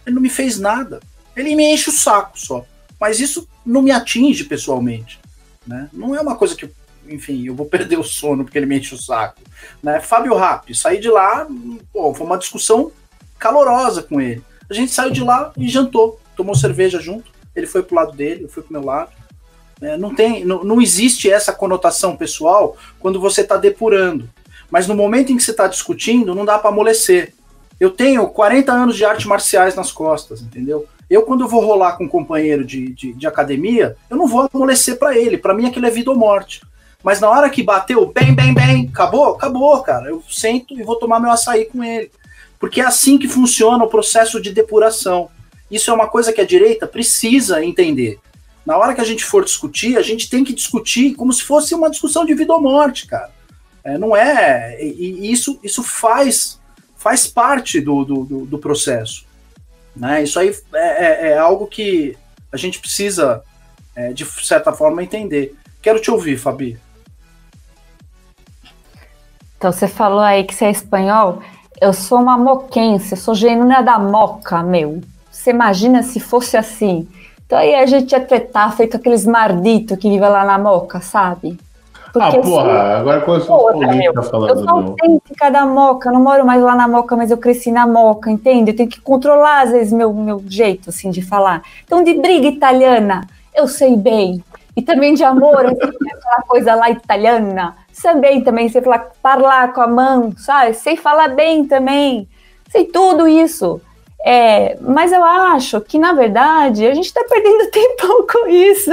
[0.06, 1.00] Ele não me fez nada.
[1.36, 2.64] Ele me enche o saco só.
[2.98, 5.25] Mas isso não me atinge pessoalmente.
[5.66, 5.88] Né?
[5.92, 6.70] Não é uma coisa que,
[7.08, 9.40] enfim, eu vou perder o sono porque ele me enche o saco.
[9.82, 10.00] Né?
[10.00, 11.46] Fábio Rap, saí de lá,
[11.92, 12.92] pô, foi uma discussão
[13.38, 14.42] calorosa com ele.
[14.68, 17.30] A gente saiu de lá e jantou, tomou cerveja junto.
[17.54, 19.10] Ele foi pro lado dele, eu fui pro meu lado.
[19.80, 24.28] É, não, tem, não, não existe essa conotação pessoal quando você está depurando.
[24.70, 27.34] Mas no momento em que você está discutindo, não dá para amolecer.
[27.78, 30.86] Eu tenho 40 anos de artes marciais nas costas, entendeu?
[31.08, 34.48] Eu, quando eu vou rolar com um companheiro de, de, de academia, eu não vou
[34.52, 35.38] amolecer para ele.
[35.38, 36.60] Para mim, aquilo é vida ou morte.
[37.02, 40.08] Mas na hora que bateu, bem, bem, bem, acabou, acabou, cara.
[40.08, 42.10] Eu sento e vou tomar meu açaí com ele.
[42.58, 45.28] Porque é assim que funciona o processo de depuração.
[45.70, 48.18] Isso é uma coisa que a direita precisa entender.
[48.64, 51.74] Na hora que a gente for discutir, a gente tem que discutir como se fosse
[51.74, 53.30] uma discussão de vida ou morte, cara.
[53.84, 54.76] É, não é.
[54.82, 56.58] E, e isso, isso faz,
[56.96, 59.24] faz parte do, do, do, do processo.
[59.96, 60.22] Né?
[60.22, 62.16] Isso aí é, é, é, algo que
[62.52, 63.42] a gente precisa,
[63.94, 65.56] é, de certa forma, entender.
[65.80, 66.78] Quero te ouvir, Fabi.
[69.56, 71.42] Então, você falou aí que você é espanhol.
[71.80, 75.00] Eu sou uma moquense, eu sou genuína da moca, meu.
[75.30, 77.08] Você imagina se fosse assim?
[77.46, 81.56] Então aí a gente ia tretar feito aqueles marditos que vivem lá na moca, sabe?
[82.18, 84.50] Porque, ah, porra, assim, agora com as políticas falando.
[84.50, 87.70] Eu sou autêntica da moca, eu não moro mais lá na moca, mas eu cresci
[87.70, 88.70] na moca, entende?
[88.70, 91.62] Eu tenho que controlar, às vezes, meu, meu jeito, assim, de falar.
[91.84, 94.42] Então, de briga italiana, eu sei bem.
[94.74, 97.76] E também de amor, aquela coisa lá italiana.
[98.02, 100.72] Também, também, sei falar, falar com a mão, sabe?
[100.72, 102.26] Sei falar bem também.
[102.70, 103.80] Sei tudo isso.
[104.24, 108.90] É, mas eu acho que, na verdade, a gente está perdendo tempo com isso.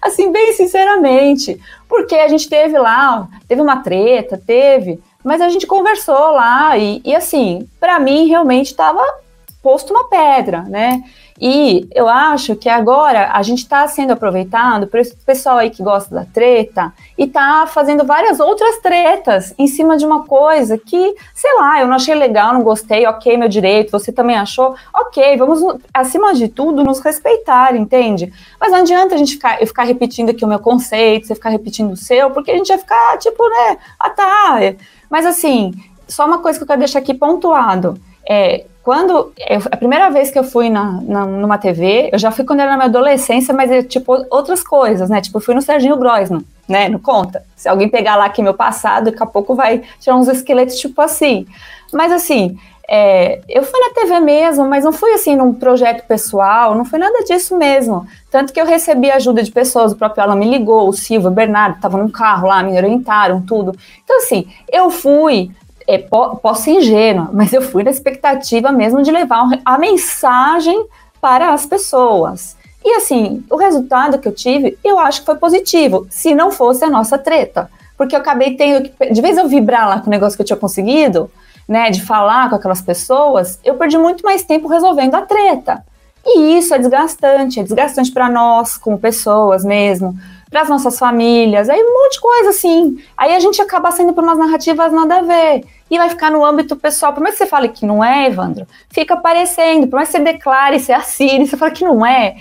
[0.00, 1.60] Assim, bem sinceramente.
[1.88, 7.02] Porque a gente teve lá, teve uma treta, teve, mas a gente conversou lá e,
[7.04, 9.02] e assim, para mim realmente estava
[9.62, 11.02] posto uma pedra, né?
[11.40, 15.82] E eu acho que agora a gente está sendo aproveitado por esse pessoal aí que
[15.82, 21.14] gosta da treta e está fazendo várias outras tretas em cima de uma coisa que,
[21.34, 25.34] sei lá, eu não achei legal, não gostei, ok, meu direito, você também achou, ok,
[25.38, 28.30] vamos, acima de tudo, nos respeitar, entende?
[28.60, 31.48] Mas não adianta a gente ficar, eu ficar repetindo aqui o meu conceito, você ficar
[31.48, 34.58] repetindo o seu, porque a gente vai ficar, tipo, né, ah tá.
[35.08, 35.72] Mas assim,
[36.06, 37.98] só uma coisa que eu quero deixar aqui pontuado.
[38.28, 42.30] É, quando eu, a primeira vez que eu fui na, na, numa TV, eu já
[42.30, 45.20] fui quando era na minha adolescência, mas tipo outras coisas, né?
[45.20, 46.88] Tipo, eu fui no Serginho Groisman, né?
[46.88, 47.44] Não conta.
[47.54, 51.00] Se alguém pegar lá aqui meu passado, daqui a pouco vai tirar uns esqueletos tipo
[51.02, 51.46] assim.
[51.92, 52.58] Mas assim,
[52.88, 56.98] é, eu fui na TV mesmo, mas não fui assim num projeto pessoal, não foi
[56.98, 58.06] nada disso mesmo.
[58.30, 61.32] Tanto que eu recebi ajuda de pessoas, o próprio Alan me ligou, o Silva, o
[61.32, 63.78] Bernardo, estavam num carro lá, me orientaram, tudo.
[64.02, 65.50] Então, assim, eu fui
[65.86, 70.86] é, po posso ser ingênua, mas eu fui na expectativa mesmo de levar a mensagem
[71.20, 72.56] para as pessoas.
[72.84, 76.84] E assim, o resultado que eu tive, eu acho que foi positivo, se não fosse
[76.84, 77.70] a nossa treta.
[77.96, 80.46] Porque eu acabei tendo que, de vez eu vibrar lá com o negócio que eu
[80.46, 81.30] tinha conseguido,
[81.68, 85.84] né, de falar com aquelas pessoas, eu perdi muito mais tempo resolvendo a treta.
[86.24, 90.18] E isso é desgastante, é desgastante para nós, como pessoas mesmo,
[90.50, 92.98] para as nossas famílias, aí um monte de coisa assim.
[93.16, 95.64] Aí a gente acaba saindo por umas narrativas nada a ver.
[95.88, 97.12] E vai ficar no âmbito pessoal.
[97.12, 99.88] Por mais que você fale que não é, Evandro, fica aparecendo.
[99.88, 102.36] Por mais que você declare, você assine, você fala que não é.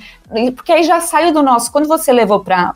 [0.56, 1.72] Porque aí já saiu do nosso.
[1.72, 2.76] Quando você levou para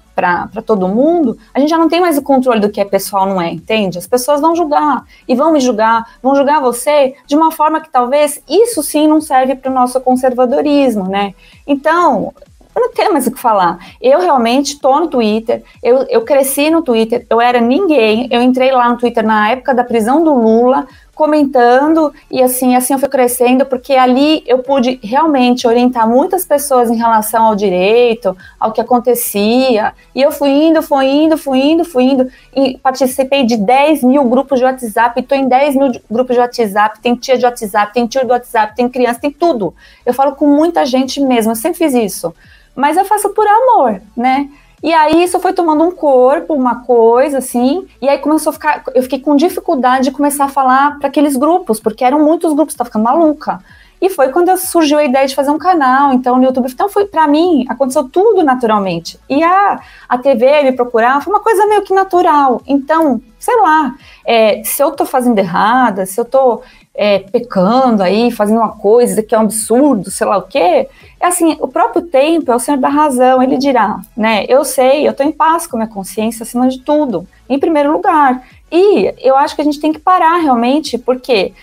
[0.66, 3.40] todo mundo, a gente já não tem mais o controle do que é pessoal, não
[3.40, 4.00] é, entende?
[4.00, 7.92] As pessoas vão julgar e vão me julgar, vão julgar você de uma forma que
[7.92, 11.36] talvez isso sim não serve para o nosso conservadorismo, né?
[11.68, 12.34] Então,
[12.76, 13.78] eu não tenho mais o que falar.
[14.02, 18.72] Eu realmente tô no Twitter, eu, eu cresci no Twitter, eu era ninguém, eu entrei
[18.72, 23.08] lá no Twitter na época da prisão do Lula, comentando, e assim, assim eu fui
[23.08, 28.82] crescendo, porque ali eu pude realmente orientar muitas pessoas em relação ao direito, ao que
[28.82, 34.04] acontecia, e eu fui indo, fui indo, fui indo, fui indo, e participei de 10
[34.04, 37.94] mil grupos de WhatsApp, estou em 10 mil grupos de WhatsApp, tem tia de WhatsApp,
[37.94, 39.74] tem tio de WhatsApp, tem criança, tem tudo.
[40.04, 42.34] Eu falo com muita gente mesmo, eu sempre fiz isso
[42.76, 44.50] mas eu faço por amor, né?
[44.84, 48.84] E aí isso foi tomando um corpo, uma coisa assim, e aí começou a ficar,
[48.94, 52.76] eu fiquei com dificuldade de começar a falar para aqueles grupos, porque eram muitos grupos,
[52.76, 53.62] tava ficando maluca.
[54.04, 56.70] E foi quando surgiu a ideia de fazer um canal, então no YouTube.
[56.70, 59.18] Então foi para mim, aconteceu tudo naturalmente.
[59.30, 59.80] E a,
[60.10, 62.62] a TV me procurar foi uma coisa meio que natural.
[62.68, 63.95] Então, sei lá,
[64.26, 66.62] é, se eu tô fazendo errada, se eu tô
[66.95, 70.88] é, pecando aí, fazendo uma coisa que é um absurdo, sei lá o quê,
[71.20, 75.07] é assim, o próprio tempo é o senhor da razão, ele dirá, né, eu sei,
[75.07, 79.14] eu estou em paz com a minha consciência acima de tudo, em primeiro lugar, e
[79.20, 81.53] eu acho que a gente tem que parar realmente, porque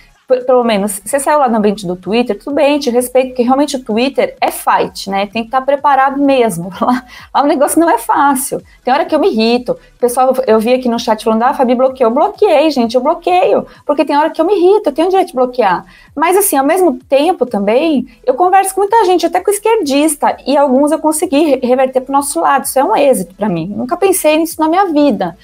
[0.46, 3.76] pelo menos, você saiu lá no ambiente do Twitter, tudo bem, te respeito, porque realmente
[3.76, 5.26] o Twitter é fight, né?
[5.26, 6.70] Tem que estar preparado mesmo.
[6.80, 7.04] Lá,
[7.34, 8.62] lá o negócio não é fácil.
[8.82, 9.72] Tem hora que eu me irrito.
[9.72, 12.10] O pessoal, eu vi aqui no chat falando, ah, Fabi bloqueou.
[12.10, 13.66] Eu bloqueei, gente, eu bloqueio.
[13.84, 15.84] Porque tem hora que eu me irrito, eu tenho o direito de bloquear.
[16.16, 20.56] Mas, assim, ao mesmo tempo também, eu converso com muita gente, até com esquerdista, e
[20.56, 22.64] alguns eu consegui reverter para o nosso lado.
[22.64, 23.66] Isso é um êxito para mim.
[23.66, 25.36] Nunca pensei nisso na minha vida.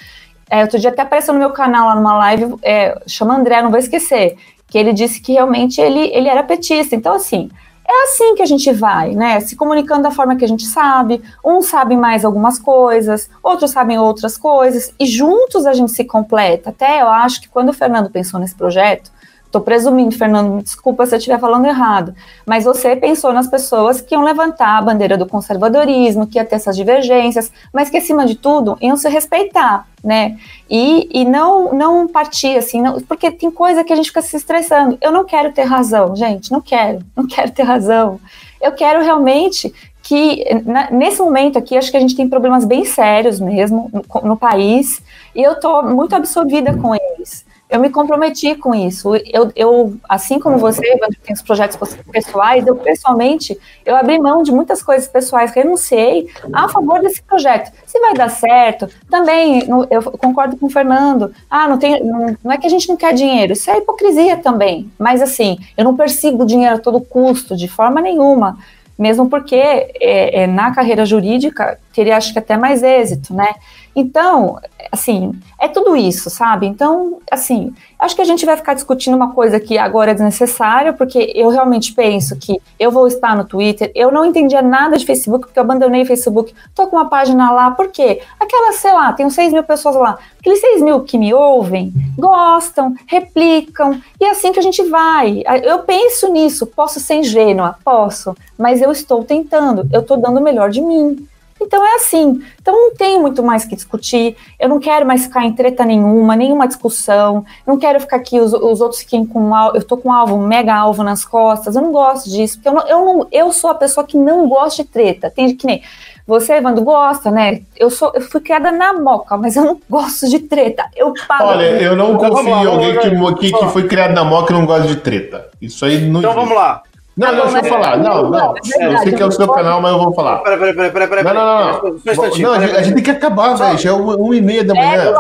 [0.48, 3.70] É, outro dia até apareceu no meu canal lá numa live, é, chama André, não
[3.70, 4.36] vou esquecer
[4.77, 6.94] que ele disse que realmente ele, ele era petista.
[6.94, 7.51] Então, assim,
[7.89, 9.40] é assim que a gente vai, né?
[9.40, 11.23] Se comunicando da forma que a gente sabe.
[11.43, 16.69] Uns sabem mais algumas coisas, outros sabem outras coisas, e juntos a gente se completa.
[16.69, 19.11] Até eu acho que quando o Fernando pensou nesse projeto,
[19.47, 22.14] Estou presumindo, Fernando, me desculpa se eu estiver falando errado,
[22.44, 26.56] mas você pensou nas pessoas que iam levantar a bandeira do conservadorismo, que ia ter
[26.56, 30.36] essas divergências, mas que, acima de tudo, iam se respeitar, né?
[30.68, 34.36] E, e não, não partir assim, não, porque tem coisa que a gente fica se
[34.36, 34.98] estressando.
[35.01, 38.20] Eu não quero ter razão, gente, não quero, não quero ter razão.
[38.60, 40.44] Eu quero realmente que,
[40.90, 45.01] nesse momento aqui, acho que a gente tem problemas bem sérios mesmo no, no país,
[45.35, 49.14] e eu estou muito absorvida com eles eu me comprometi com isso.
[49.16, 50.82] Eu, eu assim como você,
[51.24, 51.76] tem os projetos
[52.10, 57.72] pessoais, eu pessoalmente, eu abri mão de muitas coisas pessoais, renunciei a favor desse projeto.
[57.84, 61.32] Se vai dar certo, também eu concordo com o Fernando.
[61.51, 64.36] Ah, não tem, não, não é que a gente não quer dinheiro, isso é hipocrisia
[64.36, 64.90] também.
[64.98, 68.59] Mas assim, eu não persigo dinheiro a todo custo, de forma nenhuma
[68.98, 73.55] mesmo porque é, é, na carreira jurídica teria acho que até mais êxito, né?
[73.98, 74.59] Então,
[74.93, 76.66] assim, é tudo isso, sabe?
[76.66, 80.93] Então, assim, acho que a gente vai ficar discutindo uma coisa que agora é desnecessária,
[80.93, 85.06] porque eu realmente penso que eu vou estar no Twitter, eu não entendia nada de
[85.06, 88.20] Facebook, porque eu abandonei o Facebook, tô com uma página lá, por quê?
[88.39, 92.94] Aquelas, sei lá, tem 6 mil pessoas lá, aqueles 6 mil que me ouvem, gostam,
[93.06, 95.43] replicam, e é assim que a gente vai.
[95.64, 100.43] Eu penso nisso, posso ser ingênua, posso, mas eu estou tentando, eu estou dando o
[100.43, 101.27] melhor de mim.
[101.60, 102.42] Então é assim.
[102.60, 104.36] Então não tem muito mais que discutir.
[104.58, 107.44] Eu não quero mais ficar em treta nenhuma, nenhuma discussão.
[107.66, 109.76] Não quero ficar aqui os, os outros fiquem com alvo.
[109.76, 111.76] Eu tô com um alvo, um mega alvo nas costas.
[111.76, 114.48] Eu não gosto disso, porque eu, não, eu, não, eu sou a pessoa que não
[114.48, 115.30] gosta de treta.
[115.30, 115.82] Tem que nem
[116.26, 117.62] você, Evandro, gosta, né?
[117.76, 120.84] Eu sou, eu fui criada na moca, mas eu não gosto de treta.
[120.96, 121.46] Eu paro.
[121.46, 124.66] Olha, eu não confio em alguém que, que, que foi criado na moca e não
[124.66, 125.48] gosta de treta.
[125.62, 126.20] Isso aí não.
[126.20, 126.34] Então existe.
[126.34, 126.82] vamos lá.
[127.16, 127.97] Não, não, deixa eu falar.
[127.97, 128.55] Não, não.
[128.56, 130.38] Eu sei que é o seu canal, mas eu vou falar.
[130.38, 131.24] Peraí, peraí, peraí, peraí.
[131.24, 132.38] Não, não, não.
[132.38, 133.78] Não, a gente tem que acabar, velho.
[133.78, 135.14] Já é um e meia da manhã.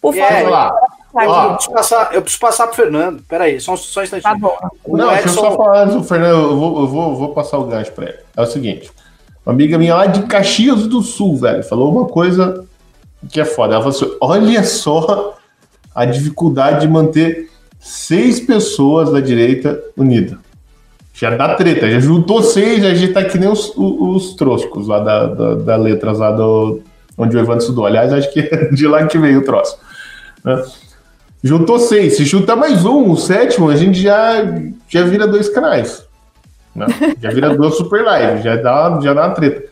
[0.00, 0.72] Por favor.
[1.14, 3.22] Eu preciso, passar, eu preciso passar pro Fernando.
[3.28, 4.32] Peraí, só, só um instantinho.
[4.32, 4.56] Tá bom.
[4.86, 6.50] Não, deixa eu só falar antes do Fernando.
[6.50, 8.18] Eu vou, eu vou, vou passar o gancho pra ele.
[8.36, 8.92] É o seguinte.
[9.44, 12.64] Uma amiga minha lá de Caxias do Sul, velho, falou uma coisa
[13.30, 13.74] que é foda.
[13.74, 15.34] Ela falou assim: olha só
[15.94, 17.50] a dificuldade de manter
[17.80, 20.38] seis pessoas da direita unidas.
[21.18, 25.00] Já dá treta, já juntou seis, a gente tá que nem os, os, os lá
[25.00, 26.80] da, da, da, letras lá do,
[27.16, 27.86] onde o Evandro estudou.
[27.86, 29.80] Aliás, acho que é de lá que veio o troço.
[30.44, 30.62] Né?
[31.42, 34.44] Juntou seis, se juntar mais um, o sétimo, a gente já,
[34.88, 36.06] já vira dois canais.
[36.72, 36.86] Né?
[37.20, 39.64] Já vira duas super lives, já dá, já dá uma treta.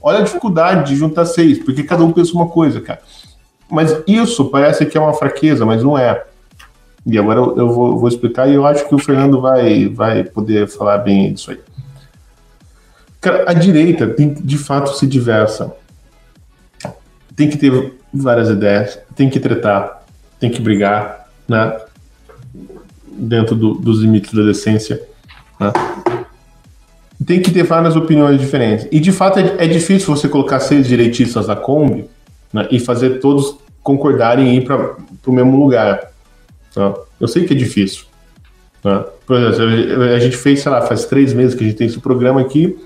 [0.00, 3.00] Olha a dificuldade de juntar seis, porque cada um pensa uma coisa, cara.
[3.68, 6.22] Mas isso parece que é uma fraqueza, mas não é.
[7.06, 10.66] E agora eu, vou, vou, explicar e eu acho que o Fernando vai, vai poder
[10.68, 11.60] falar bem disso aí.
[13.46, 15.74] A direita tem de fato se diversa.
[17.36, 20.04] Tem que ter várias ideias, tem que tretar,
[20.38, 21.78] tem que brigar, né?
[23.06, 25.02] Dentro do, dos limites da decência.
[25.58, 25.72] Né?
[27.26, 28.86] Tem que ter várias opiniões diferentes.
[28.90, 32.08] E de fato é, é difícil você colocar seis direitistas na Kombi
[32.52, 36.13] né, e fazer todos concordarem em ir para o mesmo lugar.
[36.74, 36.94] Tá?
[37.20, 38.04] Eu sei que é difícil.
[38.82, 39.06] Tá?
[39.26, 42.00] Por exemplo, a gente fez, sei lá, faz três meses que a gente tem esse
[42.00, 42.76] programa aqui,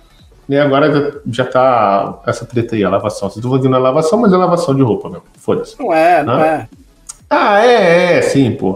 [0.49, 3.29] e agora já tá essa treta aí, a lavação.
[3.29, 5.25] Vocês estão falando que não é lavação, mas é lavação de roupa mesmo.
[5.39, 5.79] Foda-se.
[5.79, 6.69] Não é, não é.
[7.29, 8.75] Ah, é, é, sim, pô.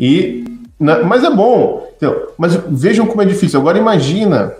[0.00, 0.44] E,
[0.80, 1.86] na, mas é bom.
[1.96, 2.32] Entendeu?
[2.38, 3.60] Mas vejam como é difícil.
[3.60, 4.54] Agora imagina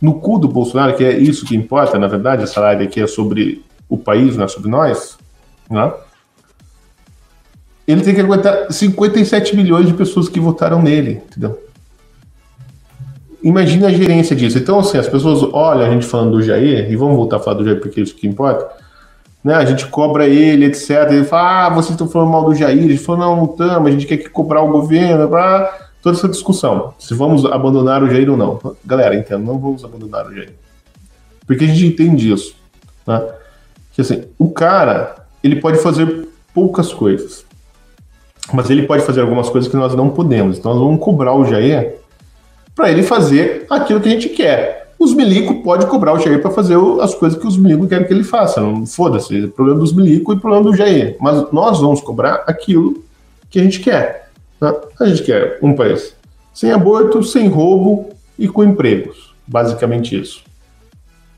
[0.00, 3.06] no cu do Bolsonaro, que é isso que importa, na verdade, essa área aqui é
[3.08, 5.18] sobre o país, não é sobre nós,
[5.68, 5.92] né?
[7.86, 11.58] Ele tem que aguentar 57 milhões de pessoas que votaram nele, entendeu?
[13.42, 14.56] Imagina a gerência disso.
[14.56, 17.56] Então, assim, as pessoas olham a gente falando do Jair, e vamos voltar a falar
[17.56, 18.68] do Jair porque é isso que importa,
[19.42, 19.54] né?
[19.54, 21.10] A gente cobra ele, etc.
[21.10, 22.80] Ele fala, ah, vocês estão falando mal do Jair.
[22.80, 26.28] Gente falou, não, não estamos, a gente quer que cobrar o governo, para toda essa
[26.28, 26.94] discussão.
[27.00, 28.60] Se vamos abandonar o Jair ou não.
[28.84, 30.54] Galera, entenda, não vamos abandonar o Jair.
[31.44, 32.54] Porque a gente entende isso,
[33.04, 33.20] né?
[33.92, 37.44] Que assim, o cara, ele pode fazer poucas coisas
[38.52, 40.58] mas ele pode fazer algumas coisas que nós não podemos.
[40.58, 41.96] Então nós vamos cobrar o Jair
[42.74, 44.90] para ele fazer aquilo que a gente quer.
[44.98, 48.12] Os milico pode cobrar o Jair para fazer as coisas que os milico querem que
[48.12, 48.60] ele faça.
[48.60, 51.16] Não foda-se, é problema dos milico e problema do Jair.
[51.20, 53.02] Mas nós vamos cobrar aquilo
[53.50, 54.30] que a gente quer.
[54.60, 54.72] Né?
[55.00, 56.14] A gente quer um país
[56.54, 59.34] sem aborto, sem roubo e com empregos.
[59.46, 60.42] Basicamente isso.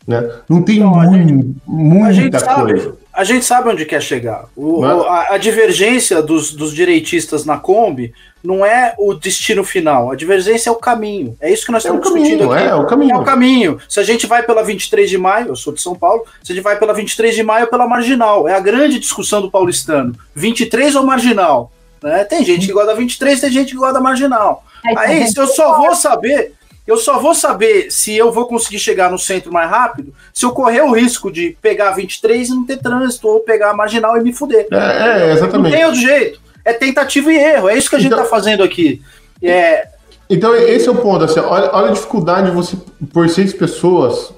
[0.07, 0.31] Né?
[0.49, 2.97] Não tem Olha, muito, muita coisa.
[3.15, 4.47] A gente sabe onde quer chegar.
[4.57, 8.13] O, o, a, a, divergência dos, dos direitistas na Kombi
[8.43, 10.11] não é o destino final.
[10.11, 11.37] A divergência é o caminho.
[11.41, 12.65] É isso que nós é estamos caminho, discutindo aqui.
[12.65, 13.15] É, o caminho.
[13.15, 13.81] É o caminho.
[13.89, 16.55] Se a gente vai pela 23 de maio, eu sou de São Paulo, se a
[16.55, 18.49] gente vai pela 23 de maio, pela marginal.
[18.49, 20.15] É a grande discussão do paulistano.
[20.35, 21.73] 23 ou marginal?
[22.03, 22.25] Né?
[22.25, 24.65] Tem gente que gosta da 23, tem gente que gosta da marginal.
[24.99, 26.53] Aí, se eu só vou saber
[26.87, 30.51] eu só vou saber se eu vou conseguir chegar no centro mais rápido se eu
[30.51, 34.23] correr o risco de pegar 23 e não ter trânsito, ou pegar a marginal e
[34.23, 34.67] me fuder.
[34.71, 35.71] É, é exatamente.
[35.71, 36.41] Não tem outro jeito.
[36.65, 37.69] É tentativa e erro.
[37.69, 39.01] É isso que a gente está então, fazendo aqui.
[39.43, 39.89] É...
[40.29, 41.25] Então, esse é o ponto.
[41.25, 42.77] Assim, olha, olha a dificuldade de você,
[43.13, 44.33] por seis pessoas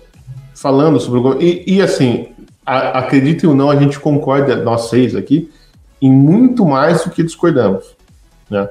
[0.54, 2.28] falando sobre o e, e assim,
[2.64, 5.50] a, acreditem ou não, a gente concorda, nós seis aqui,
[6.00, 7.84] em muito mais do que discordamos.
[8.50, 8.68] Né?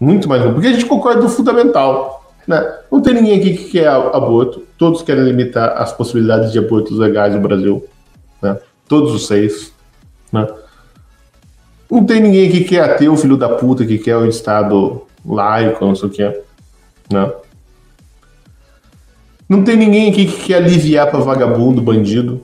[0.00, 0.42] Muito mais.
[0.42, 2.27] Porque a gente concorda do fundamental.
[2.48, 2.78] Né?
[2.90, 4.64] Não tem ninguém aqui que quer aborto.
[4.78, 7.86] Todos querem limitar as possibilidades de abortos legais no Brasil.
[8.40, 8.58] Né?
[8.88, 9.70] Todos os seis.
[10.32, 10.48] Né?
[11.90, 15.84] Não tem ninguém aqui que quer ateu, filho da puta, que quer o Estado laico,
[15.84, 16.24] não sei o que.
[17.12, 17.32] Né?
[19.46, 22.40] Não tem ninguém aqui que quer aliviar para vagabundo, bandido.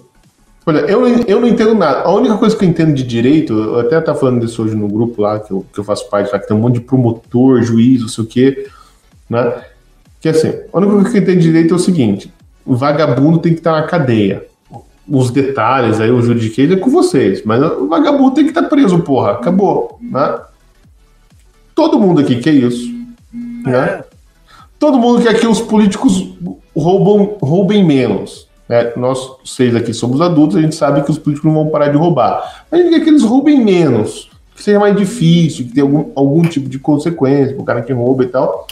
[0.67, 2.01] Olha, eu, eu não entendo nada.
[2.01, 4.89] A única coisa que eu entendo de direito, eu até estava falando disso hoje no
[4.89, 7.63] grupo lá, que eu, que eu faço parte lá, que tem um monte de promotor,
[7.63, 8.67] juiz, não sei o quê,
[9.29, 9.63] né?
[10.25, 12.33] Que assim, a única coisa que tem direito é o seguinte:
[12.65, 14.47] o vagabundo tem que estar na cadeia.
[15.07, 19.01] Os detalhes aí, o juridiquês é com vocês, mas o vagabundo tem que estar preso,
[19.01, 19.33] porra.
[19.33, 20.39] Acabou, né?
[21.75, 22.91] Todo mundo aqui quer isso,
[23.67, 23.77] né?
[23.77, 24.05] É.
[24.79, 26.27] Todo mundo quer que os políticos
[26.75, 28.49] roubam, roubem menos.
[28.67, 28.95] Né?
[28.97, 31.99] Nós seis aqui somos adultos, a gente sabe que os políticos não vão parar de
[31.99, 32.65] roubar.
[32.71, 36.13] Mas a gente quer que eles roubem menos, que seja mais difícil, que tenha algum,
[36.15, 38.67] algum tipo de consequência para o cara que rouba e tal.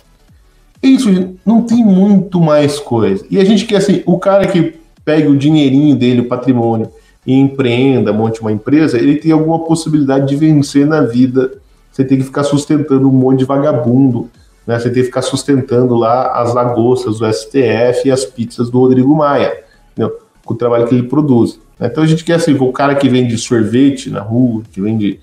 [0.82, 3.24] Isso, não tem muito mais coisa.
[3.30, 6.88] E a gente quer assim, o cara que pega o dinheirinho dele, o patrimônio,
[7.24, 11.52] e empreenda, monte uma empresa, ele tem alguma possibilidade de vencer na vida.
[11.90, 14.28] Você tem que ficar sustentando um monte de vagabundo,
[14.66, 14.78] né?
[14.78, 19.14] Você tem que ficar sustentando lá as lagostas do STF e as pizzas do Rodrigo
[19.14, 20.18] Maia, entendeu?
[20.44, 21.58] com o trabalho que ele produz.
[21.80, 25.20] Então a gente quer assim, o cara que vende sorvete na rua, que vende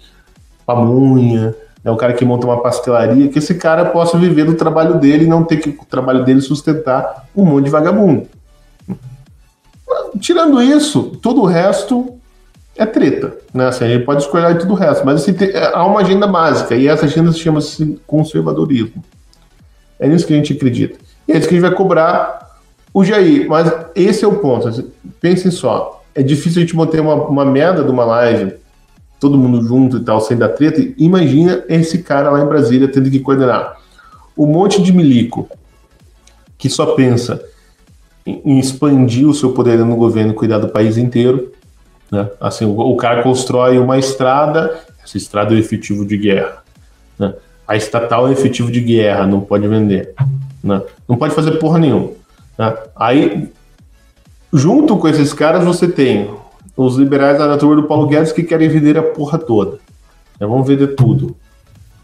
[0.65, 4.95] pamunha, é um cara que monta uma pastelaria, que esse cara possa viver do trabalho
[4.99, 8.27] dele e não ter que o trabalho dele sustentar um monte de vagabundo.
[10.19, 12.19] Tirando isso, todo o resto
[12.76, 13.68] é treta, né?
[13.68, 16.76] Assim, a gente pode escolher tudo o resto, mas assim, tem, há uma agenda básica
[16.76, 19.03] e essa agenda se chama -se conservadorismo.
[19.99, 20.97] É nisso que a gente acredita.
[21.27, 22.57] E é isso que a gente vai cobrar
[22.93, 23.47] o Jair.
[23.49, 24.68] Mas esse é o ponto.
[24.68, 24.89] Assim,
[25.19, 28.53] pensem só, é difícil a gente manter uma, uma merda de uma live
[29.20, 30.82] todo mundo junto e tal, sem dar treta.
[30.98, 33.78] Imagina esse cara lá em Brasília tendo que coordenar
[34.38, 35.50] um monte de milico
[36.58, 37.41] que só pensa
[38.26, 41.52] em expandir o seu poder no governo, cuidar do país inteiro.
[42.12, 42.30] Né?
[42.40, 46.64] Assim, o, o cara constrói uma estrada, essa estrada é o efetivo de guerra.
[47.18, 47.34] Né?
[47.68, 50.14] A estatal é efetivo de guerra, não pode vender.
[50.64, 50.82] Né?
[51.08, 52.12] Não pode fazer porra nenhuma.
[52.58, 52.78] Né?
[52.96, 53.52] Aí,
[54.54, 56.30] junto com esses caras, você tem
[56.76, 59.80] os liberais da turma do Paulo Guedes que querem vender a porra toda.
[60.40, 61.36] É, vamos vender tudo.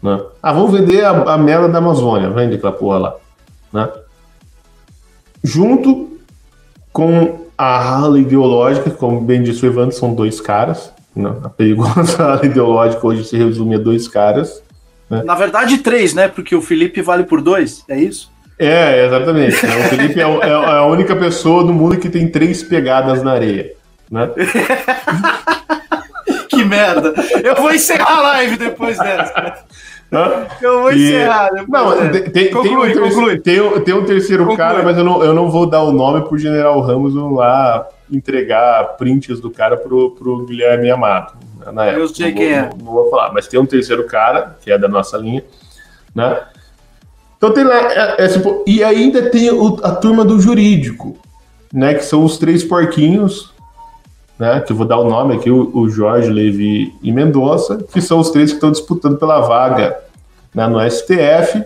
[0.02, 0.20] Né?
[0.42, 3.16] Ah, vamos vender a, a merda da Amazônia, vende aquela porra lá.
[3.72, 3.88] Né?
[5.42, 6.18] Junto
[6.92, 10.92] com a ala ideológica, como bem disse o Evandro, são dois caras.
[11.14, 11.34] Né?
[11.42, 14.62] A perigosa ala ideológica hoje se resume a dois caras.
[15.08, 15.22] Né?
[15.22, 16.28] Na verdade, três, né?
[16.28, 18.30] Porque o Felipe vale por dois, é isso?
[18.58, 19.54] É, exatamente.
[19.54, 23.32] O Felipe é, é, é a única pessoa do mundo que tem três pegadas na
[23.32, 23.76] areia
[24.10, 24.30] né?
[26.48, 27.14] que merda!
[27.42, 29.64] Eu vou encerrar a live depois dessa.
[30.62, 31.50] Eu vou encerrar.
[31.52, 31.70] E...
[31.70, 34.56] Não, tem, tem, conclui, tem, um terceiro, tem, tem, um terceiro conclui.
[34.56, 38.96] cara, mas eu não, eu não vou dar o nome pro General Ramos lá entregar
[38.96, 41.36] prints do cara pro, pro Guilherme Amato.
[41.58, 42.00] Né, na época.
[42.00, 42.62] Eu sei não quem vou, é.
[42.62, 45.44] Não, não, vou falar, mas tem um terceiro cara, que é da nossa linha,
[46.14, 46.40] né?
[47.36, 51.18] Então tem lá, é, é, tipo, e ainda tem o, a turma do jurídico,
[51.72, 51.94] né?
[51.94, 53.52] Que são os três porquinhos
[54.38, 58.00] né, que eu vou dar o nome aqui, o, o Jorge Levi e Mendonça, que
[58.00, 59.98] são os três que estão disputando pela vaga
[60.54, 61.64] né, no STF,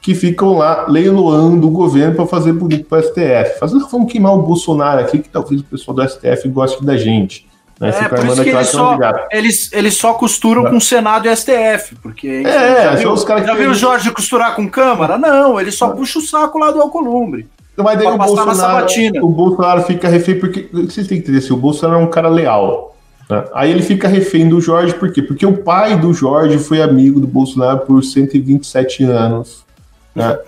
[0.00, 3.58] que ficam lá leiloando o governo para fazer bonito para o STF.
[3.58, 7.46] Fazendo, vamos queimar o Bolsonaro aqui, que talvez o pessoal do STF goste da gente.
[7.80, 7.88] Né?
[7.88, 8.98] É, por isso que eles só,
[9.32, 10.70] eles, eles só costuram é.
[10.70, 14.10] com o Senado e STF, porque é, já viu, os caras já viu o Jorge
[14.12, 15.18] costurar com Câmara?
[15.18, 15.94] Não, ele só é.
[15.94, 17.48] puxa o saco lá do Alcolumbre.
[17.76, 18.86] Mas daí o Bolsonaro,
[19.22, 22.28] o Bolsonaro fica refém, porque vocês têm que entender, assim, o Bolsonaro é um cara
[22.28, 22.94] leal.
[23.28, 23.44] Né?
[23.54, 25.22] Aí ele fica refém do Jorge, por quê?
[25.22, 29.64] Porque o pai do Jorge foi amigo do Bolsonaro por 127 anos.
[30.14, 30.38] Né?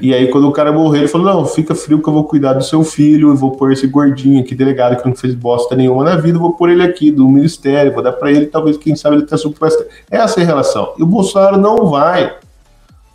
[0.00, 2.54] E aí, quando o cara morrer, ele falou: Não, fica frio que eu vou cuidar
[2.54, 6.02] do seu filho, eu vou pôr esse gordinho aqui, delegado, que não fez bosta nenhuma
[6.02, 8.96] na vida, eu vou pôr ele aqui do ministério, vou dar para ele, talvez, quem
[8.96, 9.84] sabe, ele tenha suposto.
[10.10, 10.94] Essa é a relação.
[10.98, 12.34] E o Bolsonaro não vai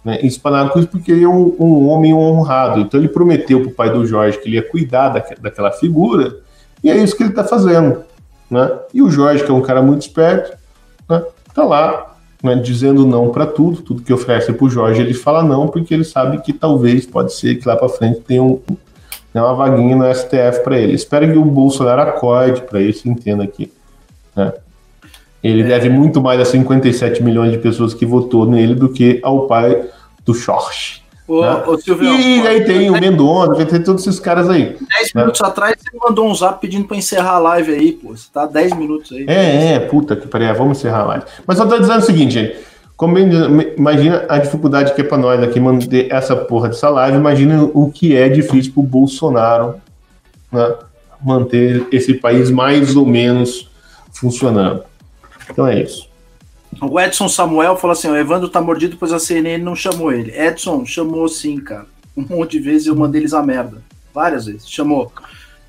[0.08, 2.80] né, com isso porque ele é um, um, homem honrado.
[2.80, 6.38] Então, ele prometeu para o pai do Jorge que ele ia cuidar da, daquela figura,
[6.82, 8.04] e é isso que ele está fazendo.
[8.50, 8.72] Né?
[8.94, 10.58] E o Jorge, que é um cara muito esperto,
[11.10, 11.22] né,
[11.54, 15.44] tá lá né, dizendo não para tudo, tudo que oferece para o Jorge ele fala
[15.44, 18.62] não, porque ele sabe que talvez pode ser que lá para frente tenha um,
[19.34, 20.94] né, uma vaguinha no STF para ele.
[20.94, 23.70] Espero que o Bolsonaro acorde para isso, entenda aqui.
[24.34, 24.54] Né?
[25.44, 25.66] Ele é.
[25.66, 29.90] deve muito mais a 57 milhões de pessoas que votou nele do que ao pai
[30.28, 31.02] do Jorge.
[31.28, 31.64] Ô, né?
[31.66, 34.78] ô, Silvio, e aí tem o Mendonça, tem todos esses caras aí.
[35.00, 35.22] 10 né?
[35.22, 38.16] minutos atrás você mandou um zap pedindo para encerrar a live aí, pô.
[38.16, 39.26] Você tá 10 minutos aí.
[39.28, 40.54] É, é, puta que pariu.
[40.54, 41.26] Vamos encerrar a live.
[41.46, 42.58] Mas eu tô dizendo o seguinte, gente.
[42.96, 47.18] Como, imagina a dificuldade que é para nós aqui manter essa porra dessa live.
[47.18, 49.76] Imagina o que é difícil pro Bolsonaro
[50.52, 50.76] né,
[51.24, 53.70] manter esse país mais ou menos
[54.12, 54.84] funcionando.
[55.50, 56.10] Então é isso.
[56.82, 60.32] O Edson Samuel falou assim: o Evandro tá mordido, pois a CNN não chamou ele.
[60.38, 61.88] Edson, chamou sim, cara.
[62.16, 63.82] Um monte de vezes eu mandei eles a merda.
[64.14, 64.70] Várias vezes.
[64.70, 65.12] Chamou.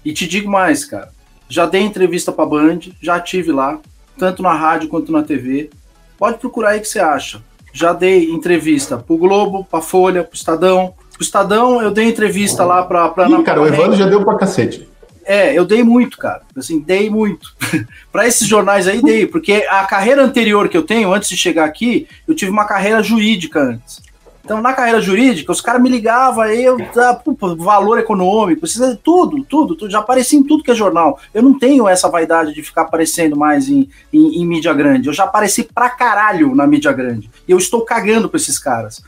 [0.04, 1.10] E te digo mais, cara.
[1.48, 3.78] Já dei entrevista pra Band, já tive lá,
[4.18, 5.70] tanto na rádio quanto na TV.
[6.18, 7.42] Pode procurar aí que você acha.
[7.72, 10.94] Já dei entrevista pro Globo, pra Folha, pro Estadão.
[11.12, 13.08] Pro Estadão, eu dei entrevista lá pra.
[13.08, 14.87] pra Ih, cara, o Evandro já deu pra cacete.
[15.28, 16.40] É, eu dei muito, cara.
[16.56, 17.54] Assim, dei muito.
[18.10, 19.26] para esses jornais aí, dei.
[19.26, 23.02] Porque a carreira anterior que eu tenho, antes de chegar aqui, eu tive uma carreira
[23.02, 24.00] jurídica antes.
[24.42, 27.20] Então, na carreira jurídica, os caras me ligavam, eu, ah,
[27.58, 31.20] valor econômico, precisa tudo, tudo, tudo, já apareci em tudo que é jornal.
[31.34, 35.08] Eu não tenho essa vaidade de ficar aparecendo mais em, em, em mídia grande.
[35.08, 37.30] Eu já apareci pra caralho na mídia grande.
[37.46, 39.02] E eu estou cagando pra esses caras.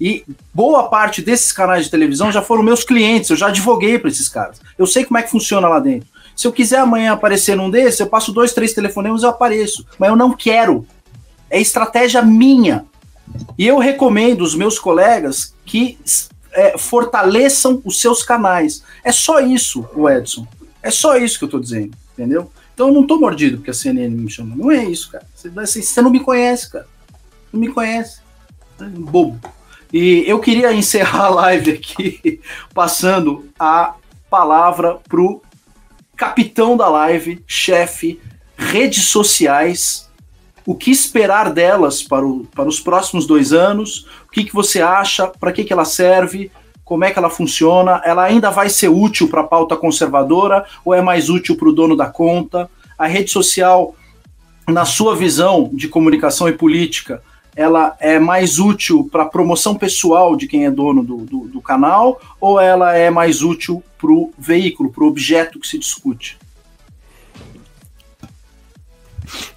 [0.00, 4.10] E boa parte desses canais de televisão já foram meus clientes, eu já advoguei para
[4.10, 4.60] esses caras.
[4.76, 6.08] Eu sei como é que funciona lá dentro.
[6.34, 9.86] Se eu quiser amanhã aparecer num desses, eu passo dois, três telefonemas e eu apareço.
[9.98, 10.86] Mas eu não quero.
[11.48, 12.84] É estratégia minha.
[13.56, 15.98] E eu recomendo os meus colegas que
[16.52, 18.82] é, fortaleçam os seus canais.
[19.02, 20.46] É só isso, o Edson.
[20.82, 22.50] É só isso que eu tô dizendo, entendeu?
[22.74, 24.54] Então eu não tô mordido porque a CNN me chama.
[24.54, 25.24] Não é isso, cara.
[25.34, 26.86] Você, você não me conhece, cara.
[27.50, 28.20] Não me conhece.
[28.78, 29.40] Bobo.
[29.92, 32.40] E eu queria encerrar a live aqui
[32.74, 33.94] passando a
[34.28, 35.40] palavra pro
[36.16, 38.20] capitão da live, chefe,
[38.56, 40.10] redes sociais.
[40.64, 44.06] O que esperar delas para, o, para os próximos dois anos?
[44.26, 45.28] O que, que você acha?
[45.28, 46.50] Para que, que ela serve?
[46.84, 48.00] Como é que ela funciona?
[48.04, 51.72] Ela ainda vai ser útil para a pauta conservadora ou é mais útil para o
[51.72, 52.68] dono da conta?
[52.98, 53.94] A rede social,
[54.66, 57.22] na sua visão de comunicação e política,
[57.56, 62.20] ela é mais útil para promoção pessoal de quem é dono do, do, do canal
[62.38, 66.36] ou ela é mais útil para o veículo, para o objeto que se discute?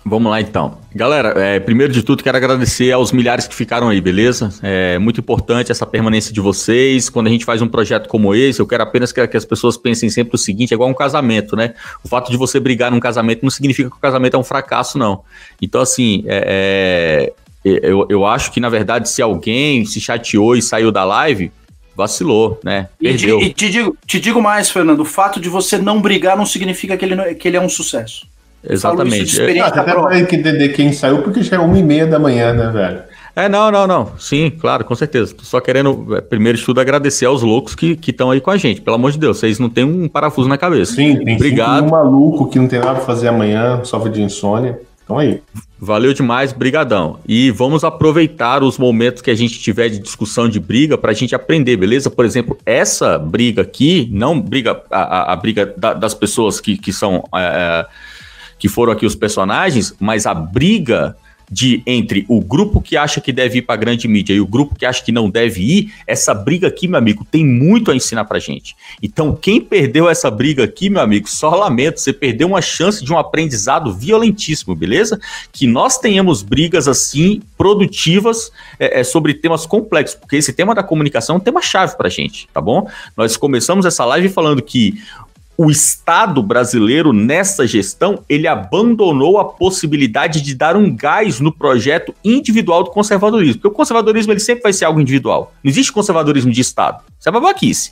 [0.04, 0.80] Vamos lá então.
[0.96, 4.50] Galera, é, primeiro de tudo quero agradecer aos milhares que ficaram aí, beleza?
[4.64, 7.10] É muito importante essa permanência de vocês.
[7.10, 9.78] Quando a gente faz um projeto como esse, eu quero apenas que, que, as pessoas
[9.78, 11.76] pensem sempre o seguinte: é igual um casamento, né?
[12.04, 14.98] O fato de você brigar num casamento não significa que o casamento é um fracasso,
[14.98, 15.22] não.
[15.62, 20.62] Então, assim, é, é eu, eu acho que, na verdade, se alguém se chateou e
[20.62, 21.52] saiu da live,
[21.96, 22.88] vacilou, né?
[23.00, 23.40] Perdeu.
[23.42, 26.38] E, te, e te, digo, te digo mais, Fernando, o fato de você não brigar
[26.38, 28.28] não significa que ele, que ele é um sucesso.
[28.68, 29.42] Exatamente.
[29.42, 32.70] É, até para entender quem saiu, porque já é uma e meia da manhã, né,
[32.72, 33.04] velho?
[33.36, 34.12] É, não, não, não.
[34.18, 35.34] Sim, claro, com certeza.
[35.34, 38.58] Tô só querendo, é, primeiro de tudo, agradecer aos loucos que estão aí com a
[38.58, 38.82] gente.
[38.82, 40.94] Pelo amor de Deus, vocês não têm um parafuso na cabeça.
[40.94, 41.86] Sim, tem Obrigado.
[41.86, 44.80] um maluco que não tem nada pra fazer amanhã, sofre de insônia.
[45.04, 45.42] Então aí.
[45.82, 47.20] Valeu demais, brigadão.
[47.26, 51.14] E vamos aproveitar os momentos que a gente tiver de discussão de briga para a
[51.14, 52.10] gente aprender, beleza?
[52.10, 56.78] Por exemplo, essa briga aqui, não briga a, a, a briga da, das pessoas que,
[56.78, 57.86] que são é,
[58.58, 61.16] que foram aqui os personagens, mas a briga
[61.52, 64.48] de entre o grupo que acha que deve ir para a grande mídia e o
[64.48, 67.96] grupo que acha que não deve ir, essa briga aqui, meu amigo, tem muito a
[67.96, 68.76] ensinar para gente.
[69.02, 73.12] Então, quem perdeu essa briga aqui, meu amigo, só lamento, você perdeu uma chance de
[73.12, 75.20] um aprendizado violentíssimo, beleza?
[75.52, 80.84] Que nós tenhamos brigas assim, produtivas, é, é, sobre temas complexos, porque esse tema da
[80.84, 82.88] comunicação é um tema chave para gente, tá bom?
[83.16, 85.02] Nós começamos essa live falando que
[85.62, 92.16] o Estado brasileiro, nessa gestão, ele abandonou a possibilidade de dar um gás no projeto
[92.24, 93.56] individual do conservadorismo.
[93.56, 95.54] Porque o conservadorismo ele sempre vai ser algo individual.
[95.62, 97.04] Não existe conservadorismo de Estado.
[97.20, 97.92] Isso é babaquice.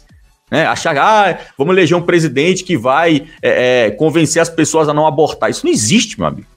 [0.50, 0.66] Né?
[0.66, 5.06] Achar, ah, vamos eleger um presidente que vai é, é, convencer as pessoas a não
[5.06, 5.50] abortar.
[5.50, 6.48] Isso não existe, meu amigo.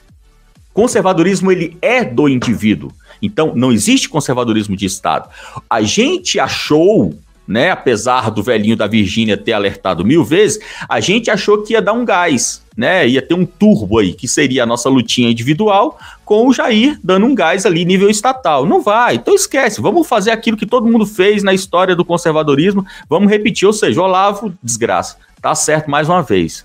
[0.72, 2.92] Conservadorismo ele é do indivíduo.
[3.20, 5.28] Então, não existe conservadorismo de Estado.
[5.68, 7.18] A gente achou
[7.50, 7.72] né?
[7.72, 11.92] Apesar do velhinho da Virgínia ter alertado mil vezes, a gente achou que ia dar
[11.92, 13.08] um gás, né?
[13.08, 17.26] Ia ter um turbo aí, que seria a nossa lutinha individual, com o Jair dando
[17.26, 18.64] um gás ali nível estatal.
[18.64, 22.86] Não vai, então esquece, vamos fazer aquilo que todo mundo fez na história do conservadorismo,
[23.08, 26.64] vamos repetir, ou seja, Olavo, desgraça, tá certo mais uma vez.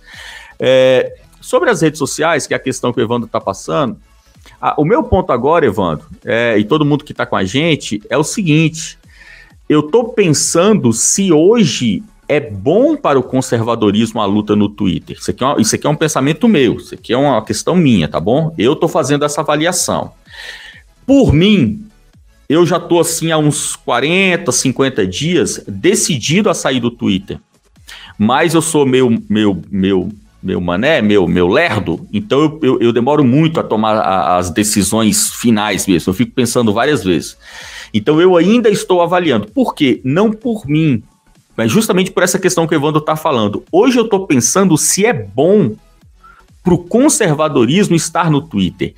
[0.59, 3.97] É, sobre as redes sociais, que é a questão que o Evandro está passando,
[4.61, 8.03] a, o meu ponto agora, Evandro, é, e todo mundo que está com a gente,
[8.07, 8.99] é o seguinte:
[9.67, 15.17] eu estou pensando se hoje é bom para o conservadorismo a luta no Twitter.
[15.19, 18.07] Isso aqui, é isso aqui é um pensamento meu, isso aqui é uma questão minha,
[18.07, 18.53] tá bom?
[18.57, 20.11] Eu estou fazendo essa avaliação.
[21.05, 21.87] Por mim,
[22.49, 27.39] eu já estou assim há uns 40, 50 dias decidido a sair do Twitter.
[28.17, 30.09] Mas eu sou meu, meu, meu,
[30.41, 33.99] meu mané, meu, meu lerdo, então eu, eu, eu demoro muito a tomar
[34.37, 36.09] as decisões finais mesmo.
[36.09, 37.37] Eu fico pensando várias vezes.
[37.95, 39.47] Então eu ainda estou avaliando.
[39.47, 40.01] Por quê?
[40.03, 41.01] Não por mim,
[41.55, 43.63] mas justamente por essa questão que o Evandro está falando.
[43.71, 45.73] Hoje eu estou pensando se é bom
[46.61, 48.93] para o conservadorismo estar no Twitter.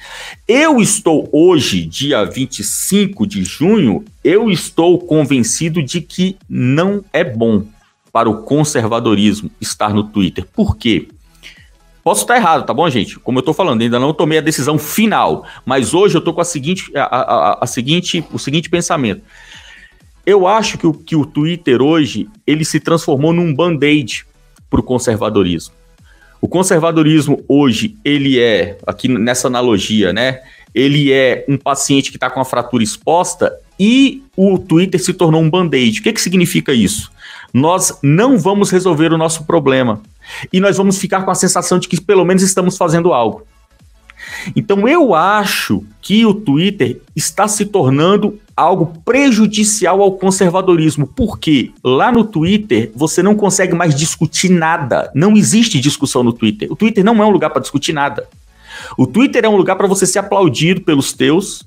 [0.48, 7.66] Eu estou hoje, dia 25 de junho, eu estou convencido de que não é bom
[8.12, 10.44] para o conservadorismo estar no Twitter.
[10.56, 11.08] Por quê?
[12.08, 13.20] Posso estar errado, tá bom, gente?
[13.20, 16.40] Como eu tô falando, ainda não tomei a decisão final, mas hoje eu tô com
[16.40, 19.24] a seguinte, a, a, a seguinte, o seguinte pensamento.
[20.26, 24.26] Eu acho que o, que o Twitter hoje ele se transformou num band-aid
[24.70, 25.74] para o conservadorismo.
[26.40, 30.40] O conservadorismo hoje ele é aqui nessa analogia, né?
[30.74, 35.42] Ele é um paciente que está com a fratura exposta e o Twitter se tornou
[35.42, 36.00] um band-aid.
[36.00, 37.12] O que, que significa isso?
[37.54, 40.02] Nós não vamos resolver o nosso problema
[40.52, 43.44] e nós vamos ficar com a sensação de que pelo menos estamos fazendo algo.
[44.56, 52.12] Então eu acho que o Twitter está se tornando algo prejudicial ao conservadorismo, porque lá
[52.12, 55.12] no Twitter você não consegue mais discutir nada.
[55.14, 56.72] Não existe discussão no Twitter.
[56.72, 58.28] O Twitter não é um lugar para discutir nada.
[58.98, 61.66] O Twitter é um lugar para você ser aplaudido pelos teus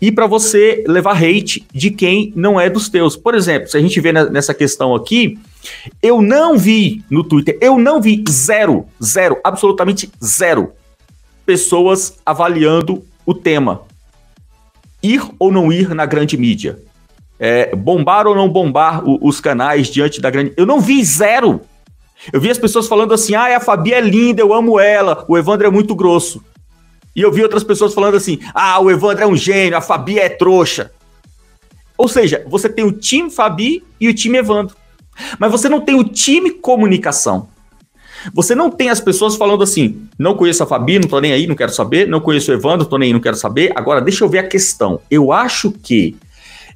[0.00, 3.16] e para você levar hate de quem não é dos teus.
[3.16, 5.38] Por exemplo, se a gente vê nessa questão aqui,
[6.02, 10.72] eu não vi no Twitter, eu não vi zero, zero, absolutamente zero
[11.44, 13.82] pessoas avaliando o tema.
[15.02, 16.78] Ir ou não ir na grande mídia.
[17.38, 20.52] É, bombar ou não bombar o, os canais diante da grande.
[20.56, 21.60] Eu não vi zero.
[22.32, 25.36] Eu vi as pessoas falando assim: ah, a Fabi é linda, eu amo ela, o
[25.36, 26.42] Evandro é muito grosso.
[27.14, 30.18] E eu vi outras pessoas falando assim: ah, o Evandro é um gênio, a Fabi
[30.18, 30.92] é trouxa.
[31.96, 34.76] Ou seja, você tem o time Fabi e o time Evandro.
[35.38, 37.48] Mas você não tem o time comunicação.
[38.32, 41.46] Você não tem as pessoas falando assim: não conheço a Fabi, não tô nem aí,
[41.46, 43.72] não quero saber, não conheço o Evandro, tô nem aí, não quero saber.
[43.74, 45.00] Agora, deixa eu ver a questão.
[45.10, 46.16] Eu acho que.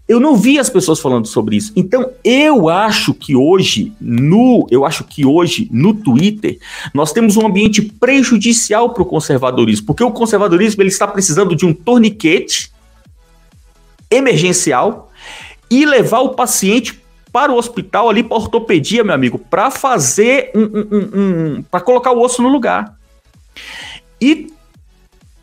[0.09, 1.73] Eu não vi as pessoas falando sobre isso.
[1.75, 6.59] Então, eu acho que hoje, no, eu acho que hoje, no Twitter,
[6.95, 11.67] nós temos um ambiente prejudicial para o conservadorismo, porque o conservadorismo ele está precisando de
[11.67, 12.71] um torniquete
[14.09, 15.11] emergencial
[15.69, 17.01] e levar o paciente
[17.33, 21.81] para o hospital ali para ortopedia, meu amigo, para fazer um, um, um, um para
[21.81, 22.97] colocar o osso no lugar.
[24.21, 24.53] E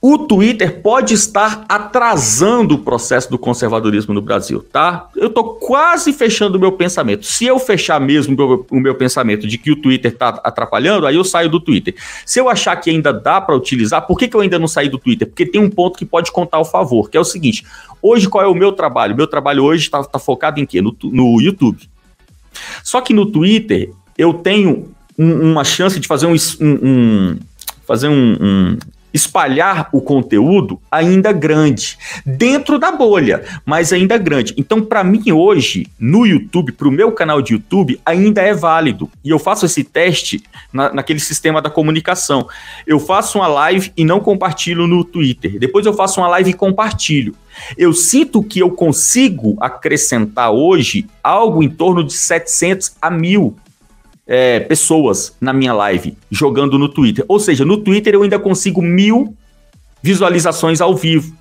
[0.05, 5.07] o Twitter pode estar atrasando o processo do conservadorismo no Brasil, tá?
[5.15, 7.25] Eu tô quase fechando o meu pensamento.
[7.25, 8.35] Se eu fechar mesmo
[8.69, 11.95] o meu pensamento de que o Twitter tá atrapalhando, aí eu saio do Twitter.
[12.25, 14.89] Se eu achar que ainda dá para utilizar, por que, que eu ainda não saí
[14.89, 15.25] do Twitter?
[15.25, 17.65] Porque tem um ponto que pode contar ao favor, que é o seguinte:
[18.01, 19.15] Hoje, qual é o meu trabalho?
[19.15, 20.81] Meu trabalho hoje está tá focado em quê?
[20.81, 21.79] No, no YouTube.
[22.83, 27.37] Só que no Twitter, eu tenho um, uma chance de fazer um, um
[27.87, 28.77] fazer um,
[29.13, 34.53] espalhar o conteúdo ainda grande, dentro da bolha, mas ainda grande.
[34.57, 39.09] Então, para mim hoje, no YouTube, para o meu canal de YouTube, ainda é válido.
[39.23, 42.47] E eu faço esse teste na, naquele sistema da comunicação.
[42.87, 45.59] Eu faço uma live e não compartilho no Twitter.
[45.59, 47.35] Depois eu faço uma live e compartilho.
[47.77, 53.55] Eu sinto que eu consigo acrescentar hoje algo em torno de 700 a 1000
[54.33, 57.23] é, pessoas na minha live jogando no Twitter.
[57.27, 59.35] Ou seja, no Twitter eu ainda consigo mil
[60.01, 61.35] visualizações ao vivo.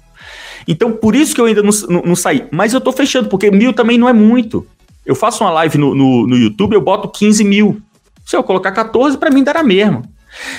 [0.68, 2.44] Então, por isso que eu ainda não, não, não saí.
[2.50, 4.66] Mas eu tô fechando, porque mil também não é muito.
[5.06, 7.80] Eu faço uma live no, no, no YouTube, eu boto 15 mil.
[8.26, 10.04] Se eu colocar 14, para mim dará mesmo.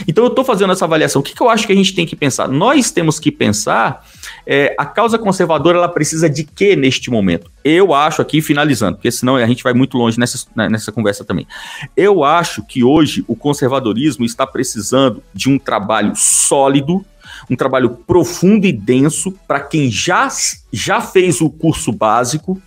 [0.08, 1.22] Então eu estou fazendo essa avaliação.
[1.22, 2.48] O que, que, eu acho que a gente tem que pensar?
[2.48, 4.06] Nós temos que pensar
[4.45, 7.52] é, a causa conservadora ela precisa de quê neste momento?
[7.64, 11.24] Eu acho aqui, finalizando, porque senão a gente vai muito longe nessa, né, nessa conversa
[11.24, 11.48] também.
[11.95, 17.06] Eu acho que hoje o conservadorismo está precisando de um trabalho sólido
[17.50, 20.28] um trabalho profundo e denso para quem já,
[20.72, 22.62] já fez o curso básico.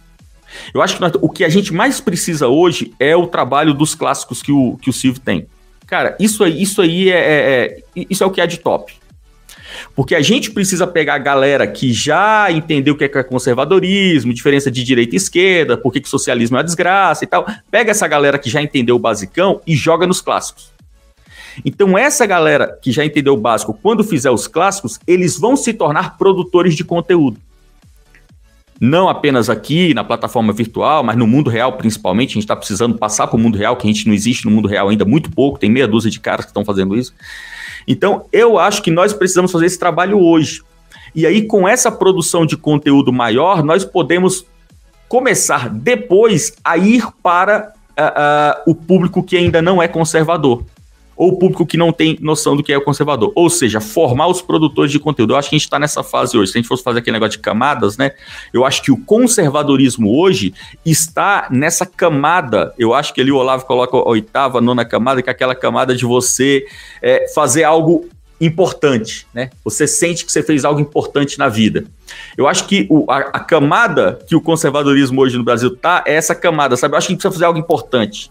[0.73, 3.95] Eu acho que nós, o que a gente mais precisa hoje é o trabalho dos
[3.95, 5.47] clássicos que o, que o Silvio tem.
[5.87, 8.93] Cara, isso aí, isso aí é, é, é isso é o que é de top.
[9.95, 14.71] Porque a gente precisa pegar a galera que já entendeu o que é conservadorismo, diferença
[14.71, 17.47] de direita e esquerda, por que socialismo é uma desgraça e tal.
[17.71, 20.73] Pega essa galera que já entendeu o basicão e joga nos clássicos.
[21.65, 25.73] Então, essa galera que já entendeu o básico, quando fizer os clássicos, eles vão se
[25.73, 27.41] tornar produtores de conteúdo.
[28.81, 32.31] Não apenas aqui na plataforma virtual, mas no mundo real principalmente.
[32.31, 34.51] A gente está precisando passar para o mundo real, que a gente não existe no
[34.51, 37.15] mundo real ainda muito pouco, tem meia dúzia de caras que estão fazendo isso.
[37.89, 40.63] Então, eu acho que nós precisamos fazer esse trabalho hoje.
[41.15, 44.45] E aí, com essa produção de conteúdo maior, nós podemos
[45.09, 50.65] começar depois a ir para uh, uh, o público que ainda não é conservador
[51.17, 53.33] ou o público que não tem noção do que é o conservador.
[53.35, 55.33] Ou seja, formar os produtores de conteúdo.
[55.33, 56.53] Eu acho que a gente está nessa fase hoje.
[56.53, 58.13] Se a gente fosse fazer aquele negócio de camadas, né?
[58.53, 60.53] Eu acho que o conservadorismo hoje
[60.85, 62.75] está nessa camada.
[62.79, 65.55] Eu acho que ali o Olavo coloca a oitava, a nona camada, que é aquela
[65.55, 66.67] camada de você
[67.03, 68.09] é, fazer algo
[68.41, 69.51] importante, né?
[69.65, 71.85] Você sente que você fez algo importante na vida.
[72.37, 76.15] Eu acho que o, a, a, camada que o conservadorismo hoje no Brasil tá é
[76.15, 76.95] essa camada, sabe?
[76.95, 78.31] Eu acho que a gente precisa fazer algo importante.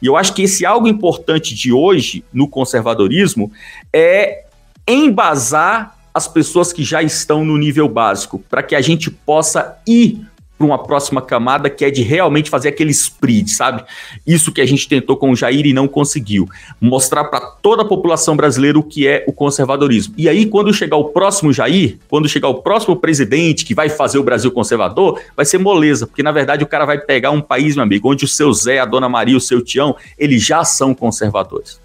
[0.00, 3.50] E eu acho que esse algo importante de hoje no conservadorismo
[3.92, 4.44] é
[4.86, 10.20] embasar as pessoas que já estão no nível básico, para que a gente possa ir
[10.56, 13.84] para uma próxima camada que é de realmente fazer aquele split, sabe?
[14.26, 16.48] Isso que a gente tentou com o Jair e não conseguiu.
[16.80, 20.14] Mostrar para toda a população brasileira o que é o conservadorismo.
[20.16, 24.18] E aí, quando chegar o próximo Jair, quando chegar o próximo presidente que vai fazer
[24.18, 27.74] o Brasil conservador, vai ser moleza, porque na verdade o cara vai pegar um país,
[27.76, 30.94] meu amigo, onde o seu Zé, a Dona Maria, o seu Tião, eles já são
[30.94, 31.80] conservadores.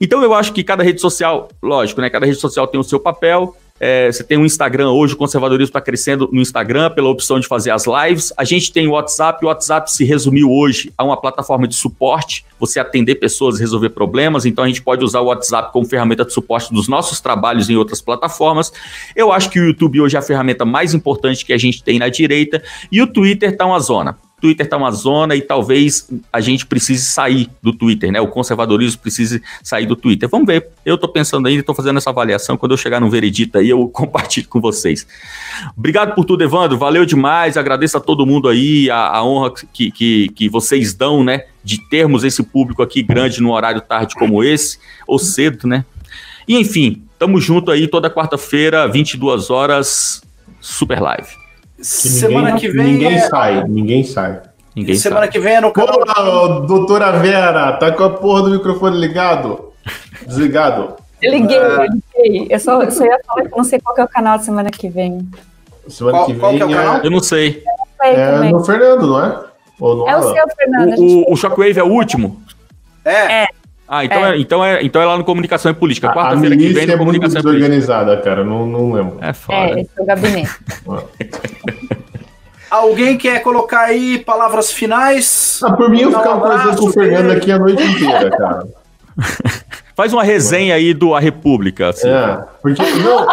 [0.00, 2.08] Então eu acho que cada rede social, lógico, né?
[2.08, 3.54] Cada rede social tem o seu papel.
[3.82, 7.48] É, você tem um Instagram hoje, o conservadorismo está crescendo no Instagram pela opção de
[7.48, 8.30] fazer as lives.
[8.36, 12.44] A gente tem o WhatsApp, o WhatsApp se resumiu hoje a uma plataforma de suporte,
[12.58, 14.44] você atender pessoas, resolver problemas.
[14.44, 17.76] Então a gente pode usar o WhatsApp como ferramenta de suporte dos nossos trabalhos em
[17.76, 18.70] outras plataformas.
[19.16, 21.98] Eu acho que o YouTube hoje é a ferramenta mais importante que a gente tem
[21.98, 22.62] na direita
[22.92, 24.18] e o Twitter está uma zona.
[24.40, 28.20] Twitter está uma zona e talvez a gente precise sair do Twitter, né?
[28.20, 30.28] O conservadorismo precise sair do Twitter.
[30.28, 30.68] Vamos ver.
[30.84, 32.56] Eu estou pensando ainda, estou fazendo essa avaliação.
[32.56, 35.06] Quando eu chegar no veredito aí, eu compartilho com vocês.
[35.76, 36.78] Obrigado por tudo, Evandro.
[36.78, 37.56] Valeu demais.
[37.56, 41.44] Agradeço a todo mundo aí, a, a honra que, que, que vocês dão, né?
[41.62, 45.84] De termos esse público aqui grande no horário tarde como esse, ou cedo, né?
[46.48, 50.22] E enfim, tamo junto aí toda quarta-feira, 22 horas,
[50.60, 51.39] super live.
[51.82, 52.94] Semana que vem.
[52.94, 53.20] Ninguém é...
[53.20, 54.40] sai, ninguém sai.
[54.74, 55.30] Ninguém Semana sai.
[55.30, 56.00] que vem é no canal.
[56.00, 59.72] Pô, doutora Vera, tá com a porra do microfone ligado?
[60.26, 60.96] Desligado.
[61.20, 61.62] Eu liguei, é...
[61.62, 62.46] eu liguei.
[62.50, 64.70] Eu só, eu só ia falar que não sei qual é o canal de semana
[64.70, 65.28] que vem.
[65.88, 66.40] Semana qual, que vem.
[66.40, 67.00] Qual que é o canal?
[67.02, 67.62] Eu não sei.
[68.02, 69.44] É no Fernando, não é?
[69.78, 70.98] Ou no é o seu, Fernando.
[70.98, 72.42] O, o, o Shockwave é o último?
[73.04, 73.42] É.
[73.42, 73.48] é.
[73.92, 74.30] Ah, então é.
[74.30, 74.38] é.
[74.38, 76.12] então, é, então é lá no Comunicação e Política.
[76.14, 78.44] Quarta-feira que vem no é Comunicação muito desorganizada, cara.
[78.44, 79.18] Não, não lembro.
[79.20, 79.58] É foda.
[79.58, 80.50] É, esse é o gabinete.
[82.70, 85.58] Alguém quer colocar aí palavras finais?
[85.64, 88.68] Ah, por mim, eu ficava um conversando com o Fernando aqui a noite inteira, cara.
[89.96, 91.88] Faz uma resenha aí do A República.
[91.88, 92.08] Assim.
[92.08, 92.80] É, porque.
[92.80, 93.26] Não,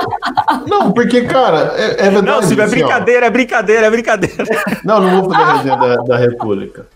[0.65, 2.25] não porque, cara, é, é verdade.
[2.25, 4.43] Não, Silvio, é assim, brincadeira, é brincadeira, é brincadeira.
[4.83, 6.87] Não, não vou fazer a resenha da, da República.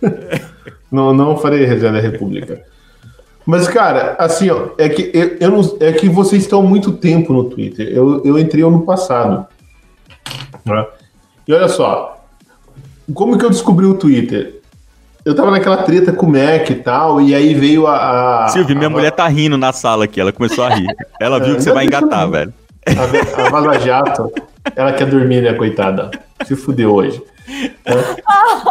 [0.90, 2.62] Não, não farei resenha da República.
[3.46, 7.32] Mas, cara, assim, ó, é que, eu, eu não, é que vocês estão muito tempo
[7.32, 7.88] no Twitter.
[7.88, 9.46] Eu, eu entrei ano passado.
[10.66, 10.86] Né?
[11.46, 12.22] E olha só,
[13.14, 14.60] como que eu descobri o Twitter?
[15.24, 18.44] Eu tava naquela treta com o Mac e tal, e aí veio a.
[18.44, 18.90] a Silvio, minha a...
[18.90, 20.86] mulher tá rindo na sala aqui, ela começou a rir.
[21.20, 22.52] Ela viu é, que você vai engatar, velho.
[22.86, 24.32] A, a Vaza Jato,
[24.74, 26.10] ela quer dormir, né, coitada?
[26.44, 27.22] Se fudeu hoje.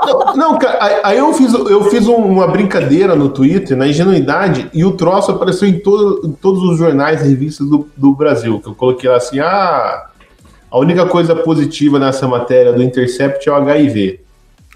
[0.05, 4.85] Não, não, cara, aí eu fiz, eu fiz uma brincadeira no Twitter, na ingenuidade, e
[4.85, 8.59] o troço apareceu em, todo, em todos os jornais e revistas do, do Brasil.
[8.61, 10.07] Que eu coloquei lá assim: ah,
[10.69, 14.19] a única coisa positiva nessa matéria do Intercept é o HIV.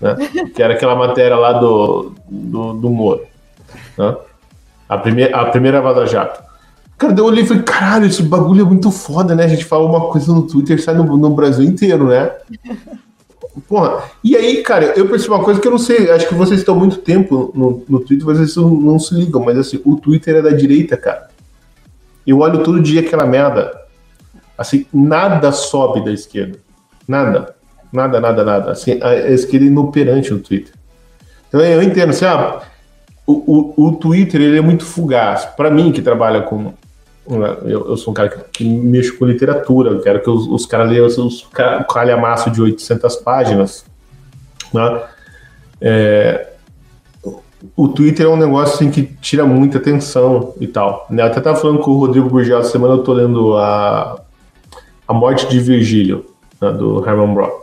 [0.02, 0.16] Né?
[0.56, 3.22] Que era aquela matéria lá do, do, do Moro.
[3.98, 4.16] Né?
[4.90, 6.51] A, primeira, a primeira Vaza Jato.
[7.02, 9.46] Cara, eu olhei e falei, caralho, esse bagulho é muito foda, né?
[9.46, 12.32] A gente fala uma coisa no Twitter sai no, no Brasil inteiro, né?
[13.68, 16.60] Porra, e aí, cara, eu percebi uma coisa que eu não sei, acho que vocês
[16.60, 20.36] estão muito tempo no, no Twitter, vocês não, não se ligam, mas assim, o Twitter
[20.36, 21.28] é da direita, cara.
[22.26, 23.76] Eu olho todo dia aquela merda.
[24.56, 26.60] Assim, nada sobe da esquerda.
[27.08, 27.56] Nada.
[27.92, 28.72] Nada, nada, nada.
[28.74, 30.76] Assim, a, esquerda é inoperante no Twitter.
[31.48, 32.62] Então eu entendo, assim, ah,
[33.26, 35.46] o, o, o Twitter ele é muito fugaz.
[35.46, 36.74] Para mim, que trabalha com,
[37.28, 40.66] Eu, eu, sou um cara que, que mexo com literatura, eu quero que os, os
[40.66, 41.48] caras leiam os,
[41.92, 43.86] calhamaço de 800 páginas.
[44.74, 45.04] Né?
[45.80, 46.48] É,
[47.76, 51.06] o Twitter é um negócio assim, que tira muita atenção e tal.
[51.10, 51.22] Né?
[51.22, 54.20] Eu até estava falando com o Rodrigo Gurgel essa semana, eu tô lendo a,
[55.08, 56.26] a Morte de Virgílio,
[56.60, 57.61] né, do Herman Brock.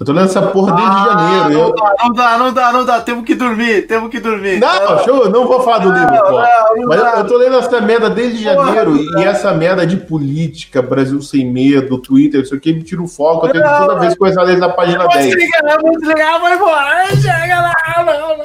[0.00, 1.50] Eu tô lendo essa porra desde ah, janeiro.
[1.50, 1.74] Não, eu...
[1.74, 3.00] dá, não dá, não dá, não dá.
[3.02, 4.58] Temos que dormir, temos que dormir.
[4.58, 6.40] Não, show, não vou falar do livro, pô.
[6.40, 7.18] Não, Mas dá.
[7.18, 11.98] eu tô lendo essa merda desde janeiro e essa merda de política, Brasil sem medo,
[11.98, 13.46] Twitter, isso aqui me tira o foco.
[13.46, 15.26] Eu tenho que toda vez começar a ler na página vou 10.
[15.26, 17.06] Desligar, vou desligar, vou embora.
[17.16, 17.74] Chega lá,
[18.06, 18.38] não,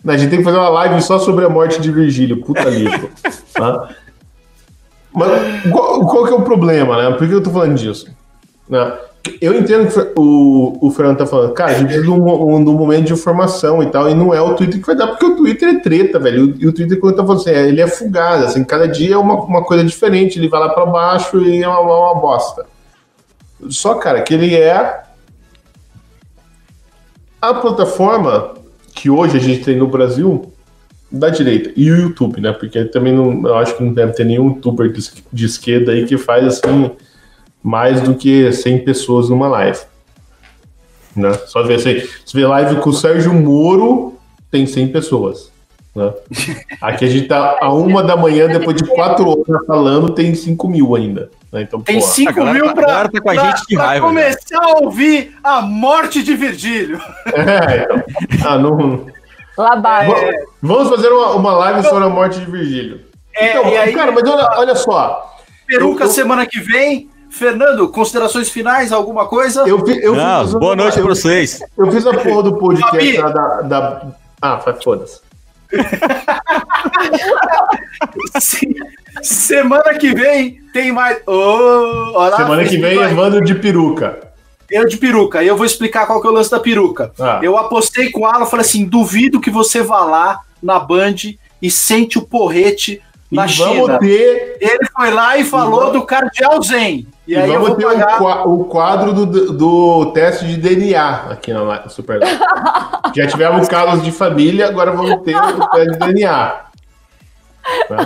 [0.06, 0.12] não.
[0.14, 2.40] a gente tem que fazer uma live só sobre a morte de Virgílio.
[2.40, 3.10] Puta livro.
[3.52, 3.90] tá?
[5.12, 5.28] Mas
[5.70, 7.14] qual, qual, que é o problema, né?
[7.18, 8.10] Por que eu tô falando disso?
[8.66, 8.92] Né?
[9.40, 12.60] Eu entendo que o, o Fernando tá falando, cara, a gente precisa de um, um,
[12.60, 15.36] momento de informação e tal, e não é o Twitter que vai dar, porque o
[15.36, 16.54] Twitter é treta, velho.
[16.58, 19.18] E o Twitter, quando tá falando assim, é, ele é fugado, assim, cada dia é
[19.18, 22.66] uma, uma coisa diferente, ele vai lá para baixo e é uma, uma bosta.
[23.68, 25.02] Só, cara, que ele é
[27.40, 28.54] a plataforma
[28.94, 30.52] que hoje a gente tem no Brasil
[31.10, 32.52] da direita e o YouTube, né?
[32.52, 35.00] Porque também não, eu acho que não deve ter nenhum youtuber de,
[35.32, 36.90] de esquerda aí que faz assim
[37.62, 39.78] mais do que 100 pessoas numa live.
[41.14, 41.32] Né?
[41.46, 44.16] Só ver assim, se vê live com o Sérgio Moro,
[44.50, 45.50] tem 100 pessoas.
[45.94, 46.12] Né?
[46.80, 50.68] Aqui a gente tá a uma da manhã, depois de quatro horas falando, tem 5
[50.68, 51.30] mil ainda.
[51.52, 51.62] Né?
[51.62, 54.62] Então, tem 5 mil tá, pra, tá com a pra, gente de pra raiva, começar
[54.62, 57.00] a ouvir a morte de Virgílio.
[57.26, 59.06] É, então, ah, não...
[59.56, 60.06] Labar.
[60.62, 63.00] Vamos fazer uma, uma live sobre a morte de Virgílio.
[63.34, 65.36] É, então, aí, cara, mas olha, olha só.
[65.66, 66.12] Peruca eu, eu...
[66.12, 69.64] semana que vem, Fernando, considerações finais, alguma coisa?
[69.66, 71.60] Eu, eu Não, fiz, boa noite para vocês.
[71.76, 74.06] Eu fiz a porra do podcast da, da.
[74.40, 75.20] Ah, foda-se.
[79.22, 81.20] Semana que vem tem mais.
[81.26, 84.28] Oh, Semana que vem, Evandro de peruca.
[84.70, 85.42] Eu de peruca.
[85.42, 87.12] E eu vou explicar qual que é o lance da peruca.
[87.18, 87.40] Ah.
[87.42, 91.16] Eu apostei com o Alan, falei assim: duvido que você vá lá na Band
[91.60, 93.98] e sente o porrete na e China.
[93.98, 94.56] Ter...
[94.60, 95.92] Ele foi lá e falou vamos...
[95.92, 97.06] do Cardeal Zen.
[97.26, 98.48] E, e aí vamos ter pagar...
[98.48, 102.20] o quadro do, do teste de DNA aqui na Super
[103.14, 106.56] Já tivemos casos de família, agora vamos ter o teste de DNA.
[107.88, 107.96] Tá?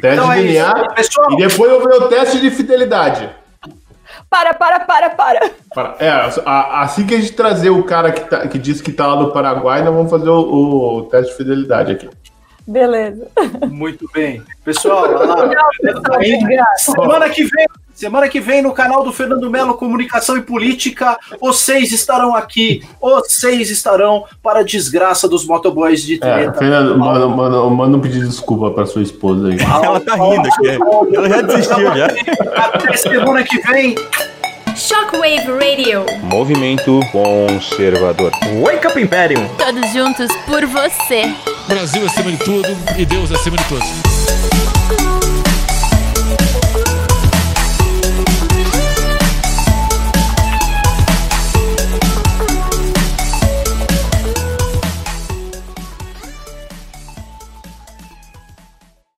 [0.00, 0.88] Teste então de é DNA.
[0.94, 1.32] Pessoal...
[1.32, 3.30] E depois eu ver o teste de fidelidade.
[4.28, 5.50] Para, para, para, para.
[5.74, 5.96] para.
[5.98, 6.10] É,
[6.44, 9.30] assim que a gente trazer o cara que, tá, que disse que tá lá no
[9.30, 12.08] Paraguai, nós vamos fazer o, o teste de fidelidade aqui.
[12.66, 13.28] Beleza.
[13.70, 14.42] Muito bem.
[14.64, 15.48] Pessoal, lá,
[16.76, 17.66] semana que vem
[17.96, 23.70] Semana que vem no canal do Fernando Melo Comunicação e Política, vocês estarão aqui, vocês
[23.70, 26.56] estarão para a desgraça dos motoboys de é, treta.
[26.56, 29.56] É, Fernando, manda, manda, manda um pedido de desculpa para sua esposa aí.
[29.58, 31.16] Ela tá rindo aqui.
[31.16, 32.06] Ela já desistiu já.
[32.54, 33.94] Até semana que vem.
[34.86, 36.06] Shockwave Radio.
[36.22, 38.30] Movimento conservador.
[38.60, 39.48] Wake Up Imperium.
[39.58, 41.34] Todos juntos por você.
[41.66, 44.25] Brasil acima de tudo e Deus acima de todos.